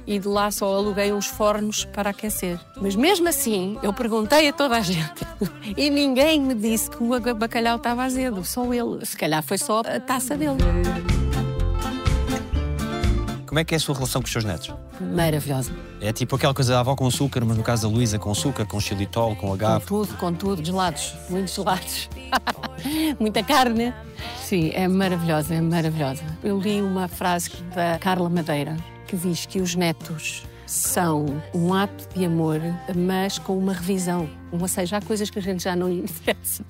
e 0.06 0.18
de 0.18 0.26
lá 0.26 0.50
só 0.50 0.74
aluguei 0.74 1.12
uns 1.12 1.26
fornos 1.26 1.84
para 1.84 2.08
aquecer. 2.08 2.58
Mas 2.80 2.96
mesmo 2.96 3.28
assim, 3.28 3.78
eu 3.82 3.92
perguntei 3.92 4.48
a 4.48 4.52
toda 4.54 4.78
a 4.78 4.80
gente 4.80 5.26
e 5.76 5.90
ninguém 5.90 6.40
me 6.40 6.54
disse 6.54 6.88
que 6.88 7.04
o 7.04 7.34
bacalhau 7.34 7.76
estava 7.76 8.02
azedo, 8.02 8.42
só 8.42 8.72
ele. 8.72 9.04
Se 9.04 9.14
calhar 9.14 9.42
foi 9.42 9.58
só 9.58 9.80
a 9.80 10.00
taça 10.00 10.34
dele. 10.38 10.56
Como 13.50 13.58
é 13.58 13.64
que 13.64 13.74
é 13.74 13.78
a 13.78 13.80
sua 13.80 13.96
relação 13.96 14.22
com 14.22 14.26
os 14.26 14.32
seus 14.32 14.44
netos? 14.44 14.72
Maravilhosa. 15.00 15.72
É 16.00 16.12
tipo 16.12 16.36
aquela 16.36 16.54
coisa 16.54 16.72
da 16.74 16.78
avó 16.78 16.94
com 16.94 17.04
açúcar, 17.08 17.44
mas 17.44 17.56
no 17.56 17.64
caso 17.64 17.82
da 17.82 17.92
Luísa 17.92 18.16
com 18.16 18.30
açúcar, 18.30 18.64
com 18.64 18.78
xilitol, 18.78 19.34
com 19.34 19.48
Com 19.48 19.54
agave. 19.54 19.84
tudo, 19.86 20.16
com 20.18 20.32
tudo, 20.32 20.64
gelados, 20.64 21.14
muitos 21.28 21.52
gelados. 21.52 22.08
Muita 23.18 23.42
carne. 23.42 23.92
Sim, 24.40 24.70
é 24.72 24.86
maravilhosa, 24.86 25.52
é 25.56 25.60
maravilhosa. 25.60 26.22
Eu 26.44 26.60
li 26.60 26.80
uma 26.80 27.08
frase 27.08 27.50
da 27.74 27.98
Carla 27.98 28.30
Madeira 28.30 28.76
que 29.08 29.16
diz 29.16 29.46
que 29.46 29.60
os 29.60 29.74
netos 29.74 30.44
são 30.64 31.42
um 31.52 31.74
ato 31.74 32.06
de 32.16 32.24
amor, 32.24 32.60
mas 32.94 33.36
com 33.36 33.58
uma 33.58 33.72
revisão. 33.72 34.30
Ou 34.52 34.68
seja, 34.68 34.96
há 34.96 35.00
coisas 35.00 35.30
que 35.30 35.38
a 35.38 35.42
gente 35.42 35.62
já 35.62 35.76
não 35.76 35.88
lhe 35.88 36.00
interessa. 36.04 36.64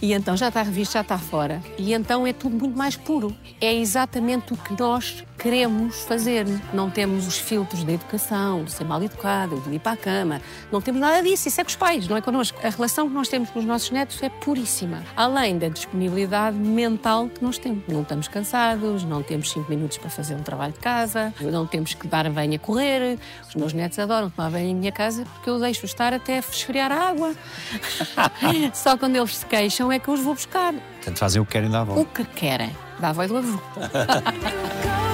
E 0.00 0.12
então 0.12 0.36
já 0.36 0.48
está 0.48 0.62
revisto, 0.62 0.94
já 0.94 1.00
está 1.00 1.18
fora. 1.18 1.62
E 1.78 1.92
então 1.92 2.26
é 2.26 2.32
tudo 2.32 2.56
muito 2.56 2.76
mais 2.76 2.96
puro. 2.96 3.34
É 3.60 3.74
exatamente 3.74 4.52
o 4.52 4.56
que 4.56 4.78
nós 4.78 5.24
queremos 5.38 6.04
fazer. 6.04 6.46
Não 6.72 6.90
temos 6.90 7.26
os 7.26 7.38
filtros 7.38 7.84
da 7.84 7.92
educação, 7.92 8.64
de 8.64 8.72
ser 8.72 8.84
mal 8.84 9.02
educado, 9.02 9.60
de 9.60 9.74
ir 9.74 9.78
para 9.78 9.92
a 9.92 9.96
cama. 9.96 10.40
Não 10.70 10.80
temos 10.80 11.00
nada 11.00 11.22
disso. 11.22 11.48
Isso 11.48 11.60
é 11.60 11.64
com 11.64 11.70
os 11.70 11.76
pais, 11.76 12.08
não 12.08 12.16
é 12.16 12.20
connosco. 12.20 12.58
A 12.64 12.70
relação 12.70 13.08
que 13.08 13.14
nós 13.14 13.28
temos 13.28 13.50
com 13.50 13.58
os 13.58 13.64
nossos 13.64 13.90
netos 13.90 14.22
é 14.22 14.28
puríssima. 14.28 15.02
Além 15.16 15.58
da 15.58 15.68
disponibilidade 15.68 16.56
mental 16.56 17.28
que 17.28 17.42
nós 17.42 17.58
temos. 17.58 17.84
Não 17.88 18.02
estamos 18.02 18.28
cansados, 18.28 19.04
não 19.04 19.22
temos 19.22 19.50
cinco 19.50 19.70
minutos 19.70 19.98
para 19.98 20.10
fazer 20.10 20.34
um 20.34 20.42
trabalho 20.42 20.72
de 20.72 20.80
casa, 20.80 21.32
não 21.40 21.66
temos 21.66 21.94
que 21.94 22.06
dar 22.06 22.28
banho 22.30 22.54
a 22.54 22.58
correr. 22.58 23.18
Os 23.48 23.54
meus 23.54 23.72
netos 23.72 23.98
adoram 23.98 24.30
tomar 24.30 24.50
banho 24.50 24.68
em 24.68 24.74
minha 24.74 24.92
casa 24.92 25.24
porque 25.24 25.50
eu 25.50 25.58
deixo 25.58 25.84
estar 25.84 26.12
até 26.12 26.38
esfriar 26.38 26.90
a 26.92 27.10
água. 27.10 27.23
Só 28.74 28.96
quando 28.96 29.16
eles 29.16 29.36
se 29.36 29.46
queixam 29.46 29.90
é 29.92 29.98
que 29.98 30.08
eu 30.08 30.14
os 30.14 30.20
vou 30.20 30.34
buscar. 30.34 30.72
Portanto, 30.72 31.18
fazem 31.18 31.40
o 31.40 31.46
que 31.46 31.52
querem 31.52 31.70
da 31.70 31.80
avó. 31.80 31.94
O 32.00 32.04
que 32.04 32.24
querem. 32.24 32.74
Da 32.98 33.10
avó 33.10 33.22
e 33.24 33.28
do 33.28 33.36
avô. 33.38 33.58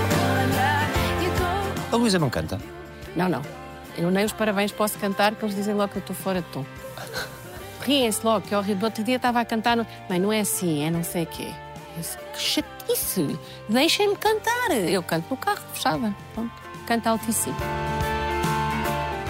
A 1.93 1.97
Luísa 1.97 2.19
não 2.21 2.31
canta? 2.31 2.61
Não, 3.17 3.29
não. 3.29 3.43
Eu 3.99 4.11
nem 4.11 4.25
os 4.25 4.33
parabéns 4.33 4.71
posso 4.71 4.97
cantar, 4.99 5.33
porque 5.33 5.47
eles 5.47 5.57
dizem 5.57 5.75
logo 5.75 5.89
que 5.93 5.99
eu 5.99 6.01
estou 6.01 6.15
fora 6.15 6.41
de 6.41 6.47
tom. 6.49 6.65
Riem-se 7.83 8.25
logo, 8.25 8.47
que 8.47 8.55
é 8.55 8.59
horrível. 8.59 8.85
Outro 8.85 9.03
dia 9.03 9.17
estava 9.17 9.41
a 9.41 9.45
cantar, 9.45 9.77
no... 9.77 9.87
mãe, 10.09 10.21
não 10.21 10.33
é 10.33 10.41
assim, 10.41 10.85
é 10.85 10.91
não 10.91 11.03
sei 11.03 11.25
o 11.25 11.27
quê. 11.27 11.49
Eu 11.97 12.01
disse, 12.01 12.17
que 12.17 12.39
chatice, 12.41 13.39
deixem-me 13.69 14.17
cantar. 14.17 14.71
Eu 14.71 15.03
canto 15.03 15.27
no 15.29 15.37
carro, 15.37 15.63
fechada. 15.73 16.15
Pronto, 16.33 16.53
canto 16.87 17.09
altíssimo. 17.09 17.57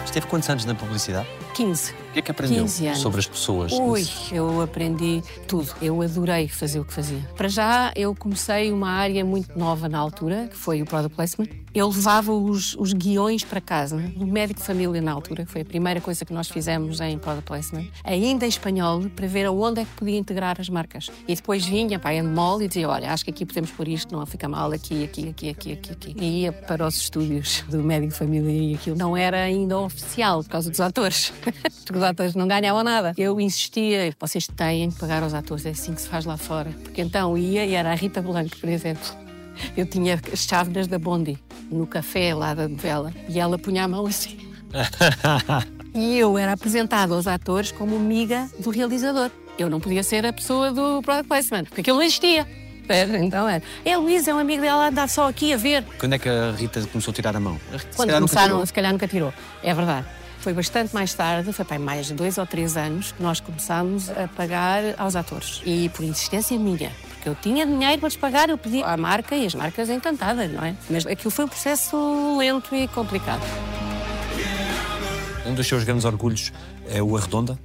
Esteve 0.05 0.26
quantos 0.26 0.51
anos 0.51 0.64
na 0.64 0.74
publicidade? 0.74 1.28
15. 1.55 1.95
O 2.11 2.12
que 2.12 2.18
é 2.18 2.22
que 2.22 2.30
aprendeu 2.32 2.64
15 2.64 2.86
anos. 2.88 2.98
sobre 2.98 3.20
as 3.20 3.26
pessoas? 3.28 3.72
Ui, 3.72 4.04
eu 4.32 4.61
aprendi 4.61 5.22
tudo. 5.46 5.72
Eu 5.80 6.02
adorei 6.02 6.48
fazer 6.48 6.80
o 6.80 6.84
que 6.84 6.92
fazia. 6.92 7.20
Para 7.36 7.48
já, 7.48 7.92
eu 7.94 8.12
comecei 8.16 8.72
uma 8.72 8.90
área 8.90 9.24
muito 9.24 9.56
nova 9.56 9.88
na 9.88 9.96
altura, 9.96 10.48
que 10.50 10.56
foi 10.56 10.82
o 10.82 10.84
Product 10.84 11.14
Placement. 11.14 11.48
Eu 11.72 11.86
levava 11.86 12.32
os, 12.32 12.74
os 12.74 12.92
guiões 12.92 13.44
para 13.44 13.61
casa, 13.61 13.96
do 13.96 14.26
médico 14.26 14.58
de 14.58 14.66
família 14.66 15.00
na 15.00 15.12
altura, 15.12 15.44
que 15.44 15.52
foi 15.52 15.61
a 15.61 15.64
primeira 15.64 16.00
coisa 16.00 16.24
que 16.24 16.32
nós 16.32 16.48
fizemos 16.48 17.00
em 17.00 17.16
Product 17.16 17.46
Placement, 17.46 17.86
ainda 18.02 18.44
em 18.44 18.48
espanhol, 18.48 19.02
para 19.14 19.28
ver 19.28 19.46
aonde 19.46 19.82
é 19.82 19.84
que 19.84 19.92
podia 19.92 20.18
integrar 20.18 20.61
as 20.61 20.68
marcas. 20.68 21.08
E 21.28 21.34
depois 21.36 21.64
vinha 21.64 21.96
para 22.00 22.11
a 22.11 22.14
Endemol 22.16 22.61
e 22.61 22.66
dizia, 22.66 22.88
olha, 22.88 23.12
acho 23.12 23.24
que 23.24 23.30
aqui 23.30 23.46
podemos 23.46 23.70
pôr 23.70 23.86
isto, 23.86 24.12
não 24.12 24.26
fica 24.26 24.48
mal 24.48 24.72
aqui, 24.72 25.04
aqui, 25.04 25.28
aqui, 25.28 25.50
aqui, 25.50 25.72
aqui, 25.74 25.92
aqui. 25.92 26.16
E 26.18 26.40
ia 26.40 26.52
para 26.52 26.84
os 26.84 26.96
estúdios 26.96 27.62
do 27.68 27.78
médico 27.84 28.12
de 28.12 28.18
família 28.18 28.50
e 28.50 28.74
aquilo 28.74 28.96
não 28.96 29.16
era 29.16 29.40
ainda 29.40 29.78
oficial, 29.78 30.42
por 30.42 30.50
causa 30.50 30.70
dos 30.70 30.80
atores. 30.80 31.32
Os 32.01 32.05
atores 32.05 32.34
não 32.34 32.48
ganhavam 32.48 32.82
nada. 32.82 33.12
Eu 33.18 33.38
insistia, 33.38 34.11
vocês 34.18 34.46
têm 34.46 34.90
que 34.90 34.98
pagar 34.98 35.22
aos 35.22 35.34
atores, 35.34 35.66
é 35.66 35.70
assim 35.70 35.92
que 35.92 36.01
se 36.01 36.09
faz 36.09 36.24
lá 36.24 36.38
fora. 36.38 36.70
Porque 36.82 37.03
então 37.03 37.36
ia 37.36 37.66
e 37.66 37.74
era 37.74 37.92
a 37.92 37.94
Rita 37.94 38.22
Blanco, 38.22 38.57
por 38.57 38.70
exemplo. 38.70 39.03
Eu 39.76 39.84
tinha 39.84 40.18
as 40.32 40.46
chávenas 40.46 40.86
da 40.86 40.98
Bondi 40.98 41.38
no 41.70 41.86
café 41.86 42.34
lá 42.34 42.55
da 42.55 42.66
novela 42.66 43.12
e 43.28 43.38
ela 43.38 43.59
punha 43.59 43.84
a 43.84 43.88
mão 43.88 44.07
assim. 44.07 44.38
E 45.92 46.16
eu 46.16 46.38
era 46.38 46.53
apresentada 46.53 47.12
aos 47.12 47.26
atores 47.26 47.72
como 47.72 47.96
amiga 47.96 48.48
do 48.61 48.70
realizador. 48.70 49.28
Eu 49.59 49.68
não 49.68 49.80
podia 49.80 50.05
ser 50.05 50.24
a 50.24 50.32
pessoa 50.32 50.70
do 50.70 51.03
product 51.03 51.26
placement, 51.26 51.64
porque 51.64 51.80
aquilo 51.80 51.96
não 51.96 52.05
existia. 52.05 52.46
Então 53.20 53.48
era. 53.48 53.61
É, 53.84 53.96
Luísa 53.96 54.30
é 54.30 54.34
um 54.34 54.38
amigo 54.38 54.62
dela, 54.62 54.86
anda 54.86 55.09
só 55.09 55.28
aqui 55.28 55.53
a 55.53 55.57
ver. 55.57 55.84
Quando 55.98 56.12
é 56.12 56.18
que 56.20 56.28
a 56.28 56.53
Rita 56.53 56.80
começou 56.86 57.11
a 57.11 57.14
tirar 57.14 57.34
a 57.34 57.40
mão? 57.40 57.61
Se 57.72 57.96
Quando 57.96 58.11
nunca 58.11 58.20
começaram, 58.20 58.64
se 58.64 58.72
calhar 58.72 58.92
nunca 58.92 59.09
tirou. 59.09 59.34
É 59.64 59.74
verdade. 59.74 60.07
Foi 60.41 60.55
bastante 60.55 60.95
mais 60.95 61.12
tarde, 61.12 61.53
foi 61.53 61.64
para 61.66 61.78
mais 61.78 62.07
de 62.07 62.14
dois 62.14 62.38
ou 62.38 62.47
três 62.47 62.76
anos, 62.76 63.12
que 63.12 63.22
nós 63.22 63.41
começámos 63.41 64.09
a 64.11 64.26
pagar 64.26 64.82
aos 64.97 65.14
atores. 65.14 65.61
E 65.66 65.91
por 65.91 66.03
insistência 66.03 66.59
minha. 66.59 66.91
Porque 67.11 67.28
eu 67.28 67.34
tinha 67.34 67.66
dinheiro 67.66 67.99
para 67.99 68.09
lhes 68.09 68.16
pagar, 68.16 68.49
eu 68.49 68.57
pedi 68.57 68.82
à 68.82 68.97
marca 68.97 69.36
e 69.36 69.45
as 69.45 69.55
marcas 69.55 69.91
encantadas, 69.91 70.51
não 70.51 70.64
é? 70.64 70.74
Mas 70.88 71.07
aquilo 71.07 71.30
foi 71.30 71.45
um 71.45 71.49
processo 71.49 72.38
lento 72.38 72.74
e 72.74 72.88
complicado. 72.88 73.43
Um 75.45 75.55
dos 75.55 75.66
seus 75.66 75.84
grandes 75.84 76.07
orgulhos 76.07 76.53
é 76.88 77.03
o 77.03 77.16
Arredonda? 77.16 77.59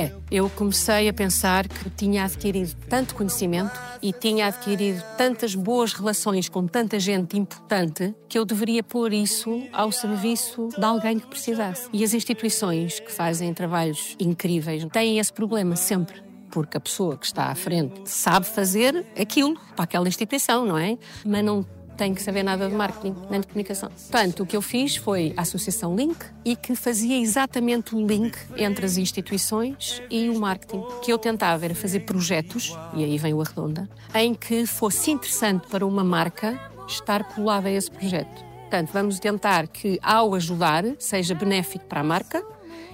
É, 0.00 0.10
eu 0.30 0.48
comecei 0.48 1.10
a 1.10 1.12
pensar 1.12 1.68
que 1.68 1.90
tinha 1.90 2.24
adquirido 2.24 2.74
tanto 2.88 3.14
conhecimento 3.14 3.78
e 4.00 4.14
tinha 4.14 4.46
adquirido 4.46 5.04
tantas 5.18 5.54
boas 5.54 5.92
relações 5.92 6.48
com 6.48 6.66
tanta 6.66 6.98
gente 6.98 7.36
importante 7.36 8.14
que 8.26 8.38
eu 8.38 8.46
deveria 8.46 8.82
pôr 8.82 9.12
isso 9.12 9.62
ao 9.70 9.92
serviço 9.92 10.70
de 10.74 10.82
alguém 10.82 11.18
que 11.18 11.26
precisasse. 11.26 11.86
E 11.92 12.02
as 12.02 12.14
instituições 12.14 12.98
que 12.98 13.12
fazem 13.12 13.52
trabalhos 13.52 14.16
incríveis 14.18 14.86
têm 14.86 15.18
esse 15.18 15.34
problema 15.34 15.76
sempre. 15.76 16.22
Porque 16.50 16.78
a 16.78 16.80
pessoa 16.80 17.18
que 17.18 17.26
está 17.26 17.50
à 17.50 17.54
frente 17.54 18.08
sabe 18.08 18.46
fazer 18.46 19.04
aquilo 19.20 19.54
para 19.76 19.84
aquela 19.84 20.08
instituição, 20.08 20.64
não 20.64 20.78
é? 20.78 20.96
Mas 21.26 21.44
não 21.44 21.62
tem 22.00 22.14
que 22.14 22.22
saber 22.22 22.42
nada 22.42 22.66
de 22.66 22.74
marketing 22.74 23.14
nem 23.28 23.42
de 23.42 23.46
comunicação. 23.46 23.90
Portanto, 23.90 24.42
o 24.42 24.46
que 24.46 24.56
eu 24.56 24.62
fiz 24.62 24.96
foi 24.96 25.34
a 25.36 25.42
Associação 25.42 25.94
Link 25.94 26.16
e 26.42 26.56
que 26.56 26.74
fazia 26.74 27.20
exatamente 27.20 27.94
o 27.94 28.06
link 28.06 28.34
entre 28.56 28.86
as 28.86 28.96
instituições 28.96 30.00
e 30.10 30.30
o 30.30 30.40
marketing. 30.40 30.78
O 30.78 31.00
que 31.00 31.12
eu 31.12 31.18
tentava 31.18 31.62
era 31.62 31.74
fazer 31.74 32.00
projetos, 32.00 32.74
e 32.94 33.04
aí 33.04 33.18
vem 33.18 33.34
o 33.34 33.42
Arredonda, 33.42 33.86
em 34.14 34.32
que 34.32 34.64
fosse 34.64 35.10
interessante 35.10 35.68
para 35.68 35.84
uma 35.84 36.02
marca 36.02 36.58
estar 36.88 37.22
colada 37.34 37.68
a 37.68 37.70
esse 37.70 37.90
projeto. 37.90 38.46
Portanto, 38.60 38.90
vamos 38.94 39.18
tentar 39.18 39.68
que, 39.68 39.98
ao 40.02 40.34
ajudar, 40.34 40.84
seja 40.98 41.34
benéfico 41.34 41.84
para 41.84 42.00
a 42.00 42.04
marca, 42.04 42.42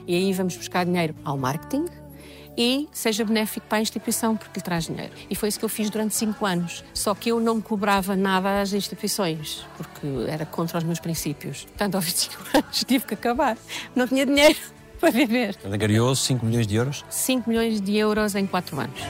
e 0.05 0.17
aí 0.17 0.33
vamos 0.33 0.57
buscar 0.57 0.85
dinheiro 0.85 1.15
ao 1.25 1.39
marketing, 1.39 1.85
e 2.57 2.89
seja 2.93 3.25
benéfico 3.25 3.67
para 3.67 3.79
a 3.79 3.81
instituição 3.81 4.37
porque 4.37 4.59
lhe 4.59 4.65
traz 4.65 4.85
dinheiro. 4.87 5.13
E 5.29 5.35
foi 5.35 5.49
isso 5.49 5.59
que 5.59 5.65
eu 5.65 5.69
fiz 5.69 5.91
durante 5.91 6.15
cinco 6.15 6.47
anos. 6.47 6.85
Só 6.95 7.15
que 7.15 7.31
eu 7.31 7.41
não 7.41 7.61
cobrava 7.61 8.17
nada 8.17 8.61
às 8.61 8.73
instituições, 8.73 9.67
porque 9.77 10.07
era 10.29 10.47
contra 10.47 10.79
os 10.79 10.85
meus 10.85 11.01
princípios. 11.01 11.65
Portanto, 11.65 11.97
aos 11.97 12.05
25 12.07 12.45
anos 12.55 12.85
tive 12.85 13.05
que 13.05 13.15
acabar. 13.15 13.57
Não 13.95 14.07
tinha 14.07 14.25
dinheiro 14.25 14.59
para 14.99 15.11
viver. 15.11 15.57
Angariou 15.65 16.15
5 16.15 16.45
milhões 16.47 16.67
de 16.67 16.77
euros? 16.77 17.05
5 17.11 17.49
milhões 17.49 17.81
de 17.81 17.97
euros 17.97 18.35
em 18.35 18.47
quatro 18.47 18.79
anos. 18.81 19.01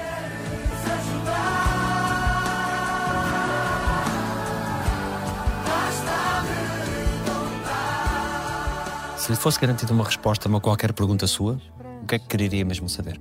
Se 9.16 9.32
lhe 9.32 9.36
fosse 9.36 9.58
garantida 9.58 9.92
uma 9.92 10.04
resposta 10.04 10.46
a 10.46 10.48
uma 10.48 10.60
qualquer 10.60 10.92
pergunta 10.92 11.26
sua, 11.26 11.60
o 12.00 12.06
que 12.06 12.14
é 12.14 12.18
que 12.20 12.28
quereria 12.28 12.64
mesmo 12.64 12.88
saber? 12.88 13.20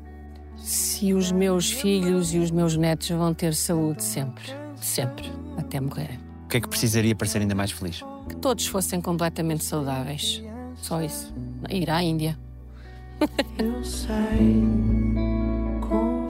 Se 0.96 1.14
os 1.14 1.30
meus 1.30 1.70
filhos 1.70 2.34
e 2.34 2.40
os 2.40 2.52
meus 2.52 2.78
netos 2.78 3.10
vão 3.10 3.34
ter 3.34 3.54
saúde 3.54 4.02
sempre. 4.02 4.46
Sempre. 4.78 5.30
Até 5.58 5.78
morrerem. 5.82 6.18
O 6.46 6.48
que 6.48 6.56
é 6.56 6.62
que 6.62 6.70
precisaria 6.70 7.14
para 7.14 7.28
ser 7.28 7.40
ainda 7.40 7.54
mais 7.54 7.70
feliz? 7.70 8.02
Que 8.30 8.36
todos 8.38 8.66
fossem 8.66 9.02
completamente 9.02 9.66
saudáveis. 9.66 10.42
Só 10.76 11.02
isso. 11.02 11.36
Ir 11.70 11.90
à 11.90 12.02
Índia. 12.02 12.40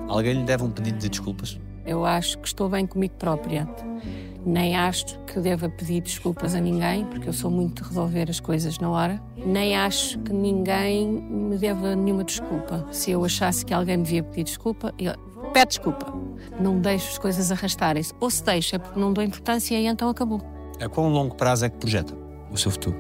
Alguém 0.10 0.34
lhe 0.34 0.44
deve 0.46 0.64
um 0.64 0.72
pedido 0.72 0.98
de 0.98 1.10
desculpas? 1.10 1.60
Eu 1.86 2.04
acho 2.04 2.40
que 2.40 2.48
estou 2.48 2.68
bem 2.68 2.88
comigo 2.88 3.14
própria. 3.20 3.70
Nem 4.46 4.76
acho 4.76 5.18
que 5.22 5.40
deva 5.40 5.68
pedir 5.68 6.02
desculpas 6.02 6.54
a 6.54 6.60
ninguém, 6.60 7.04
porque 7.06 7.28
eu 7.28 7.34
sou 7.34 7.50
muito 7.50 7.82
de 7.82 7.90
resolver 7.90 8.30
as 8.30 8.40
coisas 8.40 8.78
na 8.78 8.90
hora. 8.92 9.20
Nem 9.36 9.76
acho 9.76 10.20
que 10.20 10.32
ninguém 10.32 11.08
me 11.08 11.58
deva 11.58 11.96
nenhuma 11.96 12.24
desculpa. 12.24 12.88
Se 12.92 13.10
eu 13.10 13.26
achasse 13.26 13.66
que 13.66 13.74
alguém 13.74 13.98
me 13.98 14.04
devia 14.04 14.24
pedir 14.24 14.44
desculpa, 14.44 14.94
eu 15.00 15.14
pede 15.52 15.70
desculpa. 15.70 16.14
Não 16.60 16.80
deixo 16.80 17.10
as 17.10 17.18
coisas 17.18 17.52
arrastarem-se. 17.52 18.14
Ou 18.20 18.30
se 18.30 18.44
deixa 18.44 18.78
porque 18.78 19.00
não 19.00 19.12
dou 19.12 19.24
importância 19.24 19.80
e 19.80 19.88
então 19.88 20.10
acabou. 20.10 20.40
A 20.80 20.88
quão 20.88 21.10
longo 21.10 21.36
prazo 21.36 21.66
é 21.66 21.70
que 21.70 21.78
projeta 21.78 22.14
o 22.52 22.58
seu 22.58 22.70
futuro? 22.70 22.96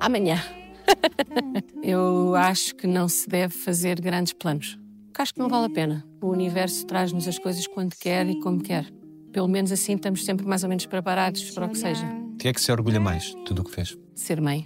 Amanhã. 0.00 0.42
eu 1.82 2.34
acho 2.34 2.74
que 2.76 2.86
não 2.86 3.08
se 3.08 3.28
deve 3.28 3.52
fazer 3.52 4.00
grandes 4.00 4.32
planos. 4.32 4.78
Porque 5.06 5.20
acho 5.20 5.34
que 5.34 5.40
não 5.40 5.48
vale 5.48 5.66
a 5.66 5.70
pena. 5.70 6.04
O 6.22 6.28
universo 6.28 6.86
traz-nos 6.86 7.28
as 7.28 7.38
coisas 7.38 7.66
quando 7.66 7.94
quer 7.94 8.26
e 8.26 8.40
como 8.40 8.62
quer. 8.62 8.86
Pelo 9.32 9.48
menos 9.48 9.72
assim 9.72 9.94
estamos 9.94 10.24
sempre 10.24 10.46
mais 10.46 10.62
ou 10.62 10.68
menos 10.68 10.84
preparados 10.86 11.50
para 11.50 11.66
o 11.66 11.70
que 11.70 11.78
seja. 11.78 12.04
De 12.04 12.36
que 12.38 12.48
é 12.48 12.52
que 12.52 12.60
se 12.60 12.70
orgulha 12.70 13.00
mais 13.00 13.24
de 13.24 13.36
tudo 13.44 13.62
o 13.62 13.64
que 13.64 13.70
fez? 13.70 13.96
Ser 14.14 14.40
mãe. 14.40 14.64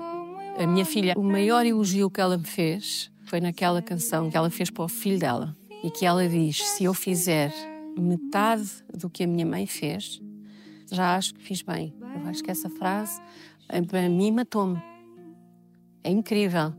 A 0.59 0.67
minha 0.67 0.85
filha, 0.85 1.15
o 1.17 1.23
maior 1.23 1.65
elogio 1.65 2.11
que 2.11 2.21
ela 2.21 2.37
me 2.37 2.47
fez 2.47 3.11
foi 3.27 3.41
naquela 3.41 3.83
canção 3.83 4.31
que 4.31 4.37
ela 4.37 4.51
fez 4.51 4.71
para 4.71 4.85
o 4.85 4.89
filho 4.89 5.19
dela. 5.19 5.57
E 5.85 5.91
que 5.91 6.07
ela 6.07 6.27
diz: 6.29 6.63
se 6.63 6.85
eu 6.85 6.95
fizer 6.95 7.53
metade 7.99 8.69
do 8.95 9.09
que 9.09 9.25
a 9.25 9.27
minha 9.27 9.47
mãe 9.47 9.67
fez, 9.67 10.21
já 10.91 11.17
acho 11.17 11.35
que 11.35 11.43
fiz 11.43 11.63
bem. 11.63 11.95
Eu 12.01 12.29
acho 12.29 12.43
que 12.43 12.51
essa 12.51 12.71
frase, 12.71 13.21
eh, 13.69 13.83
para 13.83 14.09
mim, 14.09 14.33
matou-me. 14.33 14.83
É 16.03 16.11
incrível. 16.11 16.73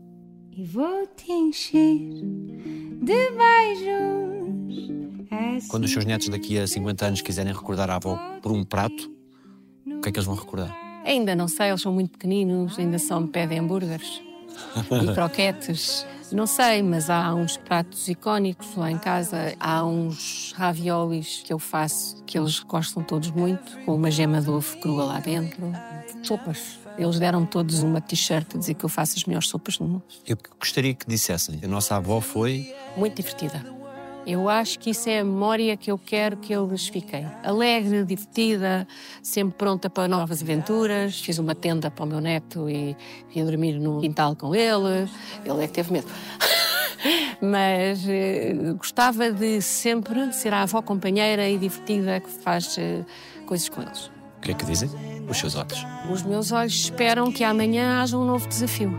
E 0.50 0.64
vou 0.64 1.06
te 1.06 1.30
encher 1.30 2.10
de 3.02 3.30
beijos. 3.30 4.97
Quando 5.68 5.84
os 5.84 5.92
seus 5.92 6.04
netos 6.04 6.28
daqui 6.28 6.58
a 6.58 6.66
50 6.66 7.06
anos 7.06 7.22
quiserem 7.22 7.52
recordar 7.52 7.90
a 7.90 7.96
avó 7.96 8.18
por 8.42 8.52
um 8.52 8.64
prato, 8.64 9.10
o 9.86 10.00
que 10.00 10.08
é 10.08 10.12
que 10.12 10.18
eles 10.18 10.26
vão 10.26 10.34
recordar? 10.34 10.76
Ainda 11.04 11.34
não 11.34 11.48
sei, 11.48 11.68
eles 11.68 11.80
são 11.80 11.92
muito 11.92 12.10
pequeninos, 12.12 12.78
ainda 12.78 12.98
só 12.98 13.18
me 13.18 13.28
pedem 13.28 13.58
hambúrgueres 13.58 14.20
e 15.02 15.12
croquetes. 15.14 16.06
Não 16.30 16.46
sei, 16.46 16.82
mas 16.82 17.08
há 17.08 17.34
uns 17.34 17.56
pratos 17.56 18.06
icónicos 18.06 18.76
lá 18.76 18.90
em 18.90 18.98
casa. 18.98 19.54
Há 19.58 19.82
uns 19.84 20.52
raviolis 20.54 21.42
que 21.42 21.52
eu 21.52 21.58
faço 21.58 22.22
que 22.24 22.38
eles 22.38 22.60
gostam 22.60 23.02
todos 23.02 23.30
muito, 23.30 23.78
com 23.86 23.94
uma 23.94 24.10
gema 24.10 24.40
de 24.42 24.50
ovo 24.50 24.76
crua 24.78 25.04
lá 25.04 25.20
dentro. 25.20 25.72
Sopas. 26.22 26.78
Eles 26.98 27.18
deram-me 27.18 27.46
todos 27.46 27.82
uma 27.82 28.00
t-shirt 28.00 28.56
a 28.56 28.58
dizer 28.58 28.74
que 28.74 28.84
eu 28.84 28.88
faço 28.88 29.16
as 29.16 29.24
melhores 29.24 29.48
sopas 29.48 29.78
do 29.78 29.84
mundo. 29.84 30.02
Eu 30.26 30.36
gostaria 30.60 30.92
que 30.92 31.06
dissessem: 31.06 31.60
a 31.62 31.68
nossa 31.68 31.96
avó 31.96 32.20
foi. 32.20 32.74
Muito 32.96 33.16
divertida. 33.16 33.77
Eu 34.28 34.46
acho 34.46 34.78
que 34.78 34.90
isso 34.90 35.08
é 35.08 35.20
a 35.20 35.24
memória 35.24 35.74
que 35.74 35.90
eu 35.90 35.96
quero 35.96 36.36
que 36.36 36.52
eles 36.52 36.86
fiquem. 36.86 37.26
Alegre, 37.42 38.04
divertida, 38.04 38.86
sempre 39.22 39.56
pronta 39.56 39.88
para 39.88 40.06
novas 40.06 40.42
aventuras. 40.42 41.18
Fiz 41.18 41.38
uma 41.38 41.54
tenda 41.54 41.90
para 41.90 42.04
o 42.04 42.06
meu 42.06 42.20
neto 42.20 42.68
e 42.68 42.94
ia 43.34 43.42
dormir 43.42 43.80
no 43.80 44.02
quintal 44.02 44.36
com 44.36 44.54
ele. 44.54 45.08
Ele 45.46 45.64
é 45.64 45.66
que 45.66 45.72
teve 45.72 45.94
medo. 45.94 46.08
Mas 47.40 48.06
eh, 48.06 48.52
gostava 48.76 49.32
de 49.32 49.62
sempre 49.62 50.30
ser 50.34 50.52
a 50.52 50.60
avó 50.60 50.82
companheira 50.82 51.48
e 51.48 51.56
divertida 51.56 52.20
que 52.20 52.28
faz 52.28 52.76
eh, 52.76 53.06
coisas 53.46 53.70
com 53.70 53.80
eles. 53.80 54.08
O 54.36 54.40
que 54.42 54.50
é 54.50 54.54
que 54.54 54.66
dizem? 54.66 54.90
Os 55.26 55.38
seus 55.38 55.54
olhos. 55.54 55.86
Os 56.12 56.22
meus 56.22 56.52
olhos 56.52 56.74
esperam 56.74 57.32
que 57.32 57.44
amanhã 57.44 58.02
haja 58.02 58.18
um 58.18 58.26
novo 58.26 58.46
desafio. 58.46 58.92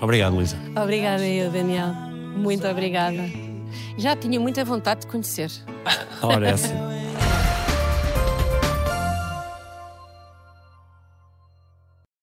Obrigado, 0.00 0.34
Luísa. 0.34 0.56
Obrigada 0.82 1.26
eu, 1.26 1.50
Daniel. 1.50 1.92
Muito 2.38 2.66
obrigada. 2.66 3.45
Já 3.96 4.14
tinha 4.14 4.38
muita 4.38 4.64
vontade 4.64 5.02
de 5.02 5.06
conhecer. 5.06 5.50
Ora, 6.22 6.48
essa. 6.48 6.95